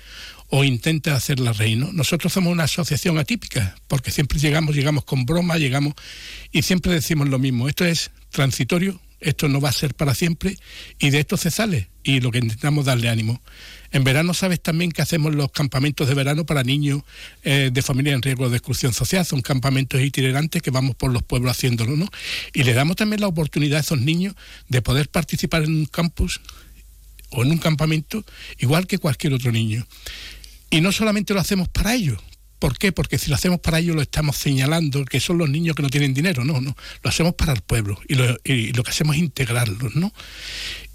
o 0.49 0.63
intente 0.63 1.11
hacerla 1.11 1.53
reír. 1.53 1.77
¿no? 1.77 1.91
Nosotros 1.93 2.33
somos 2.33 2.51
una 2.51 2.63
asociación 2.63 3.17
atípica, 3.17 3.75
porque 3.87 4.11
siempre 4.11 4.39
llegamos, 4.39 4.75
llegamos 4.75 5.05
con 5.05 5.25
broma, 5.25 5.57
llegamos 5.57 5.93
y 6.51 6.63
siempre 6.63 6.91
decimos 6.93 7.29
lo 7.29 7.39
mismo. 7.39 7.69
Esto 7.69 7.85
es 7.85 8.11
transitorio, 8.31 8.99
esto 9.19 9.47
no 9.47 9.59
va 9.59 9.69
a 9.69 9.73
ser 9.73 9.93
para 9.93 10.15
siempre 10.15 10.57
y 10.97 11.09
de 11.09 11.19
esto 11.19 11.37
se 11.37 11.51
sale 11.51 11.89
y 12.03 12.21
lo 12.21 12.31
que 12.31 12.39
intentamos 12.39 12.85
darle 12.85 13.09
ánimo. 13.09 13.41
En 13.91 14.03
verano 14.03 14.33
sabes 14.33 14.61
también 14.61 14.91
que 14.91 15.01
hacemos 15.01 15.35
los 15.35 15.51
campamentos 15.51 16.07
de 16.07 16.13
verano 16.13 16.45
para 16.45 16.63
niños 16.63 17.01
eh, 17.43 17.69
de 17.71 17.81
familia 17.81 18.13
en 18.13 18.21
riesgo 18.21 18.49
de 18.49 18.57
exclusión 18.57 18.93
social, 18.93 19.25
son 19.25 19.41
campamentos 19.41 20.01
itinerantes 20.01 20.61
que 20.61 20.71
vamos 20.71 20.95
por 20.95 21.11
los 21.11 21.23
pueblos 21.23 21.51
haciéndolo, 21.51 21.95
¿no? 21.95 22.07
Y 22.53 22.63
le 22.63 22.73
damos 22.73 22.95
también 22.95 23.21
la 23.21 23.27
oportunidad 23.27 23.77
a 23.77 23.81
esos 23.81 23.99
niños 23.99 24.35
de 24.67 24.81
poder 24.81 25.09
participar 25.09 25.63
en 25.63 25.75
un 25.75 25.85
campus 25.85 26.41
o 27.31 27.43
en 27.43 27.51
un 27.51 27.57
campamento 27.57 28.23
igual 28.57 28.87
que 28.87 28.97
cualquier 28.97 29.33
otro 29.33 29.51
niño. 29.51 29.85
Y 30.71 30.81
no 30.81 30.91
solamente 30.91 31.33
lo 31.33 31.39
hacemos 31.39 31.67
para 31.67 31.95
ellos, 31.95 32.19
¿Por 32.59 32.77
qué? 32.77 32.91
Porque 32.91 33.17
si 33.17 33.29
lo 33.29 33.35
hacemos 33.35 33.59
para 33.61 33.79
ellos 33.79 33.95
lo 33.95 34.01
estamos 34.01 34.35
señalando 34.35 35.05
que 35.05 35.21
son 35.21 35.37
los 35.37 35.49
niños 35.49 35.75
que 35.75 35.81
no 35.81 35.89
tienen 35.89 36.13
dinero. 36.13 36.43
No, 36.43 36.59
no. 36.59 36.75
Lo 37.01 37.09
hacemos 37.09 37.33
para 37.33 37.53
el 37.53 37.61
pueblo 37.61 37.99
y 38.07 38.15
lo, 38.15 38.37
y 38.43 38.73
lo 38.73 38.83
que 38.83 38.91
hacemos 38.91 39.15
es 39.15 39.21
integrarlos, 39.21 39.95
¿no? 39.95 40.13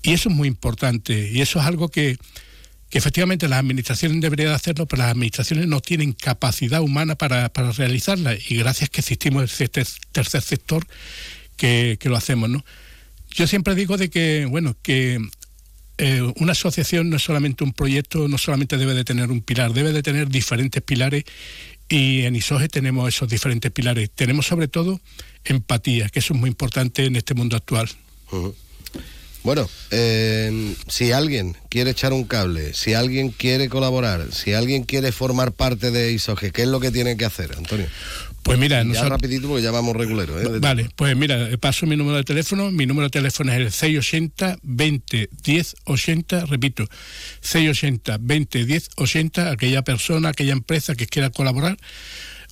Y 0.02 0.12
eso 0.12 0.28
es 0.28 0.34
muy 0.34 0.46
importante 0.46 1.30
y 1.32 1.40
eso 1.40 1.58
es 1.58 1.64
algo 1.64 1.88
que, 1.88 2.18
que 2.90 2.98
efectivamente 2.98 3.48
las 3.48 3.60
administraciones 3.60 4.20
deberían 4.20 4.52
hacerlo, 4.52 4.86
pero 4.86 5.02
las 5.02 5.12
administraciones 5.12 5.66
no 5.66 5.80
tienen 5.80 6.12
capacidad 6.12 6.82
humana 6.82 7.14
para, 7.14 7.50
para 7.50 7.72
realizarla 7.72 8.34
y 8.34 8.56
gracias 8.56 8.90
que 8.90 9.00
existimos 9.00 9.58
este 9.58 9.84
tercer 10.12 10.42
sector 10.42 10.86
que, 11.56 11.96
que 11.98 12.10
lo 12.10 12.16
hacemos, 12.16 12.50
¿no? 12.50 12.64
Yo 13.30 13.46
siempre 13.46 13.74
digo 13.74 13.96
de 13.96 14.10
que, 14.10 14.46
bueno, 14.48 14.76
que 14.82 15.18
eh, 15.98 16.22
una 16.36 16.52
asociación 16.52 17.10
no 17.10 17.16
es 17.16 17.22
solamente 17.22 17.64
un 17.64 17.72
proyecto, 17.72 18.28
no 18.28 18.38
solamente 18.38 18.76
debe 18.76 18.94
de 18.94 19.04
tener 19.04 19.30
un 19.30 19.40
pilar, 19.40 19.72
debe 19.72 19.92
de 19.92 20.02
tener 20.02 20.28
diferentes 20.28 20.82
pilares 20.82 21.24
y 21.88 22.22
en 22.22 22.34
ISOGE 22.34 22.68
tenemos 22.68 23.08
esos 23.08 23.28
diferentes 23.28 23.70
pilares. 23.70 24.10
Tenemos 24.14 24.46
sobre 24.46 24.68
todo 24.68 25.00
empatía, 25.44 26.08
que 26.08 26.18
eso 26.18 26.34
es 26.34 26.40
muy 26.40 26.48
importante 26.48 27.04
en 27.04 27.16
este 27.16 27.34
mundo 27.34 27.56
actual. 27.56 27.88
Bueno, 29.44 29.68
eh, 29.90 30.74
si 30.88 31.12
alguien 31.12 31.54
quiere 31.68 31.90
echar 31.90 32.14
un 32.14 32.24
cable, 32.24 32.72
si 32.72 32.94
alguien 32.94 33.28
quiere 33.28 33.68
colaborar, 33.68 34.32
si 34.32 34.54
alguien 34.54 34.84
quiere 34.84 35.12
formar 35.12 35.52
parte 35.52 35.90
de 35.90 36.12
ISOGE, 36.12 36.50
¿qué 36.50 36.62
es 36.62 36.68
lo 36.68 36.80
que 36.80 36.90
tiene 36.90 37.16
que 37.18 37.26
hacer, 37.26 37.54
Antonio? 37.56 37.86
Pues 38.44 38.58
mira, 38.58 38.78
ya 38.78 38.84
nosotros... 38.84 39.10
rapidito 39.10 39.48
porque 39.48 39.62
ya 39.62 39.70
vamos 39.70 39.96
regulero. 39.96 40.38
¿eh? 40.38 40.58
Vale, 40.60 40.88
pues 40.94 41.16
mira, 41.16 41.48
paso 41.58 41.86
mi 41.86 41.96
número 41.96 42.18
de 42.18 42.24
teléfono. 42.24 42.70
Mi 42.70 42.84
número 42.84 43.06
de 43.06 43.10
teléfono 43.10 43.50
es 43.52 43.58
el 43.58 43.72
680 43.72 44.58
20 44.62 45.30
10 45.42 45.76
80. 45.84 46.46
Repito, 46.46 46.84
680 47.40 48.18
20 48.20 48.64
10 48.66 48.90
80. 48.96 49.50
Aquella 49.50 49.82
persona, 49.82 50.28
aquella 50.28 50.52
empresa 50.52 50.94
que 50.94 51.06
quiera 51.06 51.30
colaborar 51.30 51.78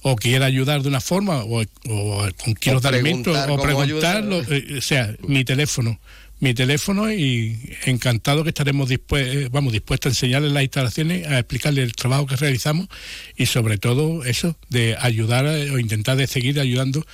o 0.03 0.17
quiera 0.17 0.47
ayudar 0.47 0.83
de 0.83 0.89
una 0.89 1.01
forma 1.01 1.45
o, 1.45 1.63
o 1.63 2.29
con 2.43 2.55
kilos 2.55 2.83
de 2.83 2.89
alimentos 2.89 3.39
o 3.49 3.63
preguntarlo, 3.63 4.43
eh, 4.51 4.79
o 4.79 4.81
sea, 4.81 5.15
mi 5.29 5.45
teléfono 5.45 6.01
mi 6.43 6.55
teléfono 6.55 7.13
y 7.13 7.57
encantado 7.85 8.43
que 8.43 8.49
estaremos 8.49 8.89
dispuestos, 8.89 9.49
vamos, 9.53 9.73
dispuestos 9.73 10.11
a 10.11 10.13
enseñarles 10.13 10.51
las 10.51 10.65
instalaciones, 10.65 11.25
a 11.29 11.39
explicarles 11.39 11.85
el 11.85 11.93
trabajo 11.93 12.27
que 12.27 12.35
realizamos 12.35 12.89
y 13.37 13.47
sobre 13.47 13.79
todo 13.79 14.25
eso, 14.25 14.57
de 14.69 14.97
ayudar 14.99 15.47
o 15.47 15.79
intentar 15.79 16.17
de 16.17 16.27
seguir 16.27 16.59
ayudando 16.59 17.07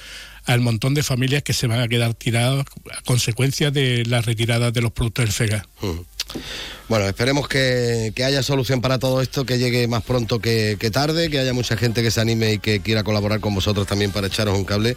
al 0.46 0.62
montón 0.62 0.94
de 0.94 1.02
familias 1.02 1.42
que 1.42 1.52
se 1.52 1.66
van 1.66 1.80
a 1.80 1.88
quedar 1.88 2.14
tiradas 2.14 2.64
a 2.90 3.02
consecuencia 3.02 3.70
de 3.70 4.06
la 4.06 4.22
retirada 4.22 4.70
de 4.70 4.80
los 4.80 4.92
productos 4.92 5.26
del 5.26 5.34
FEGA. 5.34 5.68
Bueno, 6.88 7.06
esperemos 7.06 7.48
que, 7.48 8.12
que, 8.14 8.24
haya 8.24 8.42
solución 8.42 8.80
para 8.80 8.98
todo 8.98 9.20
esto, 9.20 9.44
que 9.44 9.58
llegue 9.58 9.86
más 9.88 10.02
pronto 10.02 10.38
que, 10.38 10.76
que, 10.80 10.90
tarde, 10.90 11.28
que 11.28 11.38
haya 11.38 11.52
mucha 11.52 11.76
gente 11.76 12.02
que 12.02 12.10
se 12.10 12.20
anime 12.20 12.54
y 12.54 12.58
que 12.58 12.80
quiera 12.80 13.04
colaborar 13.04 13.40
con 13.40 13.54
vosotros 13.54 13.86
también 13.86 14.10
para 14.10 14.28
echaros 14.28 14.56
un 14.56 14.64
cable. 14.64 14.96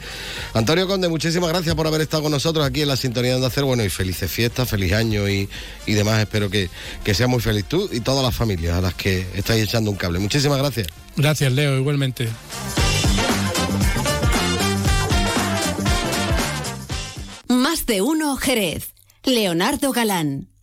Antonio 0.54 0.88
Conde, 0.88 1.10
muchísimas 1.10 1.50
gracias 1.50 1.76
por 1.76 1.88
haber 1.88 2.02
estado 2.02 2.24
con 2.24 2.32
nosotros 2.32 2.66
aquí 2.66 2.82
en 2.82 2.88
la 2.88 2.96
sintonía 2.96 3.38
de 3.38 3.46
hacer 3.46 3.66
bueno, 3.66 3.84
y 3.84 3.90
felices 3.90 4.32
fiestas, 4.32 4.70
feliz 4.70 4.94
año 4.94 5.28
y, 5.30 5.50
y 5.86 5.94
demás. 5.94 6.20
Espero 6.20 6.50
que, 6.50 6.70
que 7.04 7.14
sea 7.14 7.28
muy 7.28 7.42
feliz 7.42 7.66
tú 7.66 7.90
y 7.92 8.00
todas 8.00 8.24
las 8.24 8.34
familias 8.34 8.78
a 8.78 8.82
las 8.82 8.94
que 8.94 9.28
estáis 9.36 9.64
echando 9.64 9.92
un 9.92 9.98
cable. 9.98 10.20
Muchísimas 10.20 10.60
gracias. 10.60 10.88
Gracias, 11.18 11.52
Leo, 11.52 11.78
igualmente. 11.78 12.30
Más 17.50 17.86
de 17.86 18.02
uno, 18.02 18.38
Jerez. 18.38 18.94
Leonardo 19.24 19.92
Galán, 19.92 20.48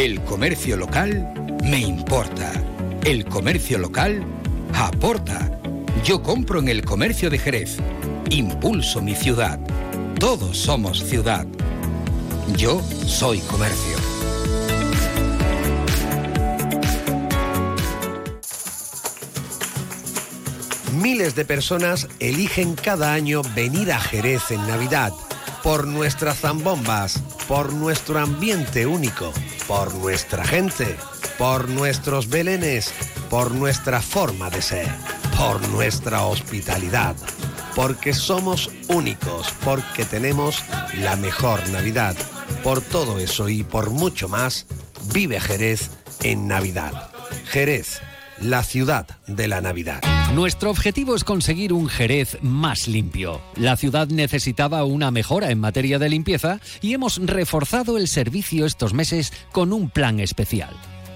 El 0.00 0.18
comercio 0.22 0.78
local 0.78 1.58
me 1.62 1.78
importa. 1.78 2.50
El 3.04 3.26
comercio 3.26 3.76
local 3.76 4.24
aporta. 4.72 5.60
Yo 6.02 6.22
compro 6.22 6.58
en 6.58 6.68
el 6.68 6.82
comercio 6.86 7.28
de 7.28 7.36
Jerez. 7.36 7.76
Impulso 8.30 9.02
mi 9.02 9.14
ciudad. 9.14 9.60
Todos 10.18 10.56
somos 10.56 11.04
ciudad. 11.04 11.46
Yo 12.56 12.80
soy 13.04 13.40
comercio. 13.40 13.98
Miles 20.94 21.34
de 21.34 21.44
personas 21.44 22.08
eligen 22.20 22.74
cada 22.74 23.12
año 23.12 23.42
venir 23.54 23.92
a 23.92 24.00
Jerez 24.00 24.50
en 24.50 24.66
Navidad 24.66 25.12
por 25.62 25.86
nuestras 25.86 26.40
zambombas, 26.40 27.18
por 27.46 27.74
nuestro 27.74 28.18
ambiente 28.18 28.86
único, 28.86 29.32
por 29.70 29.94
nuestra 29.94 30.44
gente, 30.44 30.96
por 31.38 31.68
nuestros 31.68 32.28
belenes, 32.28 32.92
por 33.30 33.52
nuestra 33.52 34.02
forma 34.02 34.50
de 34.50 34.62
ser, 34.62 34.88
por 35.38 35.66
nuestra 35.68 36.24
hospitalidad, 36.24 37.14
porque 37.76 38.12
somos 38.12 38.68
únicos, 38.88 39.54
porque 39.64 40.04
tenemos 40.04 40.64
la 40.94 41.14
mejor 41.14 41.68
Navidad. 41.68 42.16
Por 42.64 42.80
todo 42.80 43.20
eso 43.20 43.48
y 43.48 43.62
por 43.62 43.90
mucho 43.90 44.28
más, 44.28 44.66
vive 45.12 45.38
Jerez 45.38 45.90
en 46.24 46.48
Navidad. 46.48 47.08
Jerez, 47.44 48.02
la 48.40 48.62
ciudad 48.64 49.06
de 49.26 49.48
la 49.48 49.60
Navidad. 49.60 50.02
Nuestro 50.34 50.70
objetivo 50.70 51.14
es 51.14 51.24
conseguir 51.24 51.72
un 51.72 51.88
Jerez 51.88 52.38
más 52.42 52.88
limpio. 52.88 53.40
La 53.56 53.76
ciudad 53.76 54.08
necesitaba 54.08 54.84
una 54.84 55.10
mejora 55.10 55.50
en 55.50 55.60
materia 55.60 55.98
de 55.98 56.08
limpieza 56.08 56.60
y 56.80 56.94
hemos 56.94 57.18
reforzado 57.18 57.98
el 57.98 58.08
servicio 58.08 58.66
estos 58.66 58.94
meses 58.94 59.32
con 59.52 59.72
un 59.72 59.90
plan 59.90 60.20
especial. 60.20 60.74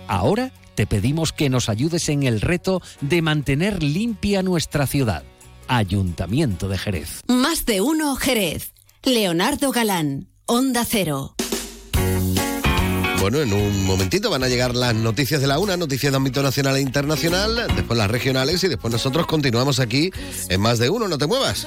Ahora 0.08 0.52
te 0.74 0.86
pedimos 0.86 1.32
que 1.32 1.48
nos 1.48 1.68
ayudes 1.68 2.08
en 2.08 2.24
el 2.24 2.40
reto 2.40 2.82
de 3.00 3.22
mantener 3.22 3.82
limpia 3.82 4.42
nuestra 4.42 4.86
ciudad. 4.86 5.22
Ayuntamiento 5.68 6.68
de 6.68 6.78
Jerez. 6.78 7.22
Más 7.26 7.64
de 7.64 7.80
uno 7.80 8.16
Jerez. 8.16 8.74
Leonardo 9.02 9.70
Galán, 9.70 10.28
Onda 10.46 10.84
Cero. 10.84 11.33
Bueno, 13.24 13.40
en 13.40 13.54
un 13.54 13.86
momentito 13.86 14.28
van 14.28 14.44
a 14.44 14.48
llegar 14.48 14.74
las 14.74 14.94
noticias 14.94 15.40
de 15.40 15.46
la 15.46 15.58
una, 15.58 15.78
noticias 15.78 16.12
de 16.12 16.16
ámbito 16.18 16.42
nacional 16.42 16.76
e 16.76 16.82
internacional, 16.82 17.68
después 17.74 17.96
las 17.96 18.10
regionales 18.10 18.62
y 18.64 18.68
después 18.68 18.92
nosotros 18.92 19.26
continuamos 19.26 19.80
aquí 19.80 20.10
en 20.50 20.60
más 20.60 20.78
de 20.78 20.90
uno, 20.90 21.08
no 21.08 21.16
te 21.16 21.26
muevas. 21.26 21.66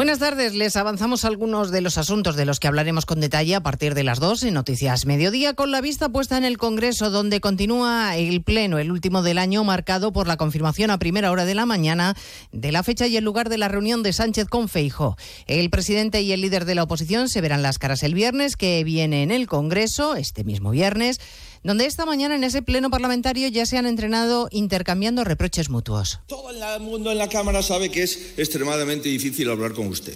Buenas 0.00 0.18
tardes, 0.18 0.54
les 0.54 0.76
avanzamos 0.76 1.26
algunos 1.26 1.70
de 1.70 1.82
los 1.82 1.98
asuntos 1.98 2.34
de 2.34 2.46
los 2.46 2.58
que 2.58 2.66
hablaremos 2.66 3.04
con 3.04 3.20
detalle 3.20 3.54
a 3.54 3.62
partir 3.62 3.92
de 3.92 4.02
las 4.02 4.18
dos 4.18 4.42
en 4.44 4.54
Noticias 4.54 5.04
Mediodía, 5.04 5.52
con 5.52 5.70
la 5.72 5.82
vista 5.82 6.08
puesta 6.08 6.38
en 6.38 6.46
el 6.46 6.56
Congreso, 6.56 7.10
donde 7.10 7.42
continúa 7.42 8.16
el 8.16 8.42
Pleno, 8.42 8.78
el 8.78 8.92
último 8.92 9.22
del 9.22 9.36
año, 9.36 9.62
marcado 9.62 10.10
por 10.10 10.26
la 10.26 10.38
confirmación 10.38 10.90
a 10.90 10.98
primera 10.98 11.30
hora 11.30 11.44
de 11.44 11.54
la 11.54 11.66
mañana 11.66 12.14
de 12.50 12.72
la 12.72 12.82
fecha 12.82 13.08
y 13.08 13.18
el 13.18 13.24
lugar 13.24 13.50
de 13.50 13.58
la 13.58 13.68
reunión 13.68 14.02
de 14.02 14.14
Sánchez 14.14 14.48
con 14.48 14.70
Feijo. 14.70 15.18
El 15.46 15.68
presidente 15.68 16.22
y 16.22 16.32
el 16.32 16.40
líder 16.40 16.64
de 16.64 16.76
la 16.76 16.84
oposición 16.84 17.28
se 17.28 17.42
verán 17.42 17.60
las 17.60 17.78
caras 17.78 18.02
el 18.02 18.14
viernes, 18.14 18.56
que 18.56 18.82
viene 18.84 19.22
en 19.22 19.30
el 19.30 19.46
Congreso, 19.48 20.16
este 20.16 20.44
mismo 20.44 20.70
viernes 20.70 21.20
donde 21.62 21.86
esta 21.86 22.06
mañana 22.06 22.34
en 22.34 22.44
ese 22.44 22.62
pleno 22.62 22.90
parlamentario 22.90 23.48
ya 23.48 23.66
se 23.66 23.76
han 23.76 23.86
entrenado 23.86 24.48
intercambiando 24.50 25.24
reproches 25.24 25.68
mutuos. 25.68 26.20
Todo 26.26 26.50
el 26.50 26.80
mundo 26.80 27.12
en 27.12 27.18
la 27.18 27.28
Cámara 27.28 27.62
sabe 27.62 27.90
que 27.90 28.02
es 28.02 28.34
extremadamente 28.36 29.08
difícil 29.08 29.50
hablar 29.50 29.72
con 29.72 29.88
usted, 29.88 30.14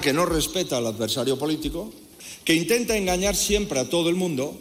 que 0.00 0.12
no 0.12 0.26
respeta 0.26 0.76
al 0.76 0.86
adversario 0.86 1.38
político, 1.38 1.92
que 2.44 2.54
intenta 2.54 2.96
engañar 2.96 3.34
siempre 3.34 3.78
a 3.80 3.88
todo 3.88 4.08
el 4.08 4.14
mundo 4.14 4.58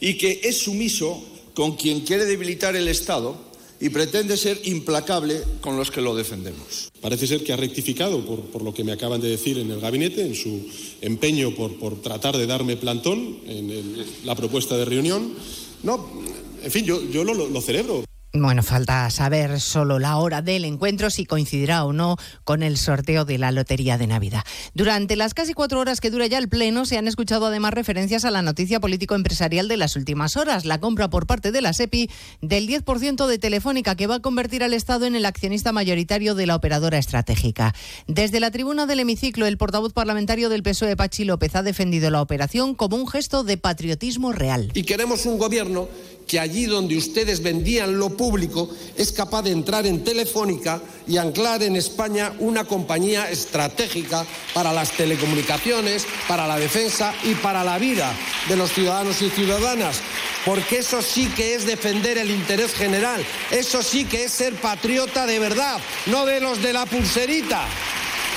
y 0.00 0.18
que 0.18 0.40
es 0.44 0.58
sumiso 0.58 1.22
con 1.54 1.76
quien 1.76 2.00
quiere 2.00 2.26
debilitar 2.26 2.76
el 2.76 2.88
Estado 2.88 3.45
y 3.80 3.90
pretende 3.90 4.36
ser 4.36 4.60
implacable 4.64 5.42
con 5.60 5.76
los 5.76 5.90
que 5.90 6.00
lo 6.00 6.14
defendemos. 6.14 6.88
Parece 7.00 7.26
ser 7.26 7.44
que 7.44 7.52
ha 7.52 7.56
rectificado 7.56 8.24
por, 8.24 8.40
por 8.40 8.62
lo 8.62 8.72
que 8.72 8.84
me 8.84 8.92
acaban 8.92 9.20
de 9.20 9.28
decir 9.28 9.58
en 9.58 9.70
el 9.70 9.80
gabinete, 9.80 10.22
en 10.22 10.34
su 10.34 10.66
empeño 11.00 11.54
por, 11.54 11.78
por 11.78 12.00
tratar 12.00 12.36
de 12.36 12.46
darme 12.46 12.76
plantón 12.76 13.38
en 13.46 14.04
la 14.24 14.34
propuesta 14.34 14.76
de 14.76 14.84
reunión. 14.84 15.34
No, 15.82 16.08
en 16.62 16.70
fin, 16.70 16.84
yo, 16.84 17.02
yo 17.10 17.24
lo, 17.24 17.34
lo 17.34 17.60
celebro. 17.60 18.04
Bueno, 18.38 18.62
falta 18.62 19.08
saber 19.10 19.60
solo 19.60 19.98
la 19.98 20.18
hora 20.18 20.42
del 20.42 20.64
encuentro, 20.64 21.10
si 21.10 21.24
coincidirá 21.24 21.84
o 21.84 21.92
no 21.92 22.16
con 22.44 22.62
el 22.62 22.76
sorteo 22.76 23.24
de 23.24 23.38
la 23.38 23.50
Lotería 23.50 23.96
de 23.96 24.06
Navidad. 24.06 24.44
Durante 24.74 25.16
las 25.16 25.32
casi 25.32 25.54
cuatro 25.54 25.80
horas 25.80 26.00
que 26.00 26.10
dura 26.10 26.26
ya 26.26 26.38
el 26.38 26.48
Pleno, 26.48 26.84
se 26.84 26.98
han 26.98 27.08
escuchado 27.08 27.46
además 27.46 27.72
referencias 27.72 28.24
a 28.24 28.30
la 28.30 28.42
noticia 28.42 28.78
político-empresarial 28.78 29.68
de 29.68 29.76
las 29.78 29.96
últimas 29.96 30.36
horas, 30.36 30.64
la 30.64 30.78
compra 30.78 31.08
por 31.08 31.26
parte 31.26 31.50
de 31.50 31.62
la 31.62 31.72
SEPI 31.72 32.10
del 32.42 32.68
10% 32.68 33.26
de 33.26 33.38
Telefónica, 33.38 33.96
que 33.96 34.06
va 34.06 34.16
a 34.16 34.20
convertir 34.20 34.62
al 34.62 34.74
Estado 34.74 35.06
en 35.06 35.16
el 35.16 35.24
accionista 35.24 35.72
mayoritario 35.72 36.34
de 36.34 36.46
la 36.46 36.56
operadora 36.56 36.98
estratégica. 36.98 37.74
Desde 38.06 38.40
la 38.40 38.50
tribuna 38.50 38.86
del 38.86 39.00
hemiciclo, 39.00 39.46
el 39.46 39.56
portavoz 39.56 39.94
parlamentario 39.94 40.50
del 40.50 40.62
PSOE, 40.62 40.96
Pachi 40.96 41.24
López, 41.24 41.56
ha 41.56 41.62
defendido 41.62 42.10
la 42.10 42.20
operación 42.20 42.74
como 42.74 42.96
un 42.96 43.08
gesto 43.08 43.44
de 43.44 43.56
patriotismo 43.56 44.32
real. 44.32 44.70
Y 44.74 44.82
queremos 44.82 45.24
un 45.24 45.38
gobierno 45.38 45.88
que 46.26 46.40
allí 46.40 46.66
donde 46.66 46.96
ustedes 46.96 47.42
vendían 47.42 47.98
lo 47.98 48.10
público 48.10 48.68
es 48.96 49.12
capaz 49.12 49.42
de 49.42 49.52
entrar 49.52 49.86
en 49.86 50.02
Telefónica 50.02 50.80
y 51.06 51.18
anclar 51.18 51.62
en 51.62 51.76
España 51.76 52.32
una 52.40 52.64
compañía 52.64 53.30
estratégica 53.30 54.26
para 54.52 54.72
las 54.72 54.90
telecomunicaciones, 54.92 56.06
para 56.26 56.46
la 56.46 56.58
defensa 56.58 57.14
y 57.22 57.34
para 57.34 57.62
la 57.62 57.78
vida 57.78 58.12
de 58.48 58.56
los 58.56 58.72
ciudadanos 58.72 59.22
y 59.22 59.30
ciudadanas. 59.30 60.00
Porque 60.44 60.78
eso 60.78 61.02
sí 61.02 61.26
que 61.36 61.54
es 61.54 61.66
defender 61.66 62.18
el 62.18 62.30
interés 62.30 62.72
general, 62.74 63.24
eso 63.50 63.82
sí 63.82 64.04
que 64.04 64.24
es 64.24 64.32
ser 64.32 64.54
patriota 64.54 65.26
de 65.26 65.38
verdad, 65.38 65.78
no 66.06 66.26
de 66.26 66.40
los 66.40 66.62
de 66.62 66.72
la 66.72 66.86
pulserita. 66.86 67.64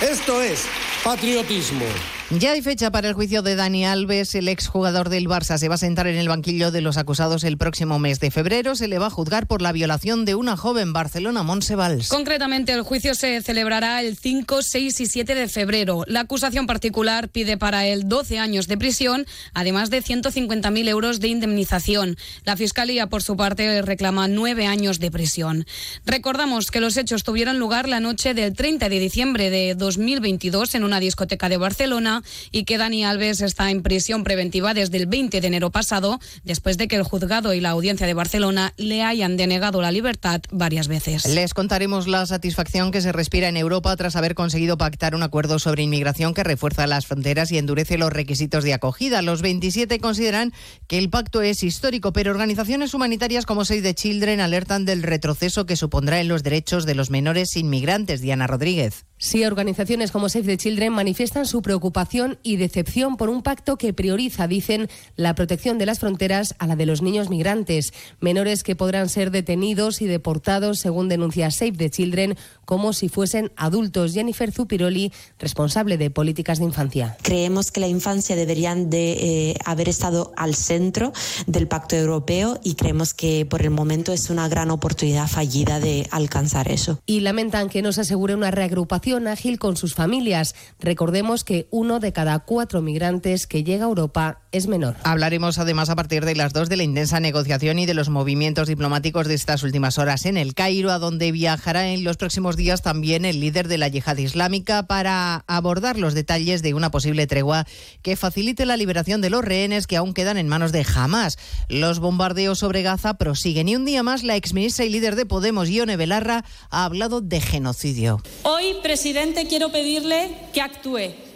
Esto 0.02 0.42
es 0.42 0.62
patriotismo. 1.04 1.86
Ya 2.32 2.52
hay 2.52 2.62
fecha 2.62 2.92
para 2.92 3.08
el 3.08 3.16
juicio 3.16 3.42
de 3.42 3.56
Dani 3.56 3.88
Alves, 3.88 4.36
el 4.36 4.50
exjugador 4.50 5.10
del 5.10 5.26
Barça. 5.28 5.58
Se 5.58 5.68
va 5.68 5.76
a 5.76 5.80
sentar 5.80 6.06
en 6.06 6.16
el 6.16 6.30
banquillo 6.30 6.70
de 6.70 6.82
los 6.82 6.98
acusados 6.98 7.44
el 7.44 7.58
próximo 7.58 7.98
mes 7.98 8.20
de 8.20 8.30
febrero. 8.30 8.76
Se 8.76 8.88
le 8.88 9.00
va 9.00 9.08
a 9.08 9.10
juzgar 9.10 9.48
por 9.48 9.64
la 9.64 9.72
violación 9.72 10.26
de 10.26 10.36
una 10.36 10.56
joven 10.56 10.94
Barcelona, 10.94 11.42
Monsevals. 11.42 12.08
Concretamente, 12.08 12.72
el 12.72 12.84
juicio 12.84 13.16
se 13.16 13.42
celebrará 13.42 14.04
el 14.04 14.16
5, 14.16 14.62
6 14.62 15.00
y 15.00 15.06
7 15.08 15.34
de 15.34 15.48
febrero. 15.48 16.04
La 16.06 16.20
acusación 16.20 16.68
particular 16.68 17.30
pide 17.30 17.58
para 17.58 17.88
él 17.88 18.08
12 18.08 18.38
años 18.38 18.68
de 18.68 18.78
prisión, 18.78 19.26
además 19.56 19.90
de 19.90 20.04
150.000 20.04 20.88
euros 20.88 21.20
de 21.20 21.30
indemnización. 21.30 22.16
La 22.44 22.56
Fiscalía, 22.56 23.08
por 23.08 23.24
su 23.24 23.38
parte, 23.38 23.82
reclama 23.82 24.28
9 24.28 24.68
años 24.68 25.00
de 25.00 25.10
prisión. 25.10 25.66
Recordamos 26.06 26.70
que 26.70 26.80
los 26.80 26.96
hechos 26.96 27.24
tuvieron 27.24 27.58
lugar 27.58 27.90
la 27.90 28.00
noche 28.00 28.36
del 28.36 28.54
30 28.54 28.88
de 28.88 29.00
diciembre 29.00 29.50
de 29.50 29.74
2022 29.74 30.76
en 30.76 30.84
una 30.84 31.00
discoteca 31.00 31.50
de 31.50 31.58
Barcelona 31.58 32.19
y 32.52 32.64
que 32.64 32.78
Dani 32.78 33.04
Alves 33.04 33.42
está 33.42 33.72
en 33.72 33.82
prisión 33.82 34.24
preventiva 34.24 34.74
desde 34.74 34.98
el 34.98 35.08
20 35.08 35.42
de 35.42 35.48
enero 35.48 35.72
pasado, 35.72 36.20
después 36.44 36.78
de 36.78 36.88
que 36.88 36.96
el 36.96 37.04
juzgado 37.04 37.54
y 37.54 37.62
la 37.62 37.70
audiencia 37.70 38.08
de 38.08 38.14
Barcelona 38.14 38.74
le 38.78 39.04
hayan 39.04 39.38
denegado 39.38 39.82
la 39.82 39.92
libertad 39.92 40.42
varias 40.52 40.88
veces. 40.88 41.26
Les 41.26 41.54
contaremos 41.54 42.08
la 42.08 42.26
satisfacción 42.26 42.92
que 42.92 43.02
se 43.02 43.12
respira 43.12 43.48
en 43.48 43.58
Europa 43.58 43.96
tras 43.96 44.16
haber 44.16 44.36
conseguido 44.36 44.78
pactar 44.78 45.16
un 45.16 45.24
acuerdo 45.24 45.60
sobre 45.60 45.84
inmigración 45.84 46.34
que 46.34 46.44
refuerza 46.44 46.88
las 46.88 47.06
fronteras 47.06 47.52
y 47.52 47.58
endurece 47.58 47.98
los 47.98 48.12
requisitos 48.12 48.64
de 48.64 48.74
acogida. 48.74 49.22
Los 49.22 49.42
27 49.42 50.00
consideran 50.00 50.54
que 50.88 50.98
el 50.98 51.10
pacto 51.10 51.42
es 51.42 51.64
histórico, 51.64 52.14
pero 52.14 52.32
organizaciones 52.32 52.94
humanitarias 52.94 53.46
como 53.46 53.66
Save 53.66 53.82
the 53.82 53.96
Children 53.96 54.42
alertan 54.42 54.86
del 54.86 55.04
retroceso 55.04 55.66
que 55.66 55.76
supondrá 55.76 56.20
en 56.20 56.28
los 56.28 56.44
derechos 56.44 56.86
de 56.86 56.96
los 56.96 57.10
menores 57.10 57.56
inmigrantes. 57.56 58.22
Diana 58.22 58.48
Rodríguez. 58.48 59.06
Sí, 59.18 59.44
organizaciones 59.44 60.12
como 60.12 60.30
Save 60.30 60.46
the 60.46 60.58
Children 60.58 60.94
manifiestan 60.94 61.46
su 61.46 61.62
preocupación 61.62 62.09
y 62.44 62.58
decepción 62.58 63.18
por 63.18 63.30
un 63.30 63.44
pacto 63.44 63.78
que 63.78 63.94
prioriza, 63.94 64.48
dicen, 64.48 64.90
la 65.16 65.36
protección 65.36 65.78
de 65.78 65.86
las 65.86 66.00
fronteras 66.00 66.56
a 66.58 66.66
la 66.66 66.76
de 66.76 66.86
los 66.86 67.02
niños 67.02 67.30
migrantes, 67.30 67.94
menores 68.20 68.64
que 68.64 68.76
podrán 68.76 69.10
ser 69.10 69.30
detenidos 69.30 70.02
y 70.02 70.08
deportados, 70.08 70.80
según 70.80 71.08
denuncia 71.08 71.52
Save 71.52 71.74
the 71.74 71.90
Children, 71.90 72.36
como 72.66 72.94
si 72.94 73.10
fuesen 73.10 73.52
adultos. 73.56 74.14
Jennifer 74.14 74.52
Zupiroli, 74.52 75.12
responsable 75.38 75.98
de 75.98 76.10
políticas 76.10 76.60
de 76.60 76.66
infancia. 76.66 77.16
Creemos 77.22 77.72
que 77.72 77.80
la 77.80 77.88
infancia 77.88 78.36
deberían 78.36 78.90
de 78.90 79.12
eh, 79.52 79.56
haber 79.66 79.90
estado 79.90 80.32
al 80.36 80.56
centro 80.56 81.14
del 81.46 81.68
pacto 81.68 81.96
europeo 81.96 82.60
y 82.64 82.74
creemos 82.74 83.14
que 83.14 83.46
por 83.46 83.62
el 83.62 83.70
momento 83.70 84.14
es 84.14 84.30
una 84.30 84.48
gran 84.48 84.72
oportunidad 84.72 85.28
fallida 85.28 85.80
de 85.80 86.08
alcanzar 86.12 86.72
eso. 86.72 87.00
Y 87.06 87.20
lamentan 87.20 87.70
que 87.70 87.82
no 87.82 87.92
se 87.92 88.02
asegure 88.02 88.36
una 88.36 88.52
reagrupación 88.52 89.28
ágil 89.28 89.60
con 89.60 89.78
sus 89.78 89.94
familias. 89.94 90.56
Recordemos 90.80 91.44
que 91.44 91.68
uno 91.72 91.99
de 92.00 92.14
cada 92.14 92.40
cuatro 92.40 92.82
migrantes 92.82 93.48
que 93.48 93.64
llega 93.64 93.86
a 93.86 93.90
Europa 93.90 94.42
es 94.52 94.68
menor. 94.68 94.96
Hablaremos 95.04 95.60
además 95.60 95.90
a 95.90 95.96
partir 95.96 96.26
de 96.26 96.36
las 96.36 96.54
dos 96.54 96.70
de 96.70 96.78
la 96.78 96.84
intensa 96.84 97.20
negociación 97.20 97.80
y 97.80 97.86
de 97.86 97.94
los 97.94 98.10
movimientos 98.10 98.68
diplomáticos 98.68 99.28
de 99.28 99.36
estas 99.36 99.64
últimas 99.64 99.98
horas 99.98 100.26
en 100.26 100.38
el 100.38 100.54
Cairo, 100.54 100.92
a 100.92 101.00
donde 101.00 101.32
viajará 101.32 101.90
en 101.90 102.04
los 102.04 102.18
próximos 102.18 102.56
días 102.56 102.82
también 102.82 103.26
el 103.26 103.40
líder 103.40 103.68
de 103.68 103.78
la 103.78 103.88
yihad 103.88 104.18
islámica 104.18 104.84
para 104.84 105.44
abordar 105.48 105.98
los 105.98 106.14
detalles 106.14 106.62
de 106.62 106.74
una 106.74 106.92
posible 106.92 107.28
tregua 107.28 107.66
que 108.02 108.16
facilite 108.16 108.66
la 108.66 108.78
liberación 108.78 109.22
de 109.22 109.30
los 109.30 109.44
rehenes 109.44 109.88
que 109.88 109.98
aún 109.98 110.14
quedan 110.14 110.38
en 110.38 110.48
manos 110.48 110.72
de 110.72 110.86
Hamas. 110.96 111.38
Los 111.68 112.00
bombardeos 112.00 112.60
sobre 112.60 112.82
Gaza 112.82 113.16
prosiguen 113.16 113.70
y 113.70 113.76
un 113.76 113.86
día 113.86 114.04
más 114.04 114.24
la 114.24 114.36
exministra 114.36 114.86
y 114.86 114.90
líder 114.90 115.16
de 115.16 115.26
Podemos, 115.26 115.70
Ione 115.70 115.98
Belarra, 115.98 116.44
ha 116.70 116.86
hablado 116.86 117.22
de 117.22 117.42
genocidio. 117.42 118.22
Hoy, 118.44 118.76
presidente, 118.82 119.48
quiero 119.48 119.72
pedirle 119.72 120.32
que 120.54 120.62
actúe. 120.62 121.29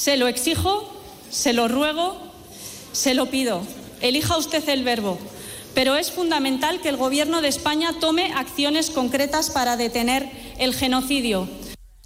Se 0.00 0.16
lo 0.16 0.28
exijo, 0.28 0.90
se 1.28 1.52
lo 1.52 1.68
ruego, 1.68 2.16
se 2.92 3.12
lo 3.12 3.26
pido. 3.26 3.60
Elija 4.00 4.38
usted 4.38 4.66
el 4.70 4.82
verbo. 4.82 5.18
Pero 5.74 5.94
es 5.94 6.10
fundamental 6.10 6.80
que 6.80 6.88
el 6.88 6.96
Gobierno 6.96 7.42
de 7.42 7.48
España 7.48 7.94
tome 8.00 8.32
acciones 8.32 8.88
concretas 8.88 9.50
para 9.50 9.76
detener 9.76 10.30
el 10.56 10.74
genocidio. 10.74 11.46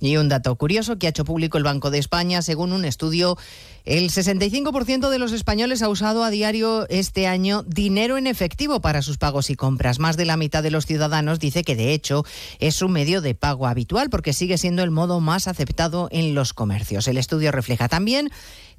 Y 0.00 0.16
un 0.16 0.28
dato 0.28 0.54
curioso 0.56 0.98
que 0.98 1.06
ha 1.06 1.10
hecho 1.10 1.24
público 1.24 1.56
el 1.56 1.64
Banco 1.64 1.90
de 1.90 1.98
España, 1.98 2.42
según 2.42 2.72
un 2.72 2.84
estudio, 2.84 3.38
el 3.84 4.10
65% 4.10 5.08
de 5.08 5.18
los 5.18 5.32
españoles 5.32 5.82
ha 5.82 5.88
usado 5.88 6.24
a 6.24 6.30
diario 6.30 6.88
este 6.88 7.26
año 7.26 7.62
dinero 7.62 8.18
en 8.18 8.26
efectivo 8.26 8.80
para 8.80 9.02
sus 9.02 9.18
pagos 9.18 9.50
y 9.50 9.54
compras. 9.54 10.00
Más 10.00 10.16
de 10.16 10.24
la 10.24 10.36
mitad 10.36 10.62
de 10.62 10.70
los 10.70 10.86
ciudadanos 10.86 11.38
dice 11.38 11.62
que 11.62 11.76
de 11.76 11.92
hecho 11.92 12.24
es 12.58 12.82
un 12.82 12.92
medio 12.92 13.20
de 13.20 13.34
pago 13.34 13.66
habitual 13.66 14.10
porque 14.10 14.32
sigue 14.32 14.58
siendo 14.58 14.82
el 14.82 14.90
modo 14.90 15.20
más 15.20 15.46
aceptado 15.48 16.08
en 16.10 16.34
los 16.34 16.52
comercios. 16.54 17.06
El 17.06 17.18
estudio 17.18 17.52
refleja 17.52 17.88
también 17.88 18.30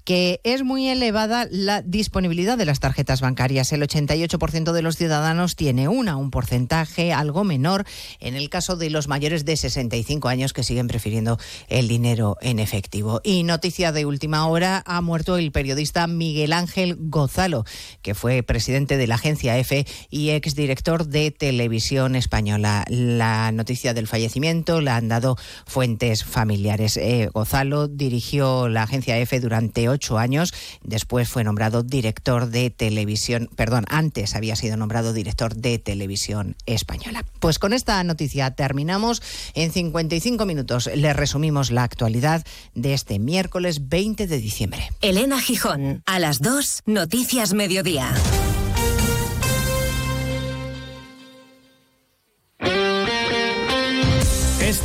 que 0.05 0.39
es 0.43 0.63
muy 0.63 0.87
elevada 0.87 1.47
la 1.49 1.81
disponibilidad 1.81 2.59
de 2.59 2.65
las 2.65 2.79
tarjetas 2.79 3.21
bancarias. 3.21 3.73
El 3.73 3.81
88% 3.81 4.71
de 4.71 4.81
los 4.83 4.97
ciudadanos 4.97 5.55
tiene 5.55 5.87
una, 5.87 6.15
un 6.15 6.29
porcentaje 6.29 7.11
algo 7.11 7.43
menor 7.43 7.85
en 8.19 8.35
el 8.35 8.49
caso 8.49 8.75
de 8.75 8.91
los 8.91 9.07
mayores 9.07 9.45
de 9.45 9.57
65 9.57 10.29
años 10.29 10.53
que 10.53 10.63
siguen 10.63 10.87
prefiriendo 10.87 11.39
el 11.69 11.87
dinero 11.87 12.37
en 12.41 12.59
efectivo. 12.59 13.19
Y 13.23 13.43
noticia 13.43 13.91
de 13.91 14.05
última 14.05 14.47
hora, 14.47 14.83
ha 14.85 15.01
muerto 15.01 15.37
el 15.37 15.51
periodista 15.51 16.05
Miguel 16.05 16.53
Ángel 16.53 16.97
Gozalo, 16.99 17.65
que 18.03 18.13
fue 18.13 18.43
presidente 18.43 18.97
de 18.97 19.07
la 19.07 19.15
agencia 19.15 19.57
EFE 19.57 19.87
y 20.11 20.29
exdirector 20.29 21.07
de 21.07 21.31
Televisión 21.31 22.15
Española. 22.15 22.85
La 22.89 23.51
noticia 23.51 23.95
del 23.95 24.07
fallecimiento 24.07 24.81
la 24.81 24.97
han 24.97 25.07
dado 25.07 25.35
fuentes 25.65 26.23
familiares. 26.23 26.97
Eh, 26.97 27.29
Gozalo 27.33 27.87
dirigió 27.87 28.69
la 28.69 28.83
agencia 28.83 29.17
EFE 29.17 29.39
durante 29.39 29.89
ocho 29.89 29.94
años, 30.17 30.53
después 30.83 31.29
fue 31.29 31.43
nombrado 31.43 31.83
director 31.83 32.49
de 32.49 32.69
televisión, 32.69 33.49
perdón, 33.55 33.85
antes 33.89 34.35
había 34.35 34.55
sido 34.55 34.77
nombrado 34.77 35.13
director 35.13 35.55
de 35.55 35.79
Televisión 35.79 36.55
Española. 36.65 37.25
Pues 37.39 37.59
con 37.59 37.73
esta 37.73 38.03
noticia 38.03 38.51
terminamos. 38.51 39.21
En 39.53 39.71
55 39.71 40.45
minutos 40.45 40.89
le 40.93 41.13
resumimos 41.13 41.71
la 41.71 41.83
actualidad 41.83 42.45
de 42.73 42.93
este 42.93 43.19
miércoles 43.19 43.89
20 43.89 44.27
de 44.27 44.37
diciembre. 44.37 44.89
Elena 45.01 45.39
Gijón, 45.39 46.03
a 46.05 46.19
las 46.19 46.39
2, 46.39 46.83
Noticias 46.85 47.53
Mediodía. 47.53 48.13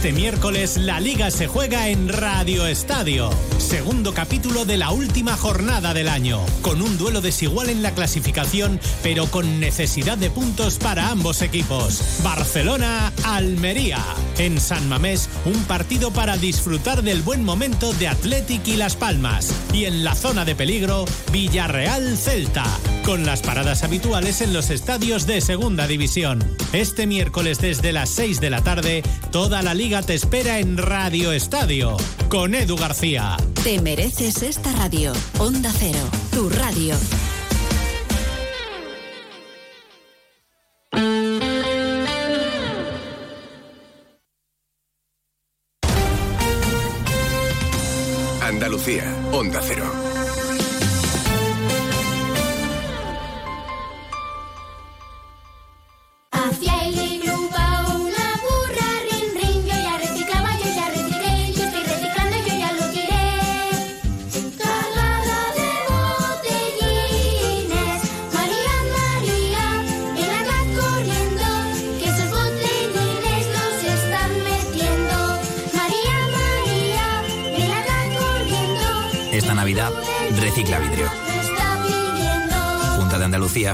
Este 0.00 0.14
miércoles 0.14 0.78
la 0.78 0.98
liga 0.98 1.30
se 1.30 1.46
juega 1.46 1.88
en 1.88 2.08
Radio 2.08 2.66
Estadio. 2.66 3.28
Segundo 3.58 4.14
capítulo 4.14 4.64
de 4.64 4.78
la 4.78 4.92
última 4.92 5.36
jornada 5.36 5.92
del 5.92 6.08
año. 6.08 6.40
Con 6.62 6.80
un 6.80 6.96
duelo 6.96 7.20
desigual 7.20 7.68
en 7.68 7.82
la 7.82 7.90
clasificación, 7.92 8.80
pero 9.02 9.26
con 9.26 9.60
necesidad 9.60 10.16
de 10.16 10.30
puntos 10.30 10.78
para 10.78 11.10
ambos 11.10 11.42
equipos. 11.42 12.00
Barcelona-Almería. 12.24 14.02
En 14.38 14.58
San 14.58 14.88
Mamés, 14.88 15.28
un 15.44 15.64
partido 15.64 16.10
para 16.10 16.38
disfrutar 16.38 17.02
del 17.02 17.20
buen 17.20 17.44
momento 17.44 17.92
de 17.92 18.08
Athletic 18.08 18.66
y 18.68 18.76
Las 18.78 18.96
Palmas. 18.96 19.54
Y 19.74 19.84
en 19.84 20.02
la 20.02 20.14
zona 20.14 20.46
de 20.46 20.54
peligro, 20.54 21.04
Villarreal-Celta. 21.30 22.64
Con 23.04 23.26
las 23.26 23.42
paradas 23.42 23.82
habituales 23.82 24.40
en 24.40 24.54
los 24.54 24.70
estadios 24.70 25.26
de 25.26 25.42
Segunda 25.42 25.86
División. 25.86 26.42
Este 26.72 27.06
miércoles 27.06 27.58
desde 27.58 27.92
las 27.92 28.08
6 28.10 28.40
de 28.40 28.48
la 28.48 28.62
tarde, 28.62 29.02
toda 29.30 29.60
la 29.62 29.74
liga 29.74 29.89
te 29.90 30.14
espera 30.14 30.60
en 30.60 30.78
Radio 30.78 31.32
Estadio 31.32 31.96
con 32.28 32.54
Edu 32.54 32.76
García. 32.76 33.36
Te 33.64 33.80
mereces 33.82 34.40
esta 34.42 34.72
radio. 34.72 35.12
Onda 35.38 35.72
Cero, 35.76 35.98
tu 36.32 36.48
radio. 36.48 36.94
Andalucía, 48.40 49.12
Onda 49.32 49.60
Cero. 49.60 50.09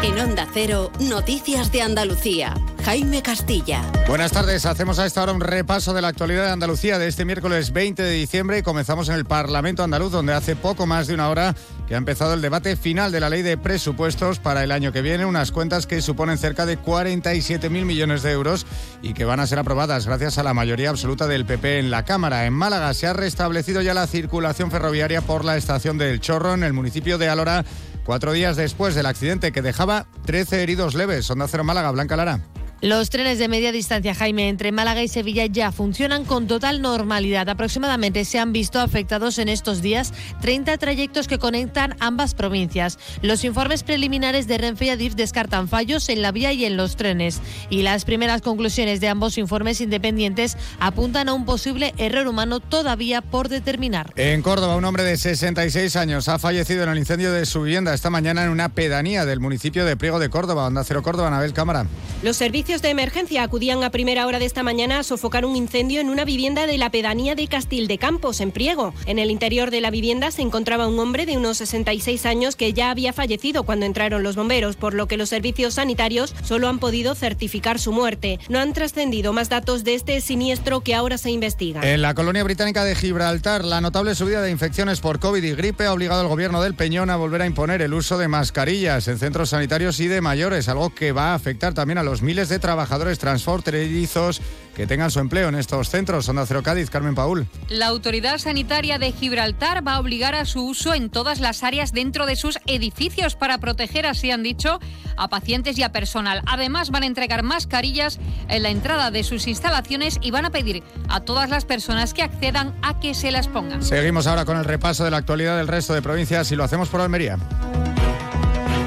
En 0.00 0.16
Onda 0.16 0.46
Cero, 0.52 0.92
Noticias 1.00 1.72
de 1.72 1.82
Andalucía. 1.82 2.54
Jaime 2.84 3.20
Castilla. 3.20 3.82
Buenas 4.06 4.30
tardes, 4.30 4.64
hacemos 4.64 4.98
a 4.98 5.04
esta 5.04 5.22
hora 5.22 5.32
un 5.32 5.40
repaso 5.40 5.92
de 5.92 6.00
la 6.00 6.08
actualidad 6.08 6.44
de 6.44 6.52
Andalucía 6.52 6.98
de 6.98 7.08
este 7.08 7.24
miércoles 7.24 7.72
20 7.72 8.02
de 8.02 8.12
diciembre 8.12 8.58
y 8.58 8.62
comenzamos 8.62 9.08
en 9.08 9.16
el 9.16 9.24
Parlamento 9.24 9.82
andaluz 9.82 10.12
donde 10.12 10.32
hace 10.32 10.56
poco 10.56 10.86
más 10.86 11.08
de 11.08 11.14
una 11.14 11.28
hora 11.28 11.54
que 11.86 11.94
ha 11.94 11.98
empezado 11.98 12.32
el 12.32 12.40
debate 12.40 12.76
final 12.76 13.12
de 13.12 13.20
la 13.20 13.28
ley 13.28 13.42
de 13.42 13.58
presupuestos 13.58 14.38
para 14.38 14.62
el 14.62 14.72
año 14.72 14.92
que 14.92 15.02
viene, 15.02 15.26
unas 15.26 15.52
cuentas 15.52 15.86
que 15.86 16.00
suponen 16.00 16.38
cerca 16.38 16.64
de 16.64 16.78
47.000 16.78 17.68
millones 17.68 18.22
de 18.22 18.30
euros 18.32 18.66
y 19.02 19.14
que 19.14 19.24
van 19.24 19.40
a 19.40 19.46
ser 19.46 19.58
aprobadas 19.58 20.06
gracias 20.06 20.38
a 20.38 20.42
la 20.42 20.54
mayoría 20.54 20.90
absoluta 20.90 21.26
del 21.26 21.44
PP 21.44 21.80
en 21.80 21.90
la 21.90 22.04
Cámara. 22.04 22.46
En 22.46 22.54
Málaga 22.54 22.94
se 22.94 23.06
ha 23.06 23.12
restablecido 23.12 23.82
ya 23.82 23.94
la 23.94 24.06
circulación 24.06 24.70
ferroviaria 24.70 25.22
por 25.22 25.44
la 25.44 25.56
estación 25.56 25.98
del 25.98 26.20
Chorro 26.20 26.54
en 26.54 26.62
el 26.62 26.72
municipio 26.72 27.18
de 27.18 27.28
Alora 27.28 27.64
cuatro 28.08 28.32
días 28.32 28.56
después 28.56 28.94
del 28.94 29.04
accidente 29.04 29.52
que 29.52 29.60
dejaba 29.60 30.06
13 30.24 30.62
heridos 30.62 30.94
leves. 30.94 31.30
Onda 31.30 31.46
Cero 31.46 31.62
Málaga, 31.62 31.90
Blanca 31.90 32.16
Lara. 32.16 32.40
Los 32.80 33.10
trenes 33.10 33.40
de 33.40 33.48
media 33.48 33.72
distancia, 33.72 34.14
Jaime, 34.14 34.48
entre 34.48 34.70
Málaga 34.70 35.02
y 35.02 35.08
Sevilla 35.08 35.46
ya 35.46 35.72
funcionan 35.72 36.24
con 36.24 36.46
total 36.46 36.80
normalidad. 36.80 37.48
Aproximadamente 37.48 38.24
se 38.24 38.38
han 38.38 38.52
visto 38.52 38.78
afectados 38.78 39.40
en 39.40 39.48
estos 39.48 39.82
días 39.82 40.14
30 40.42 40.78
trayectos 40.78 41.26
que 41.26 41.40
conectan 41.40 41.96
ambas 41.98 42.34
provincias. 42.34 43.00
Los 43.20 43.42
informes 43.42 43.82
preliminares 43.82 44.46
de 44.46 44.58
Renfe 44.58 44.84
y 44.84 44.90
Adif 44.90 45.16
descartan 45.16 45.66
fallos 45.66 46.08
en 46.08 46.22
la 46.22 46.30
vía 46.30 46.52
y 46.52 46.66
en 46.66 46.76
los 46.76 46.94
trenes. 46.94 47.40
Y 47.68 47.82
las 47.82 48.04
primeras 48.04 48.42
conclusiones 48.42 49.00
de 49.00 49.08
ambos 49.08 49.38
informes 49.38 49.80
independientes 49.80 50.56
apuntan 50.78 51.28
a 51.28 51.34
un 51.34 51.46
posible 51.46 51.94
error 51.98 52.28
humano 52.28 52.60
todavía 52.60 53.22
por 53.22 53.48
determinar. 53.48 54.12
En 54.14 54.40
Córdoba, 54.40 54.76
un 54.76 54.84
hombre 54.84 55.02
de 55.02 55.16
66 55.16 55.96
años 55.96 56.28
ha 56.28 56.38
fallecido 56.38 56.84
en 56.84 56.90
el 56.90 56.98
incendio 56.98 57.32
de 57.32 57.44
su 57.44 57.60
vivienda 57.62 57.92
esta 57.92 58.08
mañana 58.08 58.44
en 58.44 58.50
una 58.50 58.68
pedanía 58.68 59.26
del 59.26 59.40
municipio 59.40 59.84
de 59.84 59.96
Priego 59.96 60.20
de 60.20 60.30
Córdoba. 60.30 60.68
Onda 60.68 60.84
Cero 60.84 61.02
Córdoba, 61.02 61.26
Anabel 61.26 61.52
Cámara. 61.52 61.84
Los 62.22 62.36
servicios 62.36 62.67
de 62.68 62.90
emergencia 62.90 63.42
acudían 63.42 63.82
a 63.82 63.88
primera 63.88 64.26
hora 64.26 64.38
de 64.38 64.44
esta 64.44 64.62
mañana 64.62 64.98
a 64.98 65.02
sofocar 65.02 65.46
un 65.46 65.56
incendio 65.56 66.02
en 66.02 66.10
una 66.10 66.26
vivienda 66.26 66.66
de 66.66 66.76
la 66.76 66.90
pedanía 66.90 67.34
de 67.34 67.48
Castil 67.48 67.88
de 67.88 67.96
Campos, 67.96 68.42
en 68.42 68.50
Priego. 68.50 68.92
En 69.06 69.18
el 69.18 69.30
interior 69.30 69.70
de 69.70 69.80
la 69.80 69.90
vivienda 69.90 70.30
se 70.30 70.42
encontraba 70.42 70.86
un 70.86 70.98
hombre 70.98 71.24
de 71.24 71.38
unos 71.38 71.56
66 71.56 72.26
años 72.26 72.56
que 72.56 72.74
ya 72.74 72.90
había 72.90 73.14
fallecido 73.14 73.62
cuando 73.62 73.86
entraron 73.86 74.22
los 74.22 74.36
bomberos, 74.36 74.76
por 74.76 74.92
lo 74.92 75.08
que 75.08 75.16
los 75.16 75.30
servicios 75.30 75.74
sanitarios 75.74 76.34
solo 76.44 76.68
han 76.68 76.78
podido 76.78 77.14
certificar 77.14 77.78
su 77.78 77.90
muerte. 77.90 78.38
No 78.50 78.58
han 78.58 78.74
trascendido 78.74 79.32
más 79.32 79.48
datos 79.48 79.82
de 79.82 79.94
este 79.94 80.20
siniestro 80.20 80.82
que 80.82 80.94
ahora 80.94 81.16
se 81.16 81.30
investiga. 81.30 81.80
En 81.90 82.02
la 82.02 82.12
colonia 82.12 82.44
británica 82.44 82.84
de 82.84 82.94
Gibraltar, 82.94 83.64
la 83.64 83.80
notable 83.80 84.14
subida 84.14 84.42
de 84.42 84.50
infecciones 84.50 85.00
por 85.00 85.20
COVID 85.20 85.42
y 85.42 85.54
gripe 85.54 85.86
ha 85.86 85.92
obligado 85.94 86.20
al 86.20 86.28
gobierno 86.28 86.62
del 86.62 86.74
Peñón 86.74 87.08
a 87.08 87.16
volver 87.16 87.40
a 87.40 87.46
imponer 87.46 87.80
el 87.80 87.94
uso 87.94 88.18
de 88.18 88.28
mascarillas 88.28 89.08
en 89.08 89.18
centros 89.18 89.48
sanitarios 89.48 89.98
y 90.00 90.06
de 90.06 90.20
mayores, 90.20 90.68
algo 90.68 90.94
que 90.94 91.12
va 91.12 91.32
a 91.32 91.34
afectar 91.34 91.72
también 91.72 91.96
a 91.96 92.02
los 92.02 92.20
miles 92.20 92.50
de 92.50 92.57
trabajadores 92.58 93.18
transfronterizos 93.18 94.40
que 94.78 94.86
tengan 94.86 95.10
su 95.10 95.18
empleo 95.18 95.48
en 95.48 95.56
estos 95.56 95.88
centros. 95.88 96.28
Onda 96.28 96.46
Cero 96.46 96.62
Cádiz, 96.62 96.88
Carmen 96.88 97.16
Paul. 97.16 97.48
La 97.68 97.88
Autoridad 97.88 98.38
Sanitaria 98.38 98.98
de 98.98 99.10
Gibraltar 99.10 99.86
va 99.86 99.94
a 99.94 100.00
obligar 100.00 100.36
a 100.36 100.44
su 100.44 100.64
uso 100.64 100.94
en 100.94 101.10
todas 101.10 101.40
las 101.40 101.64
áreas 101.64 101.92
dentro 101.92 102.26
de 102.26 102.36
sus 102.36 102.60
edificios 102.66 103.34
para 103.34 103.58
proteger, 103.58 104.06
así 104.06 104.30
han 104.30 104.44
dicho, 104.44 104.78
a 105.16 105.28
pacientes 105.28 105.76
y 105.78 105.82
a 105.82 105.90
personal. 105.90 106.42
Además, 106.46 106.90
van 106.90 107.02
a 107.02 107.06
entregar 107.06 107.42
mascarillas 107.42 108.20
en 108.48 108.62
la 108.62 108.70
entrada 108.70 109.10
de 109.10 109.24
sus 109.24 109.48
instalaciones 109.48 110.18
y 110.22 110.30
van 110.30 110.44
a 110.44 110.50
pedir 110.50 110.84
a 111.08 111.20
todas 111.20 111.50
las 111.50 111.64
personas 111.64 112.14
que 112.14 112.22
accedan 112.22 112.74
a 112.82 113.00
que 113.00 113.14
se 113.14 113.32
las 113.32 113.48
pongan. 113.48 113.82
Seguimos 113.82 114.28
ahora 114.28 114.44
con 114.44 114.56
el 114.56 114.64
repaso 114.64 115.04
de 115.04 115.10
la 115.10 115.16
actualidad 115.16 115.56
del 115.56 115.66
resto 115.66 115.92
de 115.92 116.02
provincias 116.02 116.52
y 116.52 116.56
lo 116.56 116.62
hacemos 116.62 116.88
por 116.88 117.00
Almería. 117.00 117.36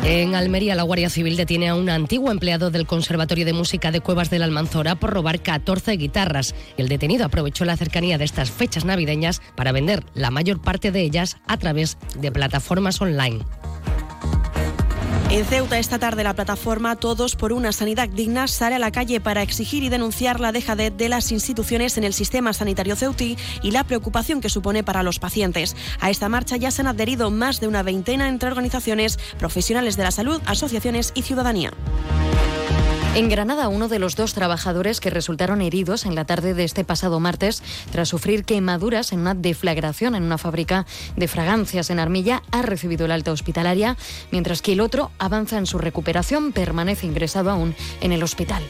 En 0.04 0.34
Almería, 0.34 0.74
la 0.74 0.82
Guardia 0.82 1.12
Civil 1.12 1.38
detiene 1.38 1.70
a 1.70 1.76
un 1.76 1.88
antiguo 1.88 2.32
empleado 2.32 2.72
del 2.72 2.88
Conservatorio 2.88 3.46
de 3.46 3.54
Música 3.54 3.92
de 3.92 4.02
Cuevas 4.02 4.32
de 4.32 4.40
la 4.40 4.46
Almanzora 4.46 4.96
por 4.96 5.12
robar 5.12 5.44
14 5.44 5.92
guitarras. 5.96 6.56
El 6.76 6.90
detenido 6.90 7.26
aprovechó 7.26 7.66
la 7.66 7.78
cercanía 7.78 8.18
de 8.18 8.26
estas 8.26 8.50
fechas 8.50 8.84
navideñas 8.84 9.42
para 9.56 9.72
vender 9.72 10.04
la 10.16 10.32
mayor 10.32 10.60
parte 10.60 10.92
de 10.92 11.02
ellas 11.02 11.38
a 11.46 11.58
través 11.58 12.00
de 12.20 12.32
plataformas 12.32 13.00
online. 13.00 13.46
En 15.32 15.46
Ceuta 15.46 15.80
esta 15.80 15.98
tarde 15.98 16.26
la 16.26 16.34
plataforma 16.34 16.98
Todos 16.98 17.38
por 17.38 17.54
una 17.54 17.72
sanidad 17.72 18.10
digna 18.10 18.50
sale 18.50 18.76
a 18.76 18.80
la 18.80 18.92
calle 18.92 19.22
para 19.22 19.42
exigir 19.42 19.82
y 19.82 19.88
denunciar 19.88 20.42
la 20.42 20.52
dejadez 20.52 20.92
de 20.98 21.08
las 21.08 21.32
instituciones 21.32 21.98
en 21.98 22.04
el 22.04 22.12
sistema 22.12 22.52
sanitario 22.52 22.98
ceutí 22.98 23.38
y 23.64 23.72
la 23.72 23.86
preocupación 23.86 24.42
que 24.42 24.50
supone 24.50 24.84
para 24.84 25.04
los 25.04 25.20
pacientes. 25.20 25.78
A 26.02 26.10
esta 26.10 26.28
marcha 26.28 26.58
ya 26.58 26.70
se 26.70 26.82
han 26.82 26.88
adherido 26.88 27.32
más 27.32 27.62
de 27.62 27.70
una 27.70 27.82
veintena 27.82 28.28
entre 28.28 28.50
organizaciones, 28.50 29.20
profesionales 29.40 29.96
de 29.96 30.04
la 30.04 30.12
salud, 30.12 30.42
asociaciones 30.48 31.14
y 31.16 31.22
ciudadanía. 31.22 31.72
En 33.14 33.28
Granada, 33.28 33.68
uno 33.68 33.90
de 33.90 34.00
los 34.00 34.16
dos 34.16 34.34
trabajadores 34.34 35.02
que 35.02 35.10
resultaron 35.10 35.62
heridos 35.62 36.06
en 36.06 36.16
la 36.16 36.24
tarde 36.24 36.54
de 36.54 36.64
este 36.64 36.86
pasado 36.86 37.20
martes 37.20 37.62
tras 37.92 38.08
sufrir 38.08 38.46
quemaduras 38.46 39.12
en 39.12 39.20
una 39.20 39.36
deflagración 39.36 40.16
en 40.16 40.24
una 40.24 40.38
fábrica 40.38 40.86
de 41.18 41.28
fragancias 41.28 41.90
en 41.90 42.00
Armilla 42.00 42.42
ha 42.52 42.62
recibido 42.62 43.06
el 43.06 43.12
alta 43.12 43.34
hospitalaria, 43.34 43.98
mientras 44.32 44.62
que 44.62 44.72
el 44.72 44.80
otro 44.80 45.12
avanza 45.20 45.58
en 45.58 45.66
su 45.66 45.78
recuperación, 45.78 46.54
permanece 46.54 47.06
ingresado 47.06 47.52
aún 47.52 47.76
en 48.00 48.14
el 48.14 48.24
hospital. 48.24 48.64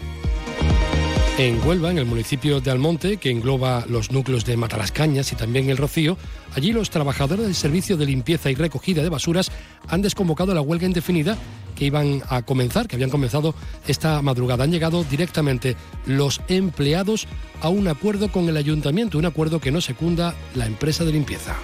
En 1.42 1.60
Huelva, 1.66 1.90
en 1.90 1.98
el 1.98 2.06
municipio 2.06 2.62
de 2.62 2.70
Almonte, 2.70 3.18
que 3.18 3.32
engloba 3.32 3.84
los 3.90 4.12
núcleos 4.12 4.46
de 4.46 4.58
Matalascañas 4.58 5.32
y 5.32 5.36
también 5.36 5.72
el 5.72 5.78
Rocío, 5.78 6.16
allí 6.54 6.72
los 6.72 6.92
trabajadores 6.92 7.46
del 7.46 7.56
servicio 7.56 7.98
de 7.98 8.06
limpieza 8.06 8.52
y 8.52 8.54
recogida 8.54 9.02
de 9.02 9.10
basuras 9.10 9.52
han 9.88 10.04
desconvocado 10.04 10.54
la 10.54 10.62
huelga 10.62 10.86
indefinida 10.86 11.36
que 11.76 11.86
iban 11.86 12.22
a 12.30 12.44
comenzar, 12.44 12.88
que 12.88 12.96
habían 12.96 13.10
comenzado 13.10 13.56
esta 13.88 14.22
madrugada. 14.22 14.66
Han 14.66 14.72
llegado 14.72 15.04
directamente 15.04 15.76
los 16.06 16.42
empleados 16.48 17.26
a 17.60 17.70
un 17.70 17.88
acuerdo 17.88 18.32
con 18.32 18.48
el 18.48 18.56
ayuntamiento, 18.56 19.18
un 19.18 19.26
acuerdo 19.26 19.60
que 19.60 19.72
no 19.72 19.82
secunda 19.82 20.36
la 20.54 20.68
empresa 20.68 21.06
de 21.06 21.14
limpieza. 21.14 21.56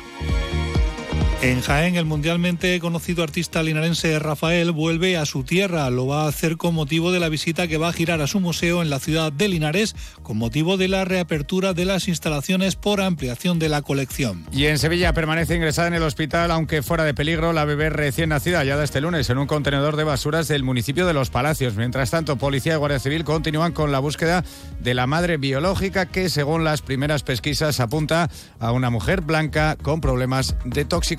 En 1.40 1.62
Jaén, 1.62 1.96
el 1.96 2.06
mundialmente 2.06 2.80
conocido 2.80 3.22
artista 3.22 3.62
linarense 3.62 4.18
Rafael 4.18 4.72
vuelve 4.72 5.18
a 5.18 5.26
su 5.28 5.44
tierra. 5.44 5.88
Lo 5.92 6.08
va 6.08 6.24
a 6.24 6.28
hacer 6.28 6.58
con 6.58 6.74
motivo 6.74 7.12
de 7.12 7.20
la 7.20 7.30
visita 7.30 7.68
que 7.68 7.78
va 7.78 7.90
a 7.90 7.94
girar 7.94 8.22
a 8.22 8.28
su 8.28 8.40
museo 8.40 8.82
en 8.82 8.90
la 8.90 8.98
ciudad 8.98 9.32
de 9.32 9.48
Linares, 9.48 9.96
con 10.24 10.38
motivo 10.38 10.78
de 10.78 10.88
la 10.88 11.06
reapertura 11.06 11.76
de 11.76 11.86
las 11.86 12.08
instalaciones 12.08 12.76
por 12.76 13.02
ampliación 13.02 13.60
de 13.60 13.70
la 13.70 13.84
colección. 13.84 14.48
Y 14.52 14.66
en 14.66 14.80
Sevilla 14.80 15.14
permanece 15.14 15.56
ingresada 15.56 15.90
en 15.90 15.94
el 15.94 16.02
hospital, 16.02 16.50
aunque 16.50 16.82
fuera 16.82 17.04
de 17.04 17.14
peligro, 17.14 17.54
la 17.54 17.66
bebé 17.66 17.92
recién 17.92 18.30
nacida, 18.30 18.58
hallada 18.58 18.84
este 18.84 19.00
lunes 19.00 19.30
en 19.30 19.38
un 19.38 19.46
contenedor 19.46 19.96
de 19.96 20.06
basuras 20.06 20.48
del 20.48 20.64
municipio 20.64 21.06
de 21.06 21.14
Los 21.14 21.30
Palacios. 21.30 21.76
Mientras 21.76 22.10
tanto, 22.10 22.38
Policía 22.38 22.74
y 22.74 22.78
Guardia 22.78 22.98
Civil 22.98 23.24
continúan 23.24 23.74
con 23.74 23.92
la 23.92 24.00
búsqueda 24.00 24.44
de 24.82 24.94
la 24.96 25.06
madre 25.06 25.38
biológica 25.38 26.08
que, 26.08 26.30
según 26.30 26.64
las 26.64 26.82
primeras 26.82 27.22
pesquisas, 27.22 27.80
apunta 27.80 28.28
a 28.60 28.72
una 28.72 28.90
mujer 28.90 29.22
blanca 29.22 29.78
con 29.80 30.02
problemas 30.02 30.56
de 30.66 30.84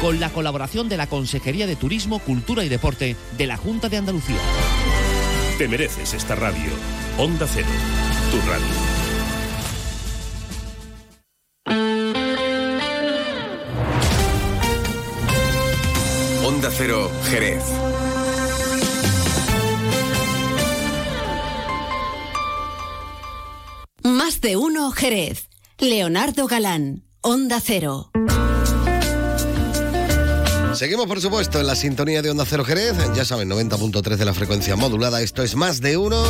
Con 0.00 0.20
la 0.20 0.30
colaboración 0.30 0.88
de 0.88 0.96
la 0.96 1.06
Consejería 1.06 1.66
de 1.66 1.74
Turismo, 1.74 2.18
Cultura 2.18 2.64
y 2.64 2.68
Deporte 2.68 3.16
de 3.36 3.46
la 3.46 3.56
Junta 3.56 3.88
de 3.88 3.96
Andalucía. 3.96 4.36
Te 5.58 5.68
mereces 5.68 6.12
esta 6.12 6.34
radio. 6.34 6.70
Onda 7.18 7.46
Cero, 7.50 7.66
tu 8.30 8.38
radio. 8.46 8.96
Onda 16.46 16.70
Cero, 16.70 17.10
Jerez. 17.24 17.64
Más 24.02 24.40
de 24.42 24.56
uno 24.56 24.90
Jerez. 24.92 25.48
Leonardo 25.78 26.46
Galán, 26.46 27.04
Onda 27.22 27.60
Cero. 27.60 28.10
Seguimos, 30.76 31.06
por 31.06 31.22
supuesto, 31.22 31.58
en 31.58 31.66
la 31.66 31.74
sintonía 31.74 32.20
de 32.20 32.28
Onda 32.28 32.44
Cero 32.46 32.62
Jerez. 32.62 32.94
Ya 33.14 33.24
saben, 33.24 33.48
90.3 33.48 34.16
de 34.16 34.24
la 34.26 34.34
frecuencia 34.34 34.76
modulada. 34.76 35.22
Esto 35.22 35.42
es 35.42 35.56
más 35.56 35.80
de 35.80 35.96
uno. 35.96 36.22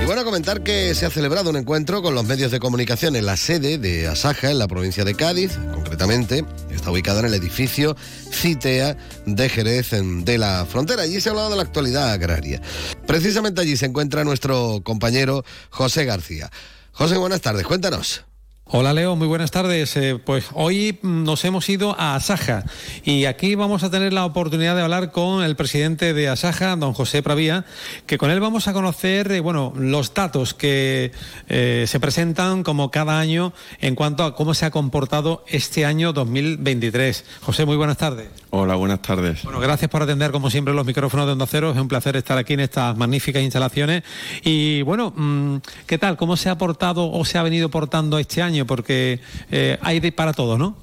Y 0.00 0.06
bueno, 0.06 0.24
comentar 0.24 0.62
que 0.62 0.94
se 0.94 1.04
ha 1.04 1.10
celebrado 1.10 1.50
un 1.50 1.56
encuentro 1.56 2.00
con 2.00 2.14
los 2.14 2.24
medios 2.24 2.52
de 2.52 2.60
comunicación 2.60 3.16
en 3.16 3.26
la 3.26 3.36
sede 3.36 3.78
de 3.78 4.06
Asaja, 4.06 4.52
en 4.52 4.60
la 4.60 4.68
provincia 4.68 5.04
de 5.04 5.16
Cádiz, 5.16 5.58
concretamente. 5.74 6.44
Está 6.70 6.92
ubicada 6.92 7.20
en 7.20 7.26
el 7.26 7.34
edificio 7.34 7.96
Citea 8.30 8.96
de 9.26 9.48
Jerez 9.48 9.90
de 9.90 10.38
la 10.38 10.64
Frontera. 10.64 11.02
Allí 11.02 11.20
se 11.20 11.28
ha 11.28 11.32
hablado 11.32 11.50
de 11.50 11.56
la 11.56 11.62
actualidad 11.62 12.12
agraria. 12.12 12.62
Precisamente 13.04 13.60
allí 13.60 13.76
se 13.76 13.86
encuentra 13.86 14.22
nuestro 14.22 14.80
compañero 14.84 15.44
José 15.70 16.04
García. 16.04 16.52
José, 16.92 17.16
buenas 17.16 17.40
tardes. 17.40 17.66
Cuéntanos. 17.66 18.29
Hola 18.72 18.94
Leo, 18.94 19.16
muy 19.16 19.26
buenas 19.26 19.50
tardes. 19.50 19.96
Eh, 19.96 20.16
pues 20.24 20.46
hoy 20.54 21.00
nos 21.02 21.44
hemos 21.44 21.68
ido 21.68 21.96
a 21.98 22.14
Asaja 22.14 22.62
y 23.02 23.24
aquí 23.24 23.56
vamos 23.56 23.82
a 23.82 23.90
tener 23.90 24.12
la 24.12 24.24
oportunidad 24.24 24.76
de 24.76 24.82
hablar 24.82 25.10
con 25.10 25.42
el 25.42 25.56
presidente 25.56 26.14
de 26.14 26.28
Asaja, 26.28 26.76
don 26.76 26.92
José 26.92 27.20
Pravía, 27.20 27.64
que 28.06 28.16
con 28.16 28.30
él 28.30 28.38
vamos 28.38 28.68
a 28.68 28.72
conocer 28.72 29.32
eh, 29.32 29.40
bueno, 29.40 29.72
los 29.74 30.14
datos 30.14 30.54
que 30.54 31.10
eh, 31.48 31.86
se 31.88 31.98
presentan 31.98 32.62
como 32.62 32.92
cada 32.92 33.18
año 33.18 33.52
en 33.80 33.96
cuanto 33.96 34.22
a 34.22 34.36
cómo 34.36 34.54
se 34.54 34.66
ha 34.66 34.70
comportado 34.70 35.44
este 35.48 35.84
año 35.84 36.12
2023. 36.12 37.24
José, 37.40 37.64
muy 37.64 37.76
buenas 37.76 37.96
tardes. 37.96 38.28
Hola, 38.52 38.74
buenas 38.74 39.00
tardes. 39.00 39.44
Bueno, 39.44 39.60
gracias 39.60 39.88
por 39.88 40.02
atender 40.02 40.32
como 40.32 40.50
siempre 40.50 40.74
los 40.74 40.84
micrófonos 40.84 41.26
de 41.26 41.32
Onda 41.32 41.46
Cero. 41.46 41.70
Es 41.70 41.78
un 41.78 41.86
placer 41.86 42.16
estar 42.16 42.36
aquí 42.36 42.54
en 42.54 42.60
estas 42.60 42.96
magníficas 42.96 43.42
instalaciones. 43.42 44.02
Y 44.42 44.82
bueno, 44.82 45.12
mm, 45.14 45.58
¿qué 45.86 45.98
tal? 45.98 46.16
¿Cómo 46.16 46.36
se 46.36 46.48
ha 46.48 46.58
portado 46.58 47.12
o 47.12 47.24
se 47.24 47.38
ha 47.38 47.44
venido 47.44 47.68
portando 47.68 48.18
este 48.18 48.42
año? 48.42 48.66
Porque 48.66 49.20
eh, 49.52 49.78
hay 49.82 50.00
de 50.00 50.10
para 50.10 50.32
todo, 50.32 50.58
¿no? 50.58 50.74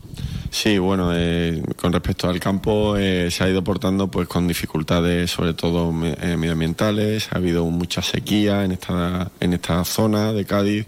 Sí, 0.49 0.77
bueno, 0.77 1.11
eh, 1.13 1.61
con 1.75 1.91
respecto 1.91 2.29
al 2.29 2.39
campo 2.39 2.95
eh, 2.97 3.29
se 3.29 3.43
ha 3.43 3.49
ido 3.49 3.63
portando 3.63 4.07
pues 4.07 4.27
con 4.27 4.47
dificultades 4.47 5.29
sobre 5.29 5.53
todo 5.53 5.93
eh, 6.03 6.37
medioambientales, 6.37 7.27
ha 7.31 7.37
habido 7.37 7.65
mucha 7.65 8.01
sequía 8.01 8.63
en 8.63 8.71
esta, 8.71 9.29
en 9.39 9.53
esta 9.53 9.83
zona 9.83 10.31
de 10.31 10.45
Cádiz, 10.45 10.87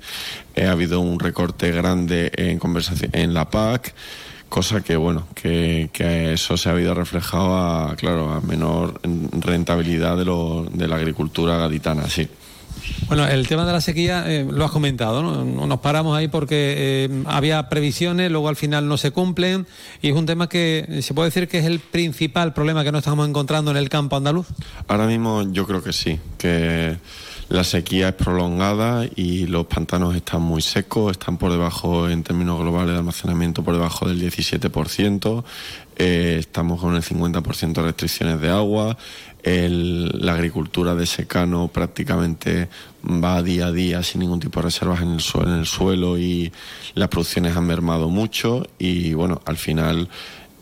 ha 0.57 0.71
habido 0.71 1.01
un 1.01 1.19
recorte 1.19 1.71
grande 1.71 2.31
en, 2.35 2.57
conversación, 2.57 3.11
en 3.13 3.33
la 3.33 3.49
PAC, 3.49 3.93
cosa 4.49 4.81
que 4.81 4.97
bueno, 4.97 5.27
que, 5.35 5.89
que 5.93 6.33
eso 6.33 6.57
se 6.57 6.69
ha 6.69 6.73
habido 6.73 6.93
reflejado 6.93 7.55
a, 7.55 7.95
claro, 7.95 8.31
a 8.31 8.41
menor 8.41 8.99
rentabilidad 9.39 10.17
de, 10.17 10.25
lo, 10.25 10.67
de 10.71 10.87
la 10.87 10.95
agricultura 10.95 11.57
gaditana, 11.57 12.09
sí. 12.09 12.27
Bueno, 13.07 13.27
el 13.27 13.47
tema 13.47 13.65
de 13.65 13.73
la 13.73 13.81
sequía 13.81 14.23
eh, 14.27 14.45
lo 14.49 14.65
has 14.65 14.71
comentado, 14.71 15.21
¿no? 15.21 15.67
Nos 15.67 15.79
paramos 15.79 16.17
ahí 16.17 16.27
porque 16.27 16.75
eh, 16.77 17.23
había 17.25 17.69
previsiones, 17.69 18.31
luego 18.31 18.49
al 18.49 18.55
final 18.55 18.87
no 18.87 18.97
se 18.97 19.11
cumplen 19.11 19.67
y 20.01 20.09
es 20.09 20.15
un 20.15 20.25
tema 20.25 20.47
que 20.49 20.85
eh, 20.87 21.01
se 21.01 21.13
puede 21.13 21.27
decir 21.29 21.47
que 21.47 21.59
es 21.59 21.65
el 21.65 21.79
principal 21.79 22.53
problema 22.53 22.83
que 22.83 22.91
nos 22.91 22.99
estamos 22.99 23.27
encontrando 23.27 23.71
en 23.71 23.77
el 23.77 23.89
campo 23.89 24.15
andaluz. 24.15 24.47
Ahora 24.87 25.07
mismo 25.07 25.43
yo 25.51 25.65
creo 25.65 25.83
que 25.83 25.93
sí, 25.93 26.19
que 26.37 26.97
la 27.49 27.63
sequía 27.63 28.09
es 28.09 28.13
prolongada 28.15 29.05
y 29.15 29.47
los 29.47 29.65
pantanos 29.65 30.15
están 30.15 30.41
muy 30.41 30.61
secos, 30.61 31.11
están 31.13 31.37
por 31.37 31.51
debajo 31.51 32.07
en 32.09 32.23
términos 32.23 32.59
globales 32.59 32.91
de 32.93 32.99
almacenamiento 32.99 33.63
por 33.63 33.73
debajo 33.73 34.07
del 34.07 34.19
17%, 34.21 35.43
eh, 35.97 36.37
estamos 36.39 36.79
con 36.79 36.95
el 36.95 37.01
50% 37.03 37.81
de 37.81 37.87
restricciones 37.87 38.39
de 38.39 38.49
agua, 38.49 38.97
el- 39.41 40.09
la 40.19 40.33
agricultura 40.33 40.95
de 40.95 41.05
secano 41.05 41.69
prácticamente 41.69 42.69
va 43.03 43.41
día 43.41 43.67
a 43.67 43.71
día 43.71 44.03
sin 44.03 44.19
ningún 44.21 44.39
tipo 44.39 44.59
de 44.59 44.65
reservas 44.65 45.01
en 45.01 45.09
el, 45.13 45.19
sue- 45.21 45.43
en 45.43 45.53
el 45.59 45.65
suelo 45.65 46.17
y 46.19 46.51
las 46.93 47.07
producciones 47.09 47.55
han 47.55 47.65
mermado 47.65 48.09
mucho. 48.09 48.67
Y 48.77 49.13
bueno, 49.13 49.41
al 49.45 49.55
final 49.57 50.09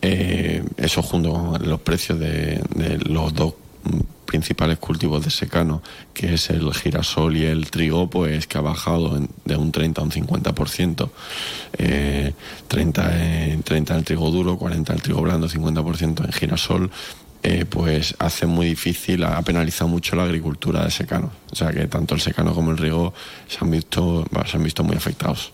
eh, 0.00 0.62
eso 0.76 1.02
junto 1.02 1.32
con 1.32 1.68
los 1.68 1.80
precios 1.80 2.20
de, 2.20 2.62
de 2.76 2.98
los 2.98 3.34
dos 3.34 3.54
principales 4.32 4.78
cultivos 4.78 5.24
de 5.24 5.30
secano, 5.30 5.82
que 6.12 6.34
es 6.34 6.50
el 6.50 6.72
girasol 6.74 7.34
y 7.38 7.46
el 7.46 7.70
trigo, 7.70 8.10
pues 8.10 8.46
que 8.46 8.58
ha 8.58 8.60
bajado 8.60 9.16
en- 9.16 9.30
de 9.46 9.56
un 9.56 9.72
30 9.72 10.02
a 10.02 10.04
un 10.04 10.10
50%. 10.12 11.10
Eh, 11.78 12.34
30, 12.68 13.24
en, 13.52 13.62
30 13.62 13.94
en 13.94 13.98
el 14.00 14.04
trigo 14.04 14.30
duro, 14.30 14.58
40 14.58 14.92
en 14.92 14.98
el 14.98 15.02
trigo 15.02 15.22
blando, 15.22 15.48
50% 15.48 16.24
en 16.24 16.32
girasol. 16.32 16.90
eh, 17.44 17.64
pues 17.70 18.16
hace 18.18 18.46
muy 18.46 18.66
difícil, 18.66 19.22
ha 19.22 19.40
penalizado 19.42 19.86
mucho 19.88 20.16
la 20.16 20.24
agricultura 20.24 20.82
de 20.84 20.90
secano. 20.90 21.30
O 21.52 21.54
sea 21.54 21.70
que 21.70 21.86
tanto 21.86 22.16
el 22.16 22.20
secano 22.20 22.52
como 22.52 22.72
el 22.72 22.78
riego 22.78 23.14
se 23.46 23.58
han 23.60 23.70
visto, 23.70 24.26
se 24.44 24.56
han 24.56 24.64
visto 24.64 24.82
muy 24.82 24.96
afectados. 24.96 25.52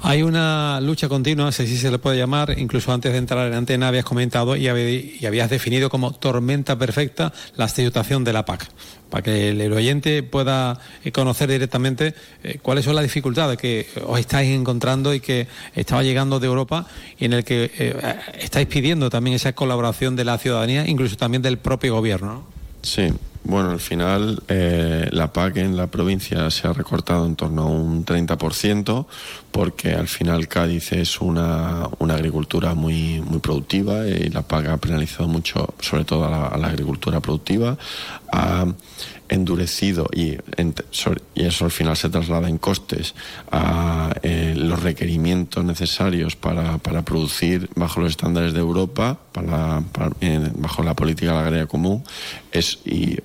Hay 0.00 0.22
una 0.22 0.80
lucha 0.80 1.08
continua, 1.08 1.50
si 1.50 1.64
así 1.64 1.76
se 1.76 1.90
le 1.90 1.98
puede 1.98 2.16
llamar, 2.16 2.54
incluso 2.56 2.92
antes 2.92 3.10
de 3.12 3.18
entrar 3.18 3.48
en 3.48 3.54
antena 3.54 3.88
habías 3.88 4.04
comentado 4.04 4.54
y 4.56 4.68
habí- 4.68 5.18
y 5.20 5.26
habías 5.26 5.50
definido 5.50 5.90
como 5.90 6.12
tormenta 6.12 6.78
perfecta 6.78 7.32
la 7.56 7.66
situación 7.68 8.22
de 8.22 8.32
la 8.32 8.44
PAC, 8.44 8.68
para 9.10 9.22
que 9.24 9.50
el 9.50 9.72
oyente 9.72 10.22
pueda 10.22 10.78
eh, 11.04 11.10
conocer 11.10 11.50
directamente 11.50 12.14
eh, 12.44 12.58
cuáles 12.62 12.84
son 12.84 12.94
las 12.94 13.02
dificultades 13.02 13.58
que 13.58 13.88
os 14.06 14.20
estáis 14.20 14.50
encontrando 14.54 15.12
y 15.14 15.20
que 15.20 15.48
estaba 15.74 16.04
llegando 16.04 16.38
de 16.38 16.46
Europa 16.46 16.86
y 17.18 17.24
en 17.24 17.32
el 17.32 17.42
que 17.44 17.70
eh, 17.76 17.96
estáis 18.38 18.68
pidiendo 18.68 19.10
también 19.10 19.34
esa 19.34 19.52
colaboración 19.52 20.14
de 20.14 20.24
la 20.24 20.38
ciudadanía, 20.38 20.86
incluso 20.88 21.16
también 21.16 21.42
del 21.42 21.58
propio 21.58 21.94
gobierno. 21.96 22.34
¿no? 22.34 22.46
Sí, 22.82 23.08
bueno, 23.44 23.70
al 23.70 23.80
final 23.80 24.42
eh, 24.48 25.08
la 25.12 25.32
PAC 25.32 25.58
en 25.58 25.76
la 25.76 25.86
provincia 25.86 26.50
se 26.50 26.68
ha 26.68 26.72
recortado 26.72 27.26
en 27.26 27.36
torno 27.36 27.62
a 27.62 27.66
un 27.66 28.04
30% 28.04 29.06
porque 29.50 29.92
al 29.94 30.08
final 30.08 30.48
Cádiz 30.48 30.92
es 30.92 31.20
una, 31.20 31.88
una 31.98 32.14
agricultura 32.14 32.74
muy, 32.74 33.20
muy 33.20 33.38
productiva 33.38 34.06
y 34.06 34.28
la 34.30 34.42
PAC 34.42 34.68
ha 34.68 34.76
penalizado 34.76 35.28
mucho, 35.28 35.74
sobre 35.80 36.04
todo 36.04 36.24
a 36.24 36.56
la, 36.58 36.68
agricultura 36.68 37.20
productiva, 37.20 37.78
ha 38.32 38.66
endurecido 39.28 40.08
y, 40.14 40.36
eso 41.34 41.64
al 41.64 41.70
final 41.70 41.96
se 41.96 42.08
traslada 42.08 42.48
en 42.48 42.58
costes 42.58 43.14
a 43.50 44.12
eh, 44.22 44.54
los 44.56 44.82
requerimientos 44.82 45.64
necesarios 45.64 46.36
para, 46.36 46.78
para 46.78 47.02
producir 47.02 47.68
bajo 47.74 48.00
los 48.00 48.10
estándares 48.10 48.52
de 48.52 48.60
Europa, 48.60 49.18
para, 49.32 49.82
para- 49.92 50.12
en- 50.20 50.52
bajo 50.60 50.82
la 50.82 50.94
política 50.94 51.38
agraria 51.38 51.66
común, 51.66 52.02
es, 52.52 52.78
y 52.84 53.16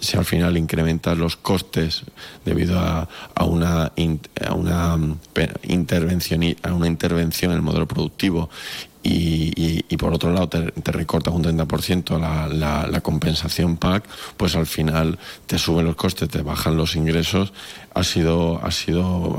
si 0.00 0.16
al 0.16 0.24
final 0.24 0.56
incrementan 0.56 1.18
los 1.18 1.36
costes 1.36 2.02
debido 2.44 2.78
a, 2.78 3.08
a 3.34 3.44
una, 3.44 3.92
a 4.46 4.54
una 4.54 4.96
mm, 4.96 5.18
intervención 5.68 6.42
a 6.62 6.72
una 6.72 6.86
intervención 6.86 7.50
en 7.52 7.58
el 7.58 7.62
modelo 7.62 7.86
productivo 7.86 8.48
y, 9.02 9.52
y- 9.60 9.84
y 9.88 9.96
por 9.96 10.14
otro 10.14 10.32
lado 10.32 10.48
te, 10.48 10.70
te 10.72 10.92
recortas 10.92 11.34
un 11.34 11.42
30% 11.44 12.18
la, 12.18 12.46
la, 12.48 12.86
la 12.86 13.00
compensación 13.00 13.76
PAC, 13.76 14.04
pues 14.36 14.56
al 14.56 14.66
final 14.66 15.18
te 15.46 15.58
suben 15.58 15.84
los 15.86 15.96
costes, 15.96 16.28
te 16.28 16.42
bajan 16.42 16.76
los 16.76 16.96
ingresos. 16.96 17.52
Ha 17.94 18.04
sido, 18.04 18.60
ha 18.64 18.70
sido 18.70 19.36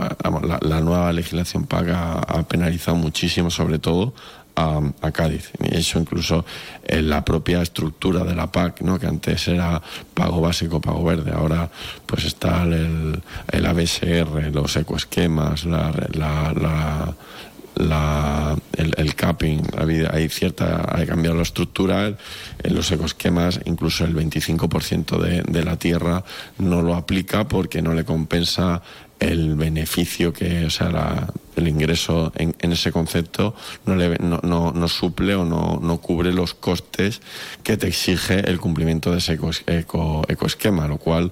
la, 0.62 0.82
nueva 0.82 1.12
legislación 1.14 1.66
PAC 1.66 1.88
ha, 1.90 2.44
penalizado 2.48 2.98
muchísimo, 2.98 3.50
sobre 3.50 3.80
todo 3.80 4.14
a, 4.56 4.80
a 5.02 5.12
Cádiz. 5.12 5.50
Y 5.60 5.76
eso 5.76 5.98
incluso 6.00 6.46
en 6.84 7.10
la 7.10 7.26
propia 7.26 7.62
estructura 7.64 8.24
de 8.24 8.36
la 8.36 8.52
PAC, 8.52 8.82
¿no? 8.82 9.00
que 9.00 9.08
antes 9.08 9.48
era 9.48 9.82
pago 10.14 10.40
básico, 10.42 10.80
pago 10.82 11.04
verde, 11.04 11.32
ahora 11.32 11.72
pues 12.06 12.26
está 12.26 12.62
el, 12.64 13.20
el 13.52 13.66
ABSR, 13.66 14.52
los 14.54 14.76
ecoesquemas, 14.76 15.66
la, 15.66 17.16
la, 17.76 18.58
el, 18.78 18.94
el 18.98 19.16
capping, 19.16 19.62
hay 20.12 20.30
cierta, 20.30 20.86
hay 20.96 21.06
cambiado 21.08 21.36
la 21.36 21.44
estructura, 21.44 22.08
en 22.08 22.76
los 22.76 22.92
ecosquemas 22.92 23.60
incluso 23.66 24.06
el 24.06 24.16
25% 24.16 25.18
de, 25.20 25.42
de 25.44 25.64
la 25.64 25.78
tierra 25.78 26.24
no 26.58 26.82
lo 26.82 26.96
aplica 26.96 27.48
porque 27.48 27.82
no 27.82 27.94
le 27.94 28.06
compensa 28.06 28.82
el 29.20 29.56
beneficio 29.56 30.34
que, 30.34 30.66
o 30.66 30.70
sea, 30.70 30.90
la- 30.90 31.32
el 31.56 31.68
ingreso 31.68 32.34
en, 32.36 32.56
ese 32.72 32.92
concepto. 32.92 33.56
No, 33.86 33.96
le, 33.96 34.18
no, 34.18 34.40
no, 34.44 34.88
suple 34.88 35.36
o 35.36 35.46
no, 35.46 35.80
no 35.82 35.98
cubre 36.02 36.34
los 36.34 36.54
costes 36.56 37.22
que 37.64 37.78
te 37.78 37.88
exige 37.88 38.40
el 38.50 38.60
cumplimiento 38.60 39.12
de 39.12 39.20
ese 39.20 39.34
eco, 39.34 39.52
eco- 39.68 40.24
ecoesquema, 40.28 40.88
lo 40.88 40.98
cual 40.98 41.32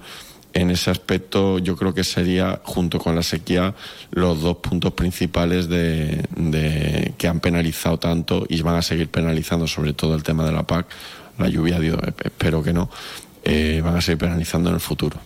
en 0.54 0.70
ese 0.70 0.90
aspecto 0.90 1.58
yo 1.58 1.76
creo 1.76 1.94
que 1.94 2.04
sería, 2.04 2.60
junto 2.64 2.98
con 2.98 3.14
la 3.16 3.22
sequía, 3.22 3.74
los 4.10 4.40
dos 4.42 4.58
puntos 4.58 4.92
principales 4.92 5.68
de, 5.68 6.24
de- 6.36 7.14
que 7.16 7.28
han 7.28 7.40
penalizado 7.40 7.98
tanto 7.98 8.44
y 8.48 8.60
van 8.62 8.76
a 8.76 8.82
seguir 8.82 9.08
penalizando, 9.08 9.66
sobre 9.66 9.92
todo 9.92 10.14
el 10.14 10.22
tema 10.22 10.44
de 10.44 10.52
la 10.52 10.62
PAC. 10.64 10.86
La 11.38 11.48
lluvia, 11.48 11.78
Dios, 11.80 11.98
espero 12.22 12.62
que 12.62 12.72
no, 12.72 12.90
eh, 13.44 13.80
van 13.82 13.96
a 13.96 14.00
seguir 14.02 14.18
penalizando 14.18 14.68
en 14.68 14.74
el 14.74 14.80
futuro. 14.80 15.16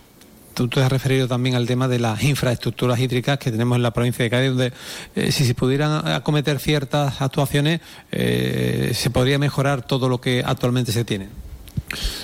Tú 0.53 0.67
te 0.67 0.81
has 0.81 0.91
referido 0.91 1.27
también 1.27 1.55
al 1.55 1.67
tema 1.67 1.87
de 1.87 1.99
las 1.99 2.23
infraestructuras 2.23 2.97
hídricas 2.99 3.37
que 3.37 3.51
tenemos 3.51 3.75
en 3.75 3.83
la 3.83 3.91
provincia 3.91 4.23
de 4.23 4.29
Cádiz, 4.31 4.49
donde 4.49 4.73
eh, 5.15 5.31
si 5.31 5.45
se 5.45 5.53
pudieran 5.53 6.07
acometer 6.07 6.59
ciertas 6.59 7.21
actuaciones, 7.21 7.81
eh, 8.11 8.91
se 8.95 9.09
podría 9.11 9.37
mejorar 9.37 9.85
todo 9.85 10.09
lo 10.09 10.19
que 10.19 10.41
actualmente 10.43 10.91
se 10.91 11.05
tiene. 11.05 11.27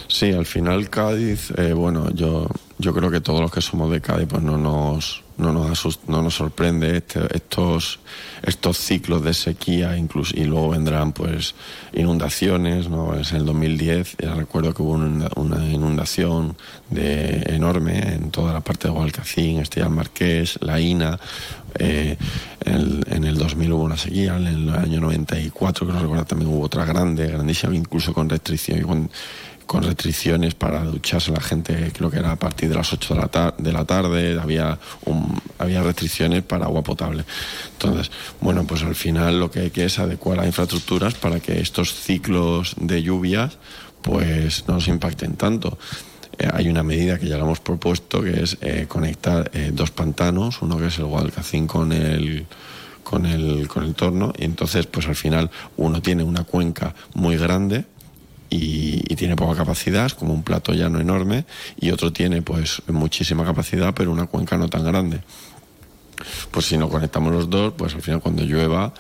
Sí, 0.08 0.32
al 0.32 0.46
final 0.48 0.90
Cádiz, 0.90 1.52
eh, 1.58 1.74
bueno, 1.74 2.10
yo, 2.14 2.48
yo 2.78 2.94
creo 2.94 3.12
que 3.12 3.22
todos 3.22 3.42
los 3.42 3.52
que 3.52 3.62
somos 3.62 3.92
de 3.92 4.02
Cádiz 4.02 4.28
pues 4.30 4.42
no 4.42 4.58
nos, 4.58 5.24
no 5.38 5.52
nos, 5.54 5.70
asus- 5.70 6.00
no 6.08 6.22
nos 6.22 6.36
sorprende 6.36 6.98
este- 6.98 7.28
estos, 7.36 8.00
estos 8.42 8.78
ciclos 8.78 9.24
de 9.24 9.34
sequía 9.34 9.96
incluso, 9.98 10.34
y 10.36 10.44
luego 10.46 10.70
vendrán 10.70 11.12
pues 11.14 11.56
inundaciones, 11.94 12.90
¿no? 12.90 13.16
Es 13.16 13.32
en 13.32 13.38
el 13.38 13.46
2010, 13.46 14.18
ya 14.22 14.34
recuerdo 14.36 14.74
que 14.74 14.82
hubo 14.82 14.94
una, 14.94 15.66
inundación 15.66 16.56
de, 16.90 17.44
enorme 17.48 18.00
en 18.16 18.32
toda 18.32 18.54
la 18.54 18.62
parte 18.62 18.88
de 18.88 18.94
Gualcacín, 18.94 19.60
Estella 19.60 19.90
Marqués, 19.90 20.58
La 20.62 20.80
Ina, 20.80 21.20
eh, 21.80 22.18
en, 22.66 22.74
el, 22.74 23.04
en 23.10 23.24
el 23.24 23.38
2000 23.38 23.72
hubo 23.74 23.84
una 23.84 23.98
sequía, 23.98 24.36
en 24.38 24.46
el 24.48 24.70
año 24.70 25.00
94, 25.00 25.88
que 25.88 25.94
no 25.94 26.00
recuerdo, 26.00 26.26
también 26.26 26.52
hubo 26.52 26.64
otra 26.66 26.86
grande, 26.86 27.28
grandísima, 27.28 27.76
incluso 27.76 28.14
con 28.14 28.30
restricción, 28.30 29.10
con 29.66 29.84
restricciones 29.84 30.56
para 30.56 30.84
ducharse 30.84 31.32
la 31.32 31.42
gente, 31.42 31.92
creo 31.96 32.10
que 32.12 32.18
era 32.20 32.32
a 32.32 32.36
partir 32.36 32.70
de 32.70 32.76
las 32.76 32.92
8 32.94 33.14
de 33.16 33.20
la, 33.20 33.28
tar- 33.28 33.56
de 33.58 33.72
la 33.74 33.86
tarde, 33.86 34.40
había, 34.40 34.78
un- 35.06 35.42
había 35.60 35.82
restricciones 35.84 36.44
para 36.44 36.66
agua 36.66 36.84
potable. 36.84 37.24
Entonces, 37.74 38.12
bueno, 38.42 38.66
pues 38.66 38.84
al 38.84 38.96
final 38.96 39.40
lo 39.40 39.50
que 39.52 39.60
hay 39.62 39.70
que 39.72 39.86
es 39.86 40.00
adecuar 40.00 40.38
las 40.38 40.48
infraestructuras 40.48 41.14
para 41.16 41.40
que 41.40 41.60
estos 41.60 41.94
ciclos 41.94 42.76
de 42.80 43.02
lluvias 43.04 43.58
pues 44.02 44.68
no 44.68 44.76
nos 44.76 44.88
impacten 44.88 45.36
tanto. 45.36 45.78
Eh, 46.38 46.50
hay 46.52 46.68
una 46.68 46.84
medida 46.84 47.20
que 47.20 47.28
ya 47.28 47.38
la 47.38 47.44
hemos 47.44 47.60
propuesto 47.60 48.22
que 48.22 48.44
es 48.44 48.58
eh, 48.62 48.86
conectar 48.88 49.50
eh, 49.54 49.72
dos 49.74 49.92
pantanos, 49.92 50.62
uno 50.62 50.78
que 50.78 50.88
es 50.88 50.98
el 50.98 51.06
Guadalcacín 51.06 51.68
con 51.68 51.92
el 51.94 52.46
con 53.04 53.26
el 53.26 53.68
con 53.68 53.84
el 53.84 53.96
torno 53.96 54.32
y 54.38 54.46
entonces 54.46 54.86
pues 54.88 55.08
al 55.08 55.16
final 55.16 55.52
uno 55.78 56.02
tiene 56.02 56.24
una 56.24 56.46
cuenca 56.46 56.96
muy 57.14 57.36
grande 57.38 57.86
y, 58.54 59.04
y 59.08 59.16
tiene 59.16 59.36
poca 59.36 59.56
capacidad, 59.56 60.06
es 60.06 60.14
como 60.14 60.34
un 60.34 60.44
plato 60.44 60.74
llano 60.74 61.00
enorme, 61.00 61.46
y 61.80 61.92
otro 61.92 62.12
tiene 62.12 62.42
pues 62.42 62.82
muchísima 62.88 63.44
capacidad, 63.44 63.94
pero 63.94 64.12
una 64.12 64.28
cuenca 64.28 64.58
no 64.58 64.68
tan 64.68 64.84
grande. 64.84 65.22
Pues 66.52 66.68
si 66.68 66.78
no 66.78 66.90
conectamos 66.90 67.34
los 67.34 67.50
dos, 67.50 67.74
pues 67.76 67.96
al 67.96 68.02
final 68.02 68.22
cuando 68.22 68.44
llueva, 68.44 68.94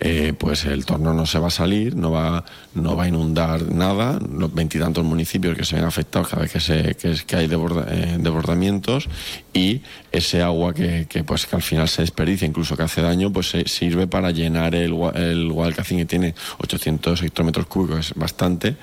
eh, 0.00 0.32
pues 0.38 0.64
el 0.64 0.84
torno 0.84 1.12
no 1.12 1.26
se 1.26 1.40
va 1.40 1.48
a 1.48 1.50
salir, 1.50 1.96
no 1.96 2.12
va, 2.12 2.44
no 2.74 2.94
va 2.94 3.04
a 3.04 3.08
inundar 3.08 3.62
nada, 3.72 4.18
los 4.32 4.54
veintitantos 4.54 5.04
municipios 5.04 5.56
que 5.56 5.64
se 5.64 5.74
ven 5.74 5.84
afectados 5.84 6.28
cada 6.28 6.42
vez 6.42 6.52
que, 6.52 6.60
se, 6.60 6.94
que, 6.94 7.16
que 7.26 7.36
hay 7.36 7.46
eh, 7.46 8.16
desbordamientos 8.20 9.08
y 9.52 9.80
ese 10.12 10.42
agua 10.42 10.72
que, 10.74 11.06
que, 11.08 11.24
pues 11.24 11.46
que 11.46 11.56
al 11.56 11.62
final 11.62 11.88
se 11.88 12.02
desperdicia, 12.02 12.46
incluso 12.46 12.76
que 12.76 12.82
hace 12.82 13.02
daño, 13.02 13.32
pues 13.32 13.50
se- 13.50 13.68
sirve 13.68 14.06
para 14.06 14.30
llenar 14.30 14.74
el, 14.74 14.92
el 15.14 15.74
que 15.74 16.04
tiene 16.04 16.34
800 16.58 17.22
hectómetros 17.22 17.66
cúbicos, 17.66 18.10
es 18.10 18.14
bastante, 18.14 18.76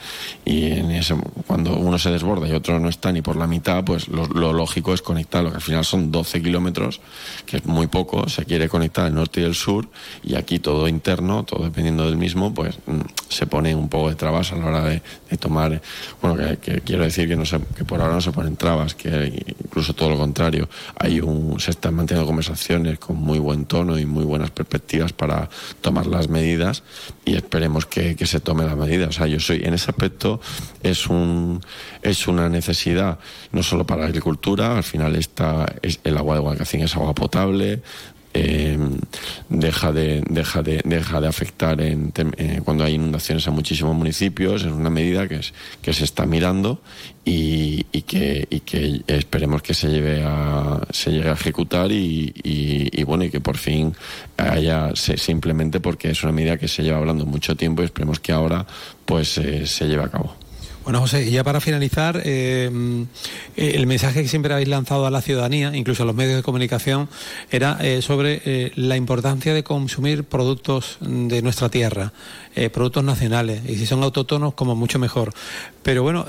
y 0.43 0.71
en 0.71 0.91
ese, 0.91 1.15
cuando 1.47 1.75
uno 1.77 1.97
se 1.97 2.11
desborda 2.11 2.47
y 2.47 2.51
otro 2.51 2.79
no 2.79 2.89
está 2.89 3.11
ni 3.11 3.21
por 3.21 3.35
la 3.35 3.47
mitad, 3.47 3.83
pues 3.83 4.07
lo, 4.07 4.25
lo 4.27 4.53
lógico 4.53 4.93
es 4.93 5.01
conectarlo, 5.01 5.49
que 5.49 5.55
al 5.57 5.61
final 5.61 5.85
son 5.85 6.11
12 6.11 6.41
kilómetros, 6.41 7.01
que 7.45 7.57
es 7.57 7.65
muy 7.65 7.87
poco, 7.87 8.27
se 8.29 8.45
quiere 8.45 8.67
conectar 8.69 9.07
el 9.07 9.13
norte 9.15 9.41
y 9.41 9.43
el 9.43 9.55
sur, 9.55 9.87
y 10.23 10.35
aquí 10.35 10.59
todo 10.59 10.87
interno, 10.87 11.43
todo 11.43 11.63
dependiendo 11.63 12.05
del 12.05 12.17
mismo, 12.17 12.53
pues 12.53 12.77
mm, 12.85 13.01
se 13.29 13.45
pone 13.47 13.75
un 13.75 13.89
poco 13.89 14.09
de 14.09 14.15
trabas 14.15 14.51
a 14.51 14.55
la 14.55 14.65
hora 14.65 14.83
de, 14.85 15.01
de 15.29 15.37
tomar, 15.37 15.81
bueno, 16.21 16.37
que, 16.37 16.57
que 16.57 16.81
quiero 16.81 17.03
decir 17.03 17.27
que, 17.27 17.35
no 17.35 17.45
se, 17.45 17.59
que 17.77 17.83
por 17.85 18.01
ahora 18.01 18.15
no 18.15 18.21
se 18.21 18.31
ponen 18.31 18.55
trabas, 18.55 18.95
que 18.95 19.43
incluso 19.63 19.93
todo 19.93 20.09
lo 20.09 20.17
contrario, 20.17 20.54
hay 20.99 21.21
un, 21.21 21.59
se 21.59 21.71
están 21.71 21.95
manteniendo 21.95 22.27
conversaciones 22.27 22.99
con 22.99 23.17
muy 23.17 23.39
buen 23.39 23.65
tono 23.65 23.97
y 23.97 24.05
muy 24.05 24.25
buenas 24.25 24.51
perspectivas 24.51 25.13
para 25.13 25.49
tomar 25.81 26.07
las 26.07 26.29
medidas 26.29 26.83
y 27.25 27.35
esperemos 27.35 27.85
que, 27.85 28.15
se 28.25 28.39
tome 28.39 28.65
las 28.65 28.75
medidas. 28.75 29.09
O 29.09 29.11
sea, 29.11 29.27
yo 29.27 29.39
soy, 29.39 29.61
en 29.63 29.73
ese 29.75 29.91
aspecto 29.91 30.41
es 30.81 31.07
un 31.07 31.61
es 32.01 32.27
una 32.27 32.49
necesidad 32.49 33.19
no 33.51 33.63
solo 33.63 33.85
para 33.85 34.01
la 34.01 34.07
agricultura, 34.07 34.77
al 34.77 34.83
final 34.83 35.15
está, 35.15 35.65
es, 35.81 35.99
el 36.03 36.17
agua 36.17 36.35
de 36.35 36.41
Guadalcacín 36.41 36.81
es 36.81 36.95
agua 36.95 37.13
potable, 37.13 37.81
eh, 38.35 38.77
deja 39.49 39.91
de 39.91 40.21
deja 40.29 40.61
de 40.61 40.81
deja 40.83 41.21
de 41.21 41.27
afectar 41.27 41.79
en 41.79 42.11
eh, 42.37 42.61
cuando 42.63 42.83
hay 42.83 42.95
inundaciones 42.95 43.47
a 43.47 43.51
muchísimos 43.51 43.95
municipios 43.95 44.63
es 44.63 44.71
una 44.71 44.89
medida 44.89 45.27
que 45.27 45.35
es 45.35 45.53
que 45.81 45.93
se 45.93 46.03
está 46.03 46.25
mirando 46.25 46.81
y, 47.23 47.85
y 47.91 48.01
que 48.01 48.45
y 48.49 48.59
que 48.59 49.01
esperemos 49.07 49.61
que 49.61 49.73
se 49.73 49.87
lleve 49.87 50.23
a 50.23 50.81
se 50.91 51.11
llegue 51.11 51.29
a 51.29 51.33
ejecutar 51.33 51.91
y, 51.91 52.33
bueno 53.05 53.23
y 53.23 53.29
que 53.29 53.39
por 53.39 53.57
fin 53.57 53.95
haya 54.37 54.91
se, 54.95 55.17
se 55.17 55.31
implemente 55.31 55.79
porque 55.79 56.09
es 56.09 56.23
una 56.23 56.33
medida 56.33 56.57
que 56.57 56.67
se 56.67 56.83
lleva 56.83 56.97
hablando 56.97 57.25
mucho 57.25 57.55
tiempo 57.55 57.81
y 57.81 57.85
esperemos 57.85 58.19
que 58.19 58.33
ahora 58.33 58.65
pues 59.05 59.37
eh, 59.37 59.65
se 59.65 59.87
lleve 59.87 60.03
a 60.03 60.09
cabo 60.09 60.35
Bueno, 60.85 60.99
José, 60.99 61.31
ya 61.31 61.43
para 61.43 61.59
finalizar, 61.61 62.21
eh, 62.23 62.69
eh, 63.57 63.71
el 63.73 63.87
mensaje 63.87 64.21
que 64.21 64.27
siempre 64.27 64.53
habéis 64.53 64.67
lanzado 64.67 65.07
a 65.07 65.09
la 65.09 65.19
ciudadanía, 65.19 65.75
incluso 65.75 66.03
a 66.03 66.05
los 66.05 66.13
medios 66.13 66.35
de 66.35 66.43
comunicación, 66.43 67.09
era 67.49 67.79
eh, 67.81 68.03
sobre 68.03 68.71
la 68.75 68.95
importancia 68.95 69.55
de 69.55 69.63
consumir 69.63 70.25
productos 70.25 70.97
de 71.01 71.41
nuestra 71.41 71.69
tierra, 71.69 72.13
productos 72.71 73.03
nacionales, 73.03 73.63
y 73.67 73.75
si 73.77 73.87
son 73.87 74.03
autóctonos, 74.03 74.53
como 74.53 74.75
mucho 74.75 74.99
mejor. 74.99 75.33
Pero 75.81 76.03
bueno, 76.03 76.25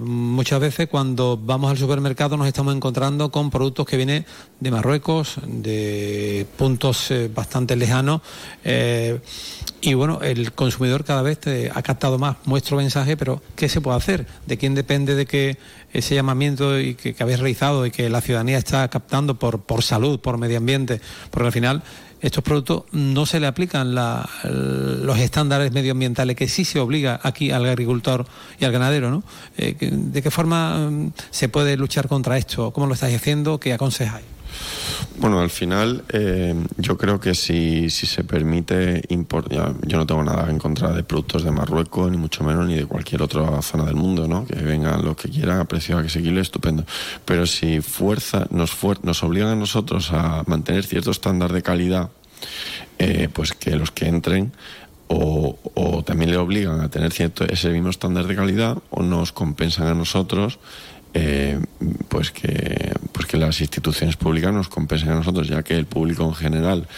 muchas 0.00 0.60
veces 0.60 0.88
cuando 0.88 1.38
vamos 1.42 1.70
al 1.70 1.78
supermercado 1.78 2.36
nos 2.36 2.46
estamos 2.46 2.74
encontrando 2.76 3.30
con 3.30 3.50
productos 3.50 3.86
que 3.86 3.96
vienen 3.96 4.26
de 4.60 4.70
Marruecos, 4.70 5.36
de 5.46 6.46
puntos 6.56 7.12
bastante 7.34 7.74
lejanos. 7.74 8.20
Y 9.84 9.92
bueno, 9.92 10.20
el 10.22 10.52
consumidor 10.52 11.04
cada 11.04 11.20
vez 11.20 11.40
ha 11.74 11.82
captado 11.82 12.18
más 12.18 12.36
nuestro 12.46 12.78
mensaje, 12.78 13.18
pero 13.18 13.42
¿qué 13.54 13.68
se 13.68 13.82
puede 13.82 13.98
hacer? 13.98 14.26
¿De 14.46 14.56
quién 14.56 14.74
depende 14.74 15.14
de 15.14 15.26
que 15.26 15.58
ese 15.92 16.14
llamamiento 16.14 16.70
que, 16.70 17.14
habéis 17.20 17.38
realizado 17.38 17.84
y 17.84 17.90
que 17.90 18.08
la 18.08 18.22
ciudadanía 18.22 18.56
está 18.56 18.88
captando 18.88 19.34
por, 19.38 19.60
por 19.60 19.82
salud, 19.82 20.18
por 20.20 20.38
medio 20.38 20.56
ambiente? 20.56 21.02
Porque 21.30 21.48
al 21.48 21.52
final 21.52 21.82
estos 22.22 22.42
productos 22.42 22.84
no 22.92 23.26
se 23.26 23.40
le 23.40 23.46
aplican 23.46 23.94
los 23.94 25.18
estándares 25.18 25.70
medioambientales 25.72 26.34
que 26.34 26.48
sí 26.48 26.64
se 26.64 26.80
obliga 26.80 27.20
aquí 27.22 27.50
al 27.50 27.66
agricultor 27.66 28.26
y 28.58 28.64
al 28.64 28.72
ganadero, 28.72 29.10
¿no? 29.10 29.22
Eh, 29.58 29.76
¿De 29.78 30.22
qué 30.22 30.30
forma 30.30 30.88
mm, 30.90 31.12
se 31.30 31.50
puede 31.50 31.76
luchar 31.76 32.08
contra 32.08 32.38
esto? 32.38 32.72
¿Cómo 32.72 32.86
lo 32.86 32.94
estáis 32.94 33.16
haciendo? 33.16 33.60
¿Qué 33.60 33.74
aconsejáis? 33.74 34.33
Bueno, 35.18 35.40
al 35.40 35.50
final 35.50 36.04
eh, 36.12 36.54
yo 36.76 36.96
creo 36.98 37.20
que 37.20 37.34
si, 37.34 37.88
si 37.90 38.06
se 38.06 38.24
permite 38.24 39.02
import- 39.08 39.48
ya, 39.48 39.72
yo 39.86 39.96
no 39.98 40.06
tengo 40.06 40.22
nada 40.24 40.50
en 40.50 40.58
contra 40.58 40.92
de 40.92 41.04
productos 41.04 41.44
de 41.44 41.50
Marruecos, 41.52 42.10
ni 42.10 42.16
mucho 42.16 42.42
menos, 42.44 42.66
ni 42.66 42.74
de 42.74 42.86
cualquier 42.86 43.22
otra 43.22 43.62
zona 43.62 43.84
del 43.84 43.94
mundo, 43.94 44.26
¿no? 44.26 44.44
Que 44.44 44.56
vengan 44.56 45.04
los 45.04 45.16
que 45.16 45.28
quieran 45.30 45.60
a 45.60 45.64
precio 45.66 45.98
asequible, 45.98 46.40
estupendo. 46.40 46.84
Pero 47.24 47.46
si 47.46 47.80
fuerza, 47.80 48.46
nos, 48.50 48.72
fuer- 48.72 49.00
nos 49.02 49.22
obligan 49.22 49.50
a 49.50 49.56
nosotros 49.56 50.10
a 50.12 50.42
mantener 50.46 50.84
cierto 50.84 51.10
estándar 51.12 51.52
de 51.52 51.62
calidad, 51.62 52.10
eh, 52.98 53.28
pues 53.32 53.52
que 53.52 53.76
los 53.76 53.90
que 53.92 54.06
entren 54.06 54.52
o, 55.06 55.58
o 55.74 56.02
también 56.02 56.30
le 56.30 56.36
obligan 56.38 56.80
a 56.80 56.88
tener 56.90 57.12
cierto 57.12 57.44
ese 57.44 57.68
mismo 57.70 57.90
estándar 57.90 58.26
de 58.26 58.34
calidad 58.34 58.78
o 58.90 59.02
nos 59.02 59.32
compensan 59.32 59.86
a 59.86 59.94
nosotros 59.94 60.58
eh, 61.14 61.60
pues 62.08 62.32
que 62.32 62.92
pues 63.12 63.26
que 63.26 63.36
las 63.36 63.60
instituciones 63.60 64.16
públicas 64.16 64.52
nos 64.52 64.68
compensen 64.68 65.10
a 65.10 65.14
nosotros 65.14 65.46
ya 65.46 65.62
que 65.62 65.76
el 65.76 65.86
público 65.86 66.24
en 66.24 66.34
general 66.34 66.88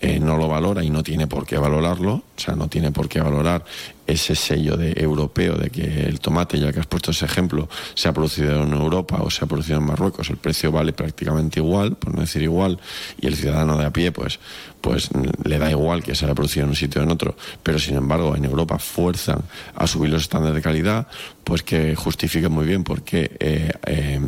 eh, 0.00 0.18
no 0.18 0.36
lo 0.38 0.48
valora 0.48 0.82
y 0.82 0.88
no 0.88 1.02
tiene 1.02 1.26
por 1.26 1.46
qué 1.46 1.58
valorarlo 1.58 2.14
o 2.14 2.40
sea 2.40 2.56
no 2.56 2.68
tiene 2.68 2.90
por 2.90 3.08
qué 3.08 3.20
valorar 3.20 3.64
ese 4.06 4.34
sello 4.34 4.76
de 4.76 4.94
europeo 4.96 5.54
de 5.54 5.70
que 5.70 6.04
el 6.06 6.20
tomate 6.20 6.58
ya 6.58 6.72
que 6.72 6.80
has 6.80 6.86
puesto 6.86 7.10
ese 7.10 7.24
ejemplo 7.24 7.68
se 7.94 8.08
ha 8.08 8.12
producido 8.12 8.62
en 8.62 8.72
Europa 8.72 9.18
o 9.20 9.30
se 9.30 9.44
ha 9.44 9.48
producido 9.48 9.78
en 9.78 9.84
Marruecos 9.84 10.30
el 10.30 10.36
precio 10.36 10.70
vale 10.72 10.92
prácticamente 10.92 11.60
igual 11.60 11.96
por 11.96 12.14
no 12.14 12.20
decir 12.20 12.42
igual 12.42 12.78
y 13.20 13.26
el 13.26 13.36
ciudadano 13.36 13.76
de 13.76 13.86
a 13.86 13.92
pie 13.92 14.12
pues 14.12 14.38
pues 14.86 15.10
le 15.42 15.58
da 15.58 15.68
igual 15.68 16.04
que 16.04 16.14
se 16.14 16.24
haya 16.24 16.34
producido 16.36 16.62
en 16.62 16.70
un 16.70 16.76
sitio 16.76 17.00
o 17.00 17.04
en 17.04 17.10
otro. 17.10 17.36
Pero 17.62 17.78
sin 17.80 17.96
embargo 17.96 18.36
en 18.36 18.44
Europa 18.44 18.78
fuerzan 18.78 19.42
a 19.74 19.86
subir 19.88 20.10
los 20.10 20.22
estándares 20.22 20.54
de 20.54 20.62
calidad 20.62 21.08
pues 21.42 21.64
que 21.64 21.96
justifique 21.96 22.48
muy 22.48 22.66
bien 22.66 22.84
por 22.84 23.02
qué 23.02 23.36
eh, 23.40 23.72
eh, 23.84 24.20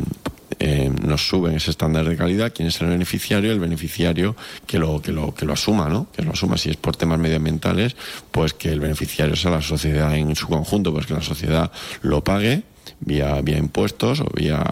eh, 0.59 0.91
nos 1.03 1.27
suben 1.27 1.55
ese 1.55 1.71
estándar 1.71 2.07
de 2.07 2.17
calidad, 2.17 2.51
quién 2.53 2.67
es 2.67 2.79
el 2.81 2.87
beneficiario, 2.87 3.51
el 3.51 3.59
beneficiario 3.59 4.35
que 4.67 4.77
lo, 4.77 5.01
que 5.01 5.11
lo, 5.11 5.33
que 5.33 5.45
lo 5.45 5.53
asuma, 5.53 5.87
¿no? 5.89 6.07
Que 6.11 6.21
lo 6.21 6.31
asuma. 6.31 6.57
Si 6.57 6.69
es 6.69 6.75
por 6.77 6.95
temas 6.95 7.17
medioambientales, 7.19 7.95
pues 8.31 8.53
que 8.53 8.69
el 8.69 8.79
beneficiario 8.79 9.35
sea 9.35 9.51
la 9.51 9.61
sociedad 9.61 10.15
en 10.15 10.35
su 10.35 10.47
conjunto, 10.47 10.91
pues 10.93 11.05
que 11.05 11.13
la 11.13 11.21
sociedad 11.21 11.71
lo 12.01 12.23
pague 12.23 12.63
vía, 13.01 13.39
vía 13.41 13.57
impuestos 13.57 14.19
o 14.19 14.27
vía, 14.35 14.63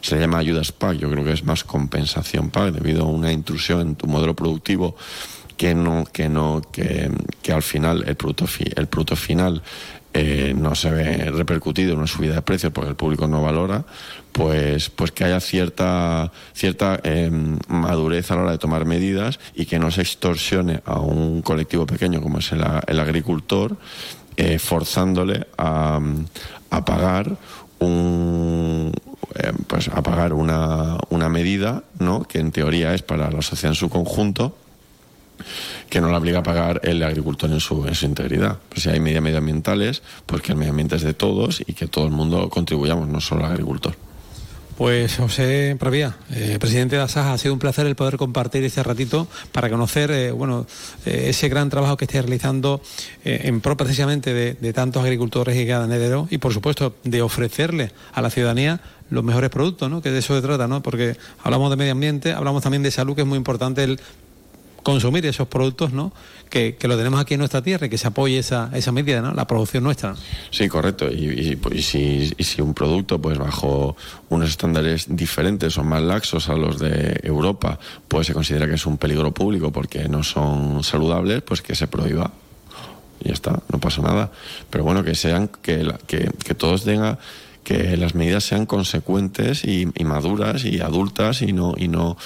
se 0.00 0.16
le 0.16 0.22
llama 0.22 0.38
ayudas 0.38 0.72
PAC, 0.72 0.98
yo 0.98 1.10
creo 1.10 1.24
que 1.24 1.32
es 1.32 1.44
más 1.44 1.62
compensación 1.62 2.50
PAC, 2.50 2.72
debido 2.74 3.02
a 3.04 3.06
una 3.06 3.30
intrusión 3.30 3.80
en 3.80 3.94
tu 3.94 4.06
modelo 4.08 4.34
productivo 4.34 4.96
que 5.56 5.74
no, 5.74 6.04
que 6.12 6.28
no, 6.28 6.60
que, 6.72 7.10
que 7.40 7.52
al 7.52 7.62
final 7.62 8.04
el 8.06 8.16
producto, 8.16 8.46
fi- 8.46 8.70
el 8.76 8.88
producto 8.88 9.16
final 9.16 9.62
eh, 10.18 10.54
no 10.56 10.74
se 10.74 10.90
ve 10.90 11.30
repercutido 11.30 11.92
en 11.92 11.98
una 11.98 12.06
subida 12.06 12.36
de 12.36 12.42
precios 12.42 12.72
porque 12.72 12.88
el 12.88 12.96
público 12.96 13.26
no 13.26 13.42
valora, 13.42 13.84
pues, 14.32 14.88
pues 14.88 15.12
que 15.12 15.24
haya 15.24 15.40
cierta, 15.40 16.32
cierta 16.54 16.98
eh, 17.04 17.30
madurez 17.68 18.30
a 18.30 18.36
la 18.36 18.42
hora 18.42 18.50
de 18.52 18.58
tomar 18.58 18.86
medidas 18.86 19.38
y 19.54 19.66
que 19.66 19.78
no 19.78 19.90
se 19.90 20.00
extorsione 20.00 20.80
a 20.86 21.00
un 21.00 21.42
colectivo 21.42 21.84
pequeño 21.84 22.22
como 22.22 22.38
es 22.38 22.50
el 22.52 23.00
agricultor, 23.00 23.76
eh, 24.38 24.58
forzándole 24.58 25.46
a, 25.58 26.00
a 26.70 26.84
pagar 26.86 27.36
un 27.78 28.92
eh, 29.34 29.52
pues 29.66 29.88
a 29.88 30.02
pagar 30.02 30.32
una, 30.32 30.96
una 31.10 31.28
medida 31.28 31.82
¿no? 31.98 32.22
que 32.22 32.38
en 32.38 32.52
teoría 32.52 32.94
es 32.94 33.02
para 33.02 33.30
la 33.30 33.42
sociedad 33.42 33.72
en 33.72 33.76
su 33.76 33.90
conjunto 33.90 34.56
que 35.88 36.00
no 36.00 36.10
la 36.10 36.18
obliga 36.18 36.40
a 36.40 36.42
pagar 36.42 36.80
el 36.84 37.02
agricultor 37.02 37.50
en 37.50 37.60
su, 37.60 37.86
en 37.86 37.94
su 37.94 38.06
integridad. 38.06 38.58
Pues 38.68 38.82
si 38.82 38.88
hay 38.88 39.00
medidas 39.00 39.22
medioambientales, 39.22 40.02
pues 40.26 40.42
que 40.42 40.52
el 40.52 40.58
medio 40.58 40.70
ambiente 40.70 40.96
es 40.96 41.02
de 41.02 41.14
todos 41.14 41.62
y 41.66 41.74
que 41.74 41.86
todo 41.86 42.06
el 42.06 42.12
mundo 42.12 42.48
contribuyamos, 42.48 43.08
no 43.08 43.20
solo 43.20 43.46
el 43.46 43.52
agricultor. 43.52 43.94
Pues 44.76 45.16
José 45.16 45.74
Pravía, 45.80 46.16
eh, 46.34 46.58
presidente 46.60 46.96
de 46.96 47.02
Asaja, 47.02 47.32
ha 47.32 47.38
sido 47.38 47.54
un 47.54 47.58
placer 47.58 47.86
el 47.86 47.96
poder 47.96 48.18
compartir 48.18 48.62
este 48.62 48.82
ratito 48.82 49.26
para 49.50 49.70
conocer 49.70 50.10
eh, 50.10 50.32
bueno, 50.32 50.66
eh, 51.06 51.28
ese 51.28 51.48
gran 51.48 51.70
trabajo 51.70 51.96
que 51.96 52.04
estáis 52.04 52.24
realizando 52.24 52.82
en 53.24 53.62
pro 53.62 53.78
precisamente 53.78 54.34
de, 54.34 54.52
de 54.52 54.72
tantos 54.74 55.02
agricultores 55.02 55.56
y 55.56 55.64
ganaderos 55.64 56.30
y 56.30 56.36
por 56.36 56.52
supuesto 56.52 56.94
de 57.04 57.22
ofrecerle 57.22 57.90
a 58.12 58.20
la 58.20 58.28
ciudadanía 58.28 58.82
los 59.08 59.24
mejores 59.24 59.50
productos, 59.50 59.90
¿no? 59.90 60.02
que 60.02 60.10
de 60.10 60.18
eso 60.18 60.34
se 60.34 60.42
trata, 60.42 60.66
¿no? 60.66 60.82
porque 60.82 61.16
hablamos 61.42 61.70
de 61.70 61.76
medio 61.76 61.92
ambiente, 61.92 62.32
hablamos 62.32 62.62
también 62.62 62.82
de 62.82 62.90
salud, 62.90 63.14
que 63.14 63.22
es 63.22 63.26
muy 63.26 63.38
importante 63.38 63.84
el 63.84 64.00
consumir 64.86 65.26
esos 65.26 65.48
productos, 65.48 65.92
¿no? 65.92 66.12
Que, 66.48 66.76
que 66.76 66.86
lo 66.86 66.96
tenemos 66.96 67.18
aquí 67.20 67.34
en 67.34 67.40
nuestra 67.40 67.60
tierra 67.60 67.86
y 67.86 67.90
que 67.90 67.98
se 67.98 68.06
apoye 68.06 68.38
esa, 68.38 68.70
esa 68.72 68.92
medida, 68.92 69.20
¿no? 69.20 69.34
La 69.34 69.44
producción 69.48 69.82
nuestra. 69.82 70.14
Sí, 70.52 70.68
correcto. 70.68 71.10
Y, 71.10 71.24
y, 71.50 71.56
pues, 71.56 71.74
y 71.74 71.82
si, 71.82 72.32
y 72.38 72.44
si 72.44 72.62
un 72.62 72.72
producto, 72.72 73.20
pues 73.20 73.36
bajo 73.36 73.96
unos 74.28 74.48
estándares 74.50 75.06
diferentes 75.08 75.76
o 75.76 75.82
más 75.82 76.02
laxos 76.02 76.48
a 76.48 76.54
los 76.54 76.78
de 76.78 77.18
Europa, 77.24 77.80
pues 78.06 78.28
se 78.28 78.32
considera 78.32 78.68
que 78.68 78.74
es 78.76 78.86
un 78.86 78.96
peligro 78.96 79.34
público 79.34 79.72
porque 79.72 80.08
no 80.08 80.22
son 80.22 80.84
saludables, 80.84 81.42
pues 81.42 81.62
que 81.62 81.74
se 81.74 81.88
prohíba. 81.88 82.30
Y 83.20 83.28
ya 83.28 83.34
está, 83.34 83.60
no 83.72 83.80
pasa 83.80 84.02
nada. 84.02 84.30
Pero 84.70 84.84
bueno, 84.84 85.02
que 85.02 85.16
sean, 85.16 85.48
que, 85.48 85.82
la- 85.82 85.98
que, 86.06 86.30
que 86.44 86.54
todos 86.54 86.84
tengan, 86.84 87.18
que 87.64 87.96
las 87.96 88.14
medidas 88.14 88.44
sean 88.44 88.66
consecuentes 88.66 89.64
y, 89.64 89.88
y 89.96 90.04
maduras 90.04 90.64
y 90.64 90.78
adultas 90.80 91.42
y 91.42 91.52
no, 91.52 91.74
y 91.76 91.88
no 91.88 92.16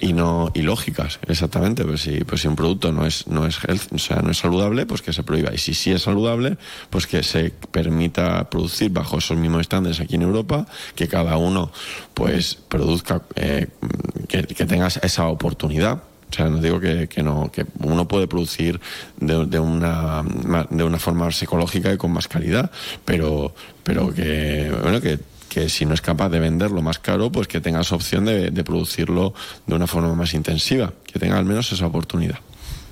y 0.00 0.12
no 0.12 0.50
y 0.54 0.62
lógicas 0.62 1.20
exactamente 1.28 1.84
pues 1.84 2.02
si 2.02 2.24
pues 2.24 2.40
si 2.40 2.48
un 2.48 2.56
producto 2.56 2.92
no 2.92 3.06
es 3.06 3.26
no 3.28 3.46
es 3.46 3.58
health- 3.62 3.92
o 3.94 3.98
sea 3.98 4.16
no 4.22 4.30
es 4.30 4.38
saludable 4.38 4.86
pues 4.86 5.02
que 5.02 5.12
se 5.12 5.22
prohíba. 5.22 5.54
Y 5.54 5.58
si 5.58 5.74
sí 5.74 5.92
es 5.92 6.02
saludable 6.02 6.56
pues 6.90 7.06
que 7.06 7.22
se 7.22 7.52
permita 7.70 8.50
producir 8.50 8.90
bajo 8.90 9.18
esos 9.18 9.36
mismos 9.36 9.62
estándares 9.62 10.00
aquí 10.00 10.16
en 10.16 10.22
Europa 10.22 10.66
que 10.94 11.06
cada 11.08 11.36
uno 11.36 11.70
pues 12.14 12.56
produzca 12.68 13.22
eh, 13.36 13.68
que, 14.28 14.42
que 14.42 14.64
tenga 14.66 14.88
esa 14.88 15.26
oportunidad. 15.28 16.02
O 16.30 16.36
sea, 16.36 16.48
no 16.48 16.60
digo 16.60 16.80
que, 16.80 17.06
que 17.06 17.22
no, 17.22 17.52
que 17.52 17.64
uno 17.78 18.08
puede 18.08 18.26
producir 18.26 18.80
de, 19.18 19.46
de 19.46 19.60
una, 19.60 20.24
de 20.68 20.82
una 20.82 20.98
forma 20.98 21.26
más 21.26 21.40
ecológica 21.40 21.92
y 21.92 21.96
con 21.96 22.10
más 22.10 22.26
calidad, 22.26 22.72
pero, 23.04 23.54
pero 23.84 24.12
que, 24.12 24.74
bueno, 24.82 25.00
que, 25.00 25.20
que 25.54 25.68
si 25.68 25.86
no 25.86 25.94
es 25.94 26.00
capaz 26.00 26.30
de 26.30 26.40
venderlo 26.40 26.82
más 26.82 26.98
caro, 26.98 27.30
pues 27.30 27.46
que 27.46 27.60
tengas 27.60 27.92
opción 27.92 28.24
de, 28.24 28.50
producirlo 28.64 29.34
de 29.68 29.76
una 29.76 29.86
forma 29.86 30.12
más 30.12 30.34
intensiva, 30.34 30.92
que 31.06 31.20
tenga 31.20 31.38
al 31.38 31.44
menos 31.44 31.70
esa 31.70 31.86
oportunidad. 31.86 32.40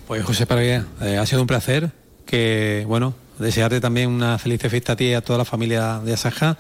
Pues 0.06 0.22
José 0.22 0.46
Paraguía, 0.46 0.86
eh, 1.00 1.16
ha 1.16 1.26
sido 1.26 1.40
un 1.40 1.48
placer 1.48 1.90
que, 2.24 2.84
bueno, 2.86 3.14
desearte 3.40 3.80
también 3.80 4.10
una 4.10 4.38
feliz 4.38 4.60
fiesta 4.62 4.92
a 4.92 4.96
ti 4.96 5.06
y 5.06 5.14
a 5.14 5.22
toda 5.22 5.38
la 5.38 5.44
familia 5.44 5.98
de 6.04 6.12
Asaja 6.12 6.56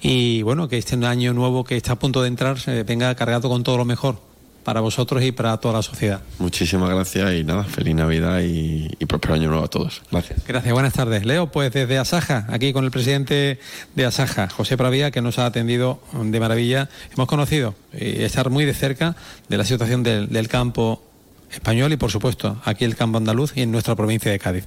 y, 0.00 0.42
bueno, 0.42 0.68
que 0.68 0.78
este 0.78 0.94
año 1.04 1.32
nuevo 1.32 1.64
que 1.64 1.76
está 1.76 1.94
a 1.94 1.98
punto 1.98 2.22
de 2.22 2.28
entrar 2.28 2.60
se 2.60 2.84
venga 2.84 3.12
cargado 3.16 3.48
con 3.48 3.64
todo 3.64 3.76
lo 3.76 3.84
mejor 3.84 4.29
para 4.64 4.80
vosotros 4.80 5.22
y 5.22 5.32
para 5.32 5.56
toda 5.58 5.74
la 5.74 5.82
sociedad. 5.82 6.20
Muchísimas 6.38 6.90
gracias 6.90 7.34
y 7.34 7.44
nada, 7.44 7.64
feliz 7.64 7.94
Navidad 7.94 8.40
y, 8.40 8.88
y 8.98 9.06
próspero 9.06 9.34
año 9.34 9.48
nuevo 9.48 9.64
a 9.64 9.68
todos. 9.68 10.02
Gracias. 10.10 10.44
Gracias, 10.46 10.72
buenas 10.72 10.92
tardes. 10.92 11.24
Leo, 11.24 11.50
pues 11.50 11.72
desde 11.72 11.98
Asaja, 11.98 12.46
aquí 12.48 12.72
con 12.72 12.84
el 12.84 12.90
presidente 12.90 13.58
de 13.94 14.04
Asaja, 14.04 14.48
José 14.48 14.76
Pravía, 14.76 15.10
que 15.10 15.22
nos 15.22 15.38
ha 15.38 15.46
atendido 15.46 16.00
de 16.12 16.40
maravilla. 16.40 16.88
Hemos 17.12 17.26
conocido 17.26 17.74
y 17.92 18.22
estar 18.22 18.50
muy 18.50 18.64
de 18.64 18.74
cerca 18.74 19.16
de 19.48 19.56
la 19.56 19.64
situación 19.64 20.02
del, 20.02 20.28
del 20.28 20.48
campo 20.48 21.02
español 21.50 21.92
y, 21.92 21.96
por 21.96 22.10
supuesto, 22.10 22.60
aquí 22.64 22.84
el 22.84 22.96
campo 22.96 23.18
andaluz 23.18 23.56
y 23.56 23.62
en 23.62 23.72
nuestra 23.72 23.96
provincia 23.96 24.30
de 24.30 24.38
Cádiz. 24.38 24.66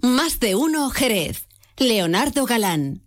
Más 0.00 0.40
de 0.40 0.54
uno 0.54 0.90
Jerez. 0.90 1.46
Leonardo 1.78 2.46
Galán, 2.46 3.02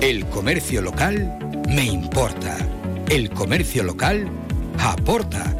El 0.00 0.24
comercio 0.26 0.80
local 0.80 1.38
me 1.68 1.84
importa. 1.84 2.56
El 3.10 3.28
comercio 3.28 3.82
local 3.82 4.30
aporta. 4.78 5.54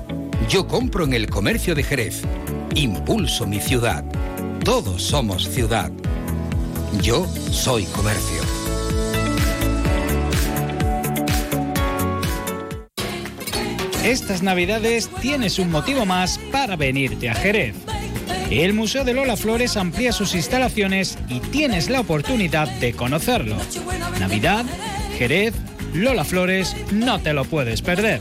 Yo 0.48 0.66
compro 0.66 1.04
en 1.04 1.12
el 1.12 1.28
comercio 1.28 1.74
de 1.74 1.82
Jerez. 1.82 2.22
Impulso 2.74 3.46
mi 3.46 3.60
ciudad. 3.60 4.02
Todos 4.64 5.02
somos 5.02 5.46
ciudad. 5.46 5.92
Yo 7.02 7.26
soy 7.50 7.84
comercio. 7.84 8.40
Estas 14.02 14.42
navidades 14.42 15.10
tienes 15.20 15.58
un 15.58 15.70
motivo 15.70 16.06
más 16.06 16.38
para 16.50 16.76
venirte 16.76 17.28
a 17.28 17.34
Jerez. 17.34 17.76
El 18.50 18.74
Museo 18.74 19.04
de 19.04 19.14
Lola 19.14 19.36
Flores 19.36 19.76
amplía 19.76 20.12
sus 20.12 20.34
instalaciones 20.34 21.16
y 21.28 21.38
tienes 21.38 21.88
la 21.88 22.00
oportunidad 22.00 22.68
de 22.80 22.92
conocerlo. 22.92 23.56
Navidad, 24.18 24.64
Jerez, 25.16 25.54
Lola 25.94 26.24
Flores, 26.24 26.74
no 26.92 27.20
te 27.20 27.32
lo 27.32 27.44
puedes 27.44 27.80
perder. 27.80 28.20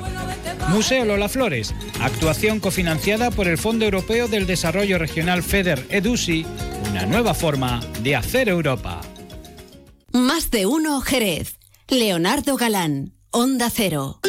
Museo 0.70 1.04
Lola 1.04 1.30
Flores, 1.30 1.74
actuación 2.00 2.60
cofinanciada 2.60 3.32
por 3.32 3.48
el 3.48 3.58
Fondo 3.58 3.86
Europeo 3.86 4.28
del 4.28 4.46
Desarrollo 4.46 5.00
Regional 5.00 5.42
FEDER 5.42 5.88
EDUSI, 5.90 6.46
una 6.92 7.08
nueva 7.08 7.34
forma 7.34 7.80
de 8.04 8.16
hacer 8.16 8.50
Europa. 8.50 9.02
Más 10.12 10.52
de 10.52 10.68
uno 10.68 11.02
Jerez. 11.02 11.58
Leonardo 11.88 12.56
Galán, 12.56 13.14
Onda 13.32 13.72
Cero. 13.72 14.20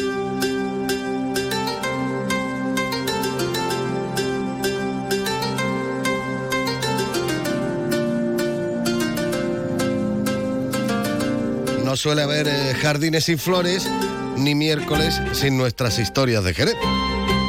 No 11.91 11.97
suele 11.97 12.23
haber 12.23 12.47
eh, 12.47 12.73
jardines 12.81 13.25
sin 13.25 13.37
flores, 13.37 13.91
ni 14.37 14.55
miércoles 14.55 15.21
sin 15.33 15.59
nuestras 15.59 15.99
historias 15.99 16.45
de 16.45 16.55
Jerez. 16.55 16.77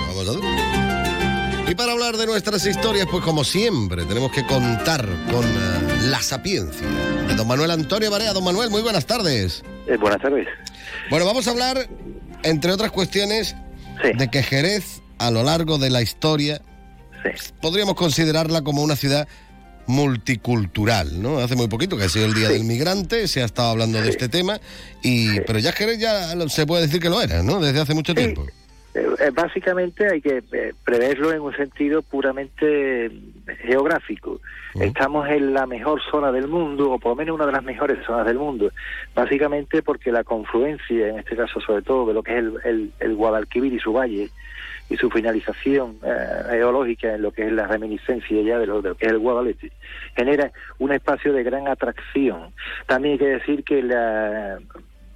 Vamos 0.07 0.27
a 0.27 0.31
ver. 0.31 1.69
Y 1.69 1.75
para 1.75 1.91
hablar 1.91 2.17
de 2.17 2.25
nuestras 2.25 2.65
historias, 2.65 3.05
pues 3.05 3.23
como 3.23 3.43
siempre, 3.43 4.03
tenemos 4.03 4.31
que 4.31 4.43
contar 4.47 5.05
con 5.31 5.45
eh, 5.45 6.07
la 6.09 6.23
sapiencia 6.23 6.87
de 7.27 7.35
don 7.35 7.47
Manuel 7.47 7.69
Antonio 7.69 8.09
Barea. 8.09 8.33
Don 8.33 8.43
Manuel, 8.43 8.71
muy 8.71 8.81
buenas 8.81 9.05
tardes. 9.05 9.63
Eh, 9.85 9.95
buenas 9.97 10.19
tardes. 10.19 10.47
Bueno, 11.11 11.27
vamos 11.27 11.47
a 11.47 11.51
hablar, 11.51 11.87
entre 12.41 12.71
otras 12.71 12.89
cuestiones, 12.89 13.55
de 14.01 14.27
que 14.31 14.41
Jerez, 14.41 15.03
a 15.19 15.29
lo 15.29 15.43
largo 15.43 15.77
de 15.77 15.91
la 15.91 16.01
historia, 16.01 16.63
podríamos 17.61 17.93
considerarla 17.93 18.63
como 18.63 18.81
una 18.81 18.95
ciudad 18.95 19.27
multicultural, 19.87 21.21
¿no? 21.21 21.39
Hace 21.39 21.55
muy 21.55 21.67
poquito 21.67 21.97
que 21.97 22.03
ha 22.05 22.09
sido 22.09 22.25
el 22.25 22.33
Día 22.33 22.49
del 22.49 22.63
Migrante, 22.63 23.27
se 23.27 23.41
ha 23.41 23.45
estado 23.45 23.71
hablando 23.71 24.01
de 24.01 24.09
este 24.09 24.29
tema, 24.29 24.59
y 25.03 25.39
pero 25.41 25.59
ya 25.59 25.73
ya 25.97 26.35
lo- 26.35 26.49
se 26.49 26.65
puede 26.65 26.83
decir 26.83 26.99
que 27.01 27.09
lo 27.09 27.21
era, 27.21 27.43
¿no? 27.43 27.59
Desde 27.59 27.79
hace 27.81 27.93
mucho 27.93 28.13
tiempo. 28.13 28.45
Eh, 28.93 29.07
eh, 29.19 29.29
básicamente 29.33 30.05
hay 30.11 30.19
que 30.21 30.43
eh, 30.51 30.73
preverlo 30.83 31.31
en 31.31 31.39
un 31.41 31.55
sentido 31.55 32.01
puramente 32.01 33.09
geográfico. 33.65 34.41
Estamos 34.79 35.27
en 35.29 35.53
la 35.53 35.65
mejor 35.65 36.01
zona 36.09 36.31
del 36.31 36.47
mundo, 36.47 36.91
o 36.91 36.99
por 36.99 37.11
lo 37.11 37.15
menos 37.17 37.35
una 37.35 37.45
de 37.45 37.51
las 37.51 37.63
mejores 37.63 37.97
zonas 38.05 38.25
del 38.25 38.37
mundo, 38.37 38.71
básicamente 39.13 39.81
porque 39.81 40.11
la 40.11 40.23
confluencia, 40.23 41.09
en 41.09 41.19
este 41.19 41.35
caso 41.35 41.59
sobre 41.59 41.81
todo, 41.83 42.05
de 42.07 42.13
lo 42.13 42.23
que 42.23 42.31
es 42.31 42.37
el, 42.39 42.53
el, 42.63 42.91
el 42.99 43.15
Guadalquivir 43.15 43.73
y 43.73 43.79
su 43.79 43.91
valle, 43.93 44.29
y 44.91 44.97
su 44.97 45.09
finalización 45.09 45.97
eh, 46.03 46.43
geológica 46.49 47.15
en 47.15 47.21
lo 47.21 47.31
que 47.31 47.45
es 47.47 47.51
la 47.51 47.65
reminiscencia 47.67 48.41
ya 48.41 48.59
de 48.59 48.67
lo, 48.67 48.81
de 48.81 48.89
lo 48.89 48.95
que 48.95 49.05
es 49.05 49.11
el 49.11 49.19
Guadalete, 49.19 49.71
genera 50.15 50.51
un 50.79 50.91
espacio 50.91 51.31
de 51.33 51.43
gran 51.43 51.67
atracción. 51.67 52.53
También 52.87 53.13
hay 53.13 53.19
que 53.19 53.25
decir 53.27 53.63
que 53.63 53.81
la, 53.81 54.59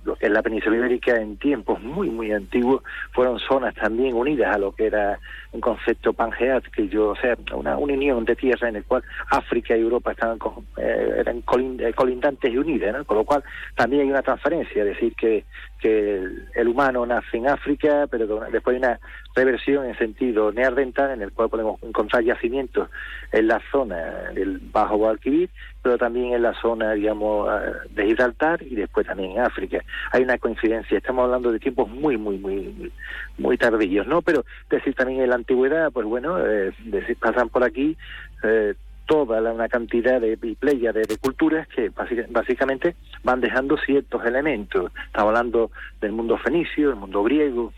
lo 0.06 0.16
que 0.16 0.28
es 0.28 0.32
la 0.32 0.42
península 0.44 0.78
ibérica 0.78 1.16
en 1.18 1.38
tiempos 1.38 1.82
muy, 1.82 2.10
muy 2.10 2.32
antiguos 2.32 2.84
fueron 3.12 3.40
zonas 3.40 3.74
también 3.76 4.14
unidas 4.14 4.56
a 4.56 4.60
lo 4.60 4.72
que 4.72 4.86
era 4.86 5.20
un 5.52 5.62
concepto 5.62 6.14
pangeático, 6.14 7.10
o 7.10 7.16
sea, 7.16 7.36
una, 7.54 7.78
una 7.78 7.94
unión 7.94 8.24
de 8.26 8.36
tierra 8.36 8.70
en 8.70 8.76
el 8.78 8.84
cual 8.84 9.04
África 9.32 9.76
y 9.76 9.82
Europa 9.82 10.12
estaban 10.12 10.38
con- 10.38 10.66
eh, 10.78 11.16
eran 11.20 11.38
eh, 11.38 11.94
colindantes 11.94 12.54
y 12.54 12.58
unidas, 12.58 12.94
¿no? 12.96 13.04
con 13.06 13.18
lo 13.18 13.24
cual 13.24 13.44
también 13.76 14.04
hay 14.04 14.10
una 14.10 14.22
transferencia, 14.22 14.84
es 14.84 14.90
decir, 14.90 15.16
que, 15.16 15.44
que 15.80 16.18
el, 16.18 16.46
el 16.54 16.68
humano 16.68 17.06
nace 17.06 17.38
en 17.38 17.48
África, 17.48 18.06
pero 18.12 18.42
después 18.52 18.76
hay 18.76 18.80
una 18.80 19.00
reversión 19.36 19.86
en 19.86 19.98
sentido 19.98 20.52
neandertal, 20.52 21.12
en 21.12 21.22
el 21.22 21.32
cual 21.32 21.50
podemos 21.50 21.82
encontrar 21.84 22.24
yacimientos 22.24 22.90
en 23.32 23.48
la 23.48 23.62
zona 23.72 23.98
del 24.34 24.60
Bajo 24.72 24.96
Guadalquivir, 24.98 25.50
pero 25.82 25.98
también 25.98 26.34
en 26.34 26.42
la 26.42 26.54
zona, 26.62 26.94
digamos, 26.94 27.50
eh, 27.52 27.72
de 27.92 28.06
Gibraltar 28.06 28.64
y 28.64 28.76
después 28.76 29.06
también 29.06 29.32
en 29.32 29.40
África. 29.42 29.80
Hay 30.12 30.24
una 30.24 30.38
coincidencia, 30.38 30.98
estamos 30.98 31.26
hablando 31.26 31.52
de 31.52 31.60
tiempos 31.60 31.90
muy, 31.90 32.18
muy, 32.18 32.38
muy, 32.38 32.92
muy 33.38 33.58
tardíos, 33.58 34.08
¿no? 34.08 34.22
Pero 34.22 34.46
decir 34.70 34.96
también 34.96 35.22
en 35.22 35.30
la 35.30 35.36
antigüedad, 35.36 35.92
pues 35.92 36.06
bueno, 36.08 36.38
eh, 36.46 36.72
pasan 37.20 37.50
por 37.50 37.64
aquí 37.64 37.98
eh, 38.44 38.74
toda 39.06 39.40
la- 39.42 39.52
una 39.54 39.68
cantidad 39.70 40.20
de 40.20 40.36
playa 40.60 40.92
de, 40.92 41.04
culturas 41.20 41.68
que 41.68 41.90
básica- 41.90 42.26
básicamente 42.30 42.96
van 43.24 43.40
dejando 43.42 43.78
ciertos 43.78 44.26
elementos. 44.26 44.92
Estamos 45.08 45.28
hablando 45.30 45.72
del 46.02 46.12
mundo 46.14 46.38
fenicio, 46.40 46.90
del 46.90 46.96
mundo 46.98 47.22
griego, 47.22 47.72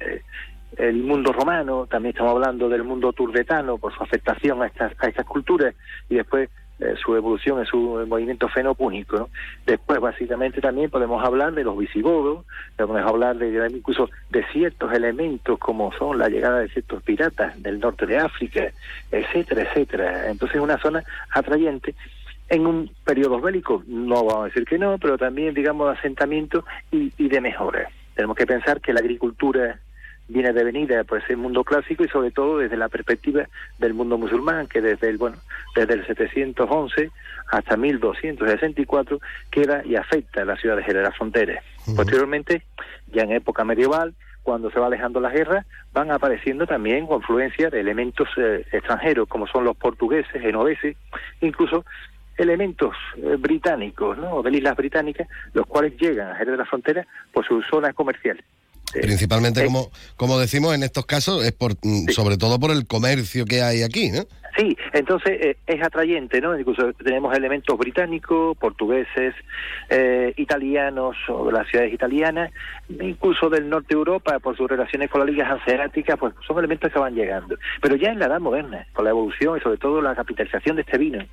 eh, 0.00 0.22
el 0.80 1.02
mundo 1.02 1.32
romano, 1.32 1.86
también 1.86 2.10
estamos 2.10 2.32
hablando 2.32 2.68
del 2.68 2.84
mundo 2.84 3.12
turdetano 3.12 3.78
por 3.78 3.94
su 3.94 4.02
afectación 4.02 4.62
a 4.62 4.66
estas, 4.66 4.92
a 4.98 5.06
estas 5.06 5.26
culturas 5.26 5.74
y 6.08 6.16
después 6.16 6.48
eh, 6.80 6.94
su 6.96 7.14
evolución 7.14 7.58
en 7.58 7.66
su 7.66 8.06
movimiento 8.08 8.48
fenopúnico. 8.48 9.18
¿no? 9.18 9.28
Después, 9.66 10.00
básicamente, 10.00 10.62
también 10.62 10.88
podemos 10.88 11.22
hablar 11.22 11.52
de 11.52 11.62
los 11.62 11.76
visigodos, 11.76 12.46
podemos 12.76 13.02
hablar 13.02 13.36
de, 13.36 13.68
incluso 13.70 14.08
de 14.30 14.44
ciertos 14.46 14.90
elementos 14.94 15.58
como 15.58 15.92
son 15.92 16.18
la 16.18 16.28
llegada 16.28 16.60
de 16.60 16.70
ciertos 16.70 17.02
piratas 17.02 17.62
del 17.62 17.80
norte 17.80 18.06
de 18.06 18.16
África, 18.16 18.72
etcétera, 19.10 19.62
etcétera. 19.62 20.30
Entonces, 20.30 20.56
es 20.56 20.62
una 20.62 20.78
zona 20.78 21.04
atrayente 21.30 21.94
en 22.48 22.66
un 22.66 22.90
periodo 23.04 23.40
bélico, 23.40 23.84
no 23.86 24.24
vamos 24.24 24.42
a 24.42 24.44
decir 24.46 24.64
que 24.64 24.78
no, 24.78 24.96
pero 24.98 25.18
también, 25.18 25.52
digamos, 25.52 25.86
de 25.86 25.98
asentamiento 25.98 26.64
y, 26.90 27.12
y 27.18 27.28
de 27.28 27.42
mejora. 27.42 27.90
Tenemos 28.14 28.36
que 28.36 28.46
pensar 28.46 28.80
que 28.80 28.94
la 28.94 29.00
agricultura 29.00 29.78
viene 30.30 30.52
devenida 30.52 31.02
por 31.04 31.22
ese 31.22 31.36
mundo 31.36 31.64
clásico 31.64 32.04
y 32.04 32.08
sobre 32.08 32.30
todo 32.30 32.58
desde 32.58 32.76
la 32.76 32.88
perspectiva 32.88 33.48
del 33.78 33.94
mundo 33.94 34.16
musulmán, 34.16 34.68
que 34.68 34.80
desde 34.80 35.08
el, 35.08 35.18
bueno, 35.18 35.36
desde 35.74 35.94
el 35.94 36.06
711 36.06 37.10
hasta 37.50 37.76
1264 37.76 39.20
queda 39.50 39.82
y 39.84 39.96
afecta 39.96 40.42
a 40.42 40.44
la 40.44 40.56
ciudad 40.56 40.76
de 40.76 40.84
Jerez, 40.84 41.02
las 41.02 41.16
fronteras. 41.16 41.64
Posteriormente, 41.96 42.62
ya 43.12 43.22
en 43.22 43.32
época 43.32 43.64
medieval, 43.64 44.14
cuando 44.42 44.70
se 44.70 44.78
va 44.78 44.86
alejando 44.86 45.20
la 45.20 45.30
guerra, 45.30 45.66
van 45.92 46.12
apareciendo 46.12 46.66
también 46.66 47.06
confluencias 47.06 47.72
de 47.72 47.80
elementos 47.80 48.28
eh, 48.36 48.64
extranjeros, 48.72 49.28
como 49.28 49.46
son 49.48 49.64
los 49.64 49.76
portugueses, 49.76 50.40
genoveses, 50.40 50.96
incluso 51.40 51.84
elementos 52.36 52.94
eh, 53.16 53.36
británicos, 53.38 54.16
¿no? 54.16 54.36
O 54.36 54.42
de 54.42 54.56
islas 54.56 54.76
británicas, 54.76 55.28
los 55.52 55.66
cuales 55.66 55.96
llegan 55.98 56.28
a 56.28 56.36
Jerez 56.36 56.52
de 56.52 56.58
la 56.58 56.64
Frontera 56.64 57.06
por 57.32 57.44
su 57.46 57.60
zona 57.62 57.92
Principalmente, 58.92 59.64
como, 59.64 59.90
como 60.16 60.38
decimos 60.38 60.74
en 60.74 60.82
estos 60.82 61.06
casos, 61.06 61.44
es 61.44 61.52
por, 61.52 61.72
mm, 61.82 62.08
sobre 62.08 62.36
todo 62.36 62.58
por 62.58 62.70
el 62.70 62.86
comercio 62.86 63.44
que 63.44 63.62
hay 63.62 63.82
aquí, 63.82 64.10
¿no? 64.10 64.26
Sí, 64.56 64.76
entonces 64.92 65.38
eh, 65.40 65.56
es 65.66 65.82
atrayente, 65.82 66.40
¿no? 66.40 66.58
Incluso 66.58 66.92
tenemos 66.94 67.36
elementos 67.36 67.78
británicos, 67.78 68.56
portugueses, 68.58 69.34
eh, 69.88 70.34
italianos 70.36 71.16
o 71.28 71.46
de 71.46 71.52
las 71.52 71.68
ciudades 71.68 71.94
italianas, 71.94 72.50
incluso 72.88 73.48
del 73.48 73.68
norte 73.68 73.94
de 73.94 73.98
Europa 73.98 74.38
por 74.40 74.56
sus 74.56 74.68
relaciones 74.68 75.08
con 75.08 75.20
las 75.20 75.30
ligas 75.30 75.50
hanseáticas, 75.50 76.18
pues 76.18 76.34
son 76.46 76.58
elementos 76.58 76.92
que 76.92 76.98
van 76.98 77.14
llegando. 77.14 77.56
Pero 77.80 77.96
ya 77.96 78.10
en 78.10 78.18
la 78.18 78.26
edad 78.26 78.40
moderna, 78.40 78.86
con 78.92 79.04
la 79.04 79.10
evolución 79.10 79.56
y 79.56 79.60
sobre 79.60 79.78
todo 79.78 80.02
la 80.02 80.16
capitalización 80.16 80.76
de 80.76 80.82
este 80.82 80.98
vino, 80.98 81.24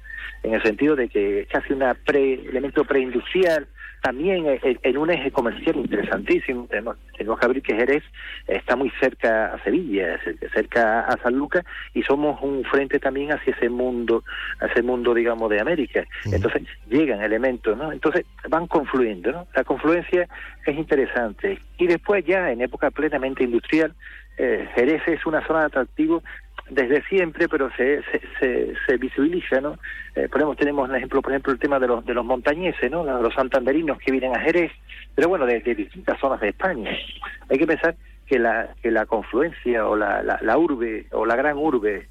en 0.43 0.53
el 0.53 0.61
sentido 0.61 0.95
de 0.95 1.09
que 1.09 1.41
es 1.41 1.47
casi 1.47 1.73
una 1.73 1.95
pre, 1.95 2.33
elemento 2.33 2.85
preindustrial, 2.85 3.67
también 4.01 4.45
en, 4.45 4.79
en 4.81 4.97
un 4.97 5.09
eje 5.09 5.31
comercial 5.31 5.75
interesantísimo. 5.77 6.65
Tenemos, 6.67 6.97
tenemos 7.17 7.39
que 7.39 7.45
abrir 7.45 7.61
que 7.63 7.75
Jerez 7.75 8.03
está 8.47 8.75
muy 8.75 8.89
cerca 8.99 9.53
a 9.53 9.63
Sevilla, 9.63 10.19
cer- 10.23 10.51
cerca 10.53 11.01
a 11.01 11.17
San 11.21 11.33
Lucas, 11.35 11.63
y 11.93 12.03
somos 12.03 12.41
un 12.41 12.63
frente 12.65 12.99
también 12.99 13.31
hacia 13.31 13.53
ese 13.53 13.69
mundo, 13.69 14.23
a 14.59 14.67
ese 14.67 14.81
mundo, 14.81 15.13
digamos, 15.13 15.49
de 15.49 15.59
América. 15.59 16.05
Entonces 16.25 16.63
llegan 16.89 17.21
elementos, 17.21 17.77
¿no? 17.77 17.91
Entonces 17.91 18.25
van 18.49 18.67
confluyendo, 18.67 19.31
¿no? 19.31 19.47
La 19.55 19.63
confluencia 19.63 20.27
es 20.65 20.75
interesante. 20.77 21.59
Y 21.77 21.87
después 21.87 22.23
ya 22.25 22.51
en 22.51 22.61
época 22.61 22.91
plenamente 22.91 23.43
industrial, 23.43 23.93
eh, 24.37 24.67
Jerez 24.75 25.01
es 25.07 25.25
una 25.25 25.45
zona 25.47 25.61
de 25.61 25.65
atractivo 25.65 26.23
desde 26.69 27.01
siempre, 27.03 27.47
pero 27.47 27.69
se, 27.71 28.01
se, 28.39 28.73
se, 28.85 28.97
visibiliza, 28.97 29.61
¿no? 29.61 29.77
Eh, 30.15 30.27
ponemos, 30.29 30.57
tenemos 30.57 30.89
un 30.89 30.95
ejemplo, 30.95 31.21
por 31.21 31.31
ejemplo, 31.31 31.53
el 31.53 31.59
tema 31.59 31.79
de 31.79 31.87
los, 31.87 32.05
de 32.05 32.13
los 32.13 32.25
montañeses, 32.25 32.91
¿no? 32.91 33.03
Los 33.03 33.33
santanderinos 33.33 33.97
que 33.99 34.11
vienen 34.11 34.35
a 34.35 34.39
Jerez, 34.39 34.71
pero 35.15 35.29
bueno, 35.29 35.45
de, 35.45 35.59
distintas 35.61 36.19
zonas 36.19 36.41
de 36.41 36.49
España. 36.49 36.91
Hay 37.49 37.57
que 37.57 37.67
pensar 37.67 37.95
que 38.25 38.37
la, 38.37 38.69
que 38.81 38.91
la 38.91 39.05
confluencia 39.05 39.87
o 39.87 39.95
la, 39.95 40.21
la, 40.21 40.57
urbe 40.57 41.07
o 41.11 41.25
la 41.25 41.35
gran 41.35 41.57
urbe 41.57 42.07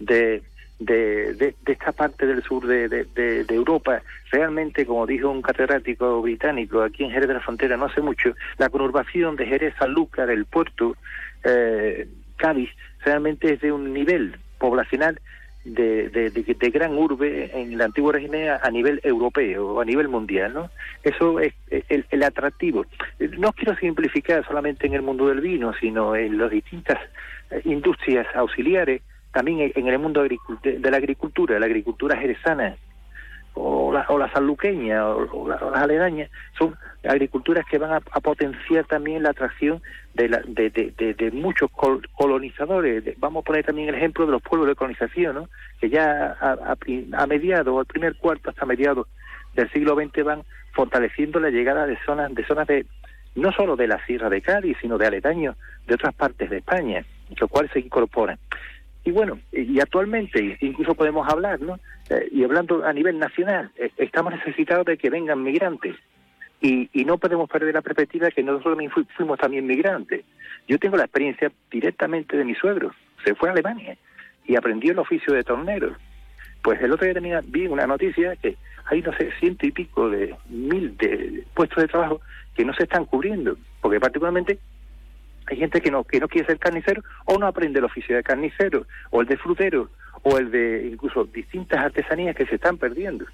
de, 0.00 0.42
de, 0.80 1.34
de, 1.34 1.54
esta 1.66 1.92
parte 1.92 2.26
del 2.26 2.42
sur 2.42 2.66
de, 2.66 2.88
de, 2.88 3.46
Europa, 3.48 4.02
realmente, 4.32 4.84
como 4.84 5.06
dijo 5.06 5.30
un 5.30 5.42
catedrático 5.42 6.20
británico 6.22 6.82
aquí 6.82 7.04
en 7.04 7.10
Jerez 7.10 7.28
de 7.28 7.34
la 7.34 7.40
Frontera 7.40 7.76
no 7.76 7.86
hace 7.86 8.00
mucho, 8.00 8.34
la 8.58 8.68
conurbación 8.68 9.36
de 9.36 9.46
Jerez, 9.46 9.74
Sanlúcar, 9.78 10.30
el 10.30 10.46
puerto, 10.46 10.96
eh, 11.44 12.08
Cádiz, 12.36 12.70
realmente 13.04 13.54
es 13.54 13.60
de 13.60 13.72
un 13.72 13.92
nivel 13.92 14.36
poblacional 14.58 15.20
de, 15.64 16.08
de, 16.08 16.70
gran 16.70 16.96
urbe 16.96 17.50
en 17.52 17.76
la 17.76 17.84
antigua 17.84 18.14
régimen 18.14 18.48
a, 18.48 18.70
nivel 18.70 19.00
europeo 19.04 19.74
o 19.74 19.80
a 19.80 19.84
nivel 19.84 20.08
mundial, 20.08 20.54
¿no? 20.54 20.70
Eso 21.02 21.38
es 21.38 21.52
el, 21.88 22.22
atractivo. 22.22 22.86
No 23.38 23.52
quiero 23.52 23.76
simplificar 23.76 24.46
solamente 24.46 24.86
en 24.86 24.94
el 24.94 25.02
mundo 25.02 25.28
del 25.28 25.40
vino, 25.40 25.72
sino 25.74 26.16
en 26.16 26.38
las 26.38 26.50
distintas 26.50 26.98
eh, 27.50 27.60
industrias 27.64 28.26
auxiliares, 28.34 29.02
también 29.32 29.70
en 29.74 29.86
el 29.86 29.98
mundo 29.98 30.22
de 30.22 30.90
la 30.90 30.96
agricultura, 30.96 31.58
la 31.58 31.66
agricultura 31.66 32.16
jerezana, 32.16 32.76
o 33.54 33.92
la, 33.92 34.06
o 34.08 34.18
la 34.18 34.30
sanluqueña 34.32 35.06
o, 35.06 35.48
las 35.48 35.60
aledañas 35.62 36.30
son 36.58 36.76
agriculturas 37.04 37.64
que 37.66 37.78
van 37.78 37.92
a, 37.92 38.20
potenciar 38.20 38.84
también 38.86 39.22
la 39.22 39.30
atracción 39.30 39.82
de, 40.14 40.28
la, 40.28 40.42
de, 40.46 40.70
de, 40.70 41.30
muchos 41.30 41.70
colonizadores. 42.16 43.02
vamos 43.18 43.42
a 43.42 43.44
poner 43.44 43.64
también 43.64 43.88
el 43.88 43.94
ejemplo 43.94 44.26
de 44.26 44.32
los 44.32 44.42
pueblos 44.42 44.68
de 44.68 44.74
colonización, 44.74 45.34
¿no? 45.34 45.48
que 45.80 45.88
ya 45.88 46.36
a, 46.40 46.76
a, 46.76 47.26
mediados, 47.26 47.78
al 47.78 47.86
primer 47.86 48.16
cuarto 48.16 48.50
hasta 48.50 48.66
mediados 48.66 49.06
del 49.54 49.70
siglo 49.70 49.94
XX 49.94 50.24
van 50.24 50.42
fortaleciendo 50.72 51.40
la 51.40 51.50
llegada 51.50 51.86
de 51.86 51.98
zonas 52.04 52.32
de 52.34 52.46
zonas 52.46 52.66
de 52.66 52.86
no 53.34 53.52
solo 53.52 53.76
de 53.76 53.86
la 53.86 54.04
Sierra 54.06 54.28
de 54.28 54.42
Cádiz, 54.42 54.76
sino 54.80 54.98
de 54.98 55.06
aledaños 55.06 55.56
de 55.86 55.94
otras 55.94 56.14
partes 56.14 56.50
de 56.50 56.58
España, 56.58 57.04
los 57.38 57.48
cuales 57.48 57.70
se 57.72 57.80
incorporan. 57.80 58.38
Y 59.04 59.12
bueno, 59.12 59.38
y 59.52 59.80
actualmente 59.80 60.58
incluso 60.60 60.94
podemos 60.94 61.26
hablar, 61.28 61.60
¿no? 61.60 61.78
Eh, 62.10 62.28
y 62.32 62.44
hablando 62.44 62.84
a 62.84 62.92
nivel 62.92 63.18
nacional, 63.18 63.70
eh, 63.76 63.90
estamos 63.96 64.34
necesitados 64.34 64.84
de 64.84 64.98
que 64.98 65.10
vengan 65.10 65.42
migrantes. 65.42 65.96
Y, 66.60 66.90
y 66.92 67.04
no 67.04 67.16
podemos 67.18 67.48
perder 67.48 67.74
la 67.74 67.80
perspectiva 67.80 68.30
que 68.30 68.42
nosotros 68.42 68.78
fuimos 69.16 69.38
también 69.38 69.66
migrantes. 69.66 70.24
Yo 70.68 70.78
tengo 70.78 70.96
la 70.96 71.04
experiencia 71.04 71.50
directamente 71.70 72.36
de 72.36 72.44
mi 72.44 72.54
suegro. 72.54 72.92
Se 73.24 73.34
fue 73.34 73.48
a 73.48 73.52
Alemania 73.52 73.96
y 74.46 74.56
aprendió 74.56 74.92
el 74.92 74.98
oficio 74.98 75.32
de 75.32 75.42
tornero. 75.42 75.96
Pues 76.62 76.80
el 76.82 76.92
otro 76.92 77.06
día 77.06 77.14
tenía, 77.14 77.40
vi 77.42 77.66
una 77.66 77.86
noticia 77.86 78.36
que 78.36 78.56
hay, 78.86 79.00
no 79.00 79.12
sé, 79.16 79.30
ciento 79.38 79.66
y 79.66 79.70
pico 79.70 80.10
de 80.10 80.34
mil 80.48 80.96
de 80.98 81.44
puestos 81.54 81.78
de 81.78 81.88
trabajo 81.88 82.20
que 82.54 82.64
no 82.64 82.74
se 82.74 82.82
están 82.82 83.06
cubriendo. 83.06 83.56
Porque 83.80 84.00
particularmente 84.00 84.58
hay 85.46 85.56
gente 85.56 85.80
que 85.80 85.90
no, 85.90 86.04
que 86.04 86.20
no 86.20 86.28
quiere 86.28 86.46
ser 86.46 86.58
carnicero 86.58 87.02
o 87.24 87.38
no 87.38 87.46
aprende 87.46 87.78
el 87.78 87.84
oficio 87.84 88.14
de 88.16 88.22
carnicero 88.22 88.86
o 89.10 89.22
el 89.22 89.26
de 89.26 89.36
frutero 89.36 89.88
o 90.22 90.38
el 90.38 90.50
de 90.50 90.88
incluso 90.92 91.24
distintas 91.24 91.82
artesanías 91.82 92.36
que 92.36 92.46
se 92.46 92.56
están 92.56 92.76
perdiendo. 92.76 93.24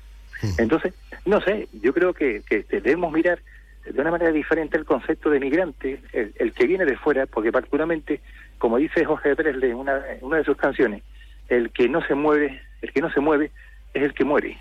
Entonces, 0.59 0.95
no 1.25 1.41
sé, 1.41 1.69
yo 1.73 1.93
creo 1.93 2.15
que, 2.15 2.43
debemos 2.71 3.13
mirar 3.13 3.41
de 3.85 4.01
una 4.01 4.11
manera 4.11 4.33
diferente 4.33 4.77
el 4.77 4.85
concepto 4.85 5.31
de 5.31 5.41
migrante, 5.41 6.01
el, 6.13 6.53
que 6.53 6.67
viene 6.67 6.85
de 6.85 6.97
fuera, 6.97 7.27
porque 7.27 7.53
particularmente, 7.53 8.21
como 8.59 8.79
dice 8.79 9.05
Jorge 9.05 9.37
Pérez 9.37 9.63
en 9.63 9.75
una, 9.75 10.03
una 10.21 10.39
de 10.39 10.45
sus 10.45 10.57
canciones, 10.57 11.03
el 11.49 11.71
que 11.71 11.89
no 11.89 12.03
se 12.03 12.15
mueve, 12.15 12.61
el 12.83 12.93
que 12.93 13.01
no 13.01 13.11
se 13.11 13.21
mueve 13.21 13.51
es 13.95 14.03
el 14.03 14.15
que 14.15 14.25
muere. 14.25 14.59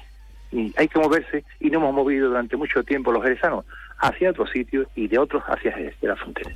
Y 0.52 0.74
hay 0.78 0.88
que 0.88 1.00
moverse 1.00 1.44
y 1.60 1.70
no 1.70 1.80
hemos 1.80 1.94
movido 1.94 2.28
durante 2.30 2.56
mucho 2.56 2.84
tiempo 2.84 3.12
los 3.12 3.24
jerezanos 3.24 3.66
hacia 3.98 4.30
otros 4.30 4.52
sitios 4.52 4.88
y 4.96 5.08
de 5.08 5.18
otros 5.18 5.44
hacia 5.48 5.76
la 6.02 6.16
frontera. 6.16 6.52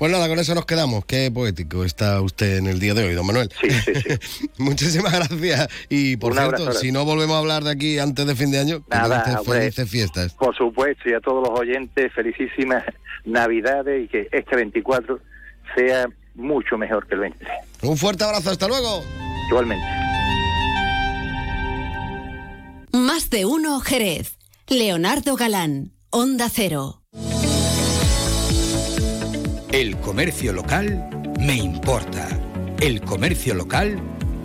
Pues 0.00 0.10
nada, 0.10 0.28
con 0.28 0.38
eso 0.38 0.54
nos 0.54 0.64
quedamos. 0.64 1.04
Qué 1.04 1.30
poético 1.30 1.84
está 1.84 2.22
usted 2.22 2.56
en 2.56 2.66
el 2.68 2.80
día 2.80 2.94
de 2.94 3.04
hoy, 3.04 3.12
don 3.12 3.26
Manuel. 3.26 3.50
Sí, 3.60 3.68
sí, 3.70 3.92
sí. 3.94 4.48
Muchísimas 4.56 5.12
gracias. 5.12 5.68
Y 5.90 6.16
por 6.16 6.32
cierto, 6.32 6.72
si 6.72 6.90
no 6.90 7.04
volvemos 7.04 7.36
a 7.36 7.38
hablar 7.40 7.64
de 7.64 7.70
aquí 7.72 7.98
antes 7.98 8.26
de 8.26 8.34
fin 8.34 8.50
de 8.50 8.60
año, 8.60 8.82
nada, 8.88 9.42
felices 9.44 9.90
fiestas. 9.90 10.32
Por 10.32 10.56
supuesto, 10.56 11.06
y 11.06 11.12
a 11.12 11.20
todos 11.20 11.46
los 11.46 11.60
oyentes, 11.60 12.10
felicísimas 12.14 12.82
Navidades 13.26 14.06
y 14.06 14.08
que 14.08 14.26
este 14.32 14.56
24 14.56 15.20
sea 15.76 16.06
mucho 16.34 16.78
mejor 16.78 17.06
que 17.06 17.16
el 17.16 17.20
23. 17.20 17.52
Un 17.82 17.98
fuerte 17.98 18.24
abrazo, 18.24 18.52
hasta 18.52 18.68
luego. 18.68 19.04
Igualmente. 19.50 19.84
Más 22.92 23.28
de 23.28 23.44
uno, 23.44 23.80
Jerez. 23.80 24.38
Leonardo 24.66 25.36
Galán, 25.36 25.92
Onda 26.08 26.48
Cero. 26.48 26.99
El 29.72 29.96
comercio 29.98 30.52
local 30.52 31.08
me 31.38 31.54
importa. 31.54 32.28
El 32.80 33.00
comercio 33.02 33.54
local 33.54 34.00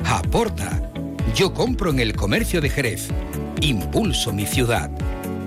aporta. 0.06 0.92
Yo 1.34 1.52
compro 1.52 1.90
en 1.90 2.00
el 2.00 2.16
comercio 2.16 2.62
de 2.62 2.70
Jerez. 2.70 3.08
Impulso 3.60 4.32
mi 4.32 4.46
ciudad. 4.46 4.92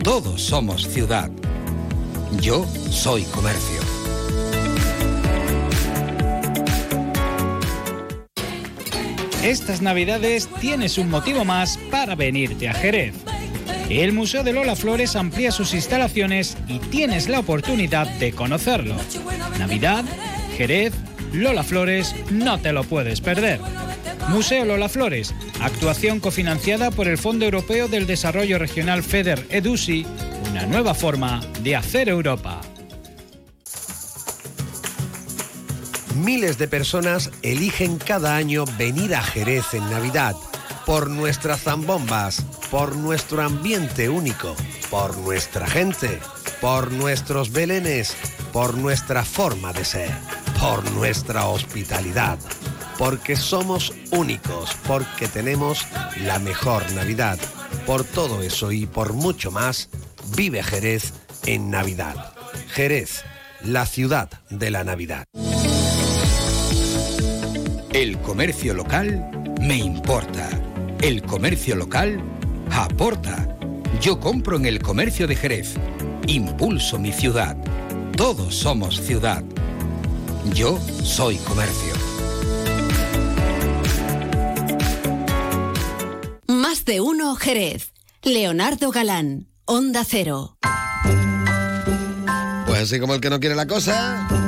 Todos 0.02 0.42
somos 0.42 0.88
ciudad. 0.88 1.30
Yo 2.40 2.66
soy 2.90 3.22
comercio. 3.22 3.80
Estas 9.44 9.80
navidades 9.80 10.48
tienes 10.60 10.98
un 10.98 11.08
motivo 11.08 11.44
más 11.44 11.78
para 11.92 12.16
venirte 12.16 12.68
a 12.68 12.74
Jerez. 12.74 13.14
El 13.88 14.12
Museo 14.12 14.42
de 14.42 14.52
Lola 14.52 14.76
Flores 14.76 15.16
amplía 15.16 15.50
sus 15.50 15.72
instalaciones 15.72 16.56
y 16.68 16.78
tienes 16.78 17.28
la 17.28 17.40
oportunidad 17.40 18.06
de 18.18 18.32
conocerlo. 18.32 18.96
Navidad, 19.58 20.04
Jerez, 20.56 20.92
Lola 21.32 21.62
Flores, 21.62 22.14
no 22.30 22.58
te 22.58 22.72
lo 22.72 22.84
puedes 22.84 23.20
perder. 23.20 23.60
Museo 24.28 24.66
Lola 24.66 24.90
Flores, 24.90 25.34
actuación 25.60 26.20
cofinanciada 26.20 26.90
por 26.90 27.08
el 27.08 27.16
Fondo 27.16 27.46
Europeo 27.46 27.88
del 27.88 28.06
Desarrollo 28.06 28.58
Regional 28.58 29.02
FEDER 29.02 29.46
EDUSI, 29.48 30.06
una 30.50 30.66
nueva 30.66 30.94
forma 30.94 31.40
de 31.62 31.76
hacer 31.76 32.10
Europa. 32.10 32.60
Miles 36.16 36.58
de 36.58 36.68
personas 36.68 37.30
eligen 37.42 37.96
cada 37.96 38.36
año 38.36 38.64
venir 38.76 39.14
a 39.14 39.22
Jerez 39.22 39.72
en 39.72 39.88
Navidad 39.90 40.34
por 40.88 41.10
nuestras 41.10 41.64
zambombas, 41.64 42.40
por 42.70 42.96
nuestro 42.96 43.42
ambiente 43.42 44.08
único, 44.08 44.56
por 44.88 45.18
nuestra 45.18 45.66
gente, 45.66 46.18
por 46.62 46.92
nuestros 46.92 47.52
belenes, 47.52 48.16
por 48.54 48.74
nuestra 48.74 49.22
forma 49.22 49.74
de 49.74 49.84
ser, 49.84 50.10
por 50.58 50.90
nuestra 50.92 51.46
hospitalidad, 51.46 52.38
porque 52.96 53.36
somos 53.36 53.92
únicos, 54.12 54.74
porque 54.86 55.28
tenemos 55.28 55.86
la 56.24 56.38
mejor 56.38 56.90
Navidad. 56.92 57.38
Por 57.84 58.04
todo 58.04 58.40
eso 58.40 58.72
y 58.72 58.86
por 58.86 59.12
mucho 59.12 59.50
más, 59.50 59.90
vive 60.34 60.62
Jerez 60.62 61.12
en 61.44 61.68
Navidad. 61.68 62.32
Jerez, 62.68 63.24
la 63.62 63.84
ciudad 63.84 64.30
de 64.48 64.70
la 64.70 64.84
Navidad. 64.84 65.26
El 67.92 68.18
comercio 68.22 68.72
local 68.72 69.30
me 69.60 69.76
importa. 69.76 70.48
El 71.00 71.22
comercio 71.22 71.76
local 71.76 72.20
aporta. 72.72 73.56
Yo 74.00 74.18
compro 74.18 74.56
en 74.56 74.66
el 74.66 74.82
comercio 74.82 75.28
de 75.28 75.36
Jerez. 75.36 75.74
Impulso 76.26 76.98
mi 76.98 77.12
ciudad. 77.12 77.56
Todos 78.16 78.56
somos 78.56 79.00
ciudad. 79.00 79.44
Yo 80.54 80.76
soy 81.04 81.36
comercio. 81.36 81.94
Más 86.48 86.84
de 86.84 87.00
uno 87.00 87.36
Jerez. 87.36 87.92
Leonardo 88.24 88.90
Galán, 88.90 89.46
Onda 89.66 90.04
Cero. 90.04 90.58
Pues 92.66 92.82
así 92.82 92.98
como 92.98 93.14
el 93.14 93.20
que 93.20 93.30
no 93.30 93.38
quiere 93.38 93.54
la 93.54 93.68
cosa. 93.68 94.47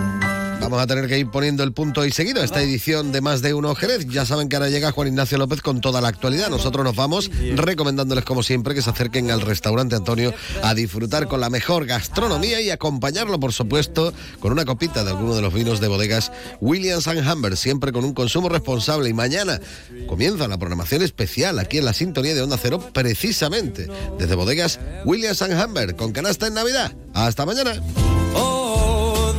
Vamos 0.70 0.84
a 0.84 0.86
tener 0.86 1.09
que 1.09 1.18
ir 1.18 1.28
poniendo 1.28 1.64
el 1.64 1.72
punto 1.72 2.06
y 2.06 2.12
seguido 2.12 2.40
a 2.40 2.44
esta 2.44 2.62
edición 2.62 3.10
de 3.10 3.20
Más 3.20 3.42
de 3.42 3.55
Uno 3.55 3.74
Jerez. 3.74 4.06
Ya 4.06 4.24
saben 4.24 4.48
que 4.48 4.55
ahora 4.55 4.68
llega 4.68 4.92
Juan 4.92 5.09
Ignacio 5.09 5.36
López 5.36 5.62
con 5.62 5.80
toda 5.80 6.01
la 6.01 6.06
actualidad. 6.06 6.48
Nosotros 6.48 6.84
nos 6.84 6.94
vamos 6.94 7.28
recomendándoles, 7.56 8.24
como 8.24 8.44
siempre, 8.44 8.72
que 8.72 8.80
se 8.80 8.88
acerquen 8.88 9.32
al 9.32 9.40
restaurante 9.40 9.97
Antonio 9.97 10.32
a 10.62 10.72
disfrutar 10.74 11.26
con 11.26 11.40
la 11.40 11.51
mejor 11.51 11.86
gastronomía 11.86 12.60
y 12.60 12.70
acompañarlo, 12.70 13.40
por 13.40 13.52
supuesto, 13.52 14.14
con 14.38 14.52
una 14.52 14.64
copita 14.64 15.02
de 15.02 15.10
alguno 15.10 15.34
de 15.34 15.42
los 15.42 15.52
vinos 15.52 15.80
de 15.80 15.88
bodegas 15.88 16.30
Williams 16.60 17.09
and 17.09 17.28
Humber, 17.28 17.56
siempre 17.56 17.90
con 17.90 18.05
un 18.05 18.14
consumo 18.14 18.48
responsable. 18.48 19.09
Y 19.09 19.12
mañana 19.12 19.60
comienza 20.06 20.47
la 20.47 20.56
programación 20.56 21.02
especial 21.02 21.59
aquí 21.59 21.78
en 21.78 21.84
la 21.84 21.94
sintonía 21.94 22.32
de 22.32 22.42
Onda 22.42 22.59
Cero, 22.62 22.78
precisamente 22.92 23.88
desde 24.20 24.36
bodegas 24.36 24.78
Williams 25.05 25.42
and 25.42 25.60
Humber, 25.60 25.97
con 25.97 26.12
canasta 26.12 26.47
en 26.47 26.55
Navidad. 26.55 26.92
Hasta 27.12 27.44
mañana. 27.44 27.82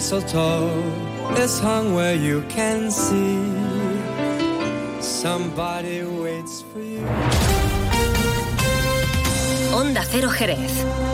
Mistletoe 0.00 0.72
is 1.36 1.60
hung 1.60 1.92
where 1.92 2.14
you 2.14 2.40
can 2.48 2.90
see. 2.90 3.36
Somebody 5.02 6.02
waits 6.04 6.62
for 6.62 6.80
you. 6.80 7.04
Onda 9.78 10.02
Cero 10.10 10.30
Jerez. 10.38 11.09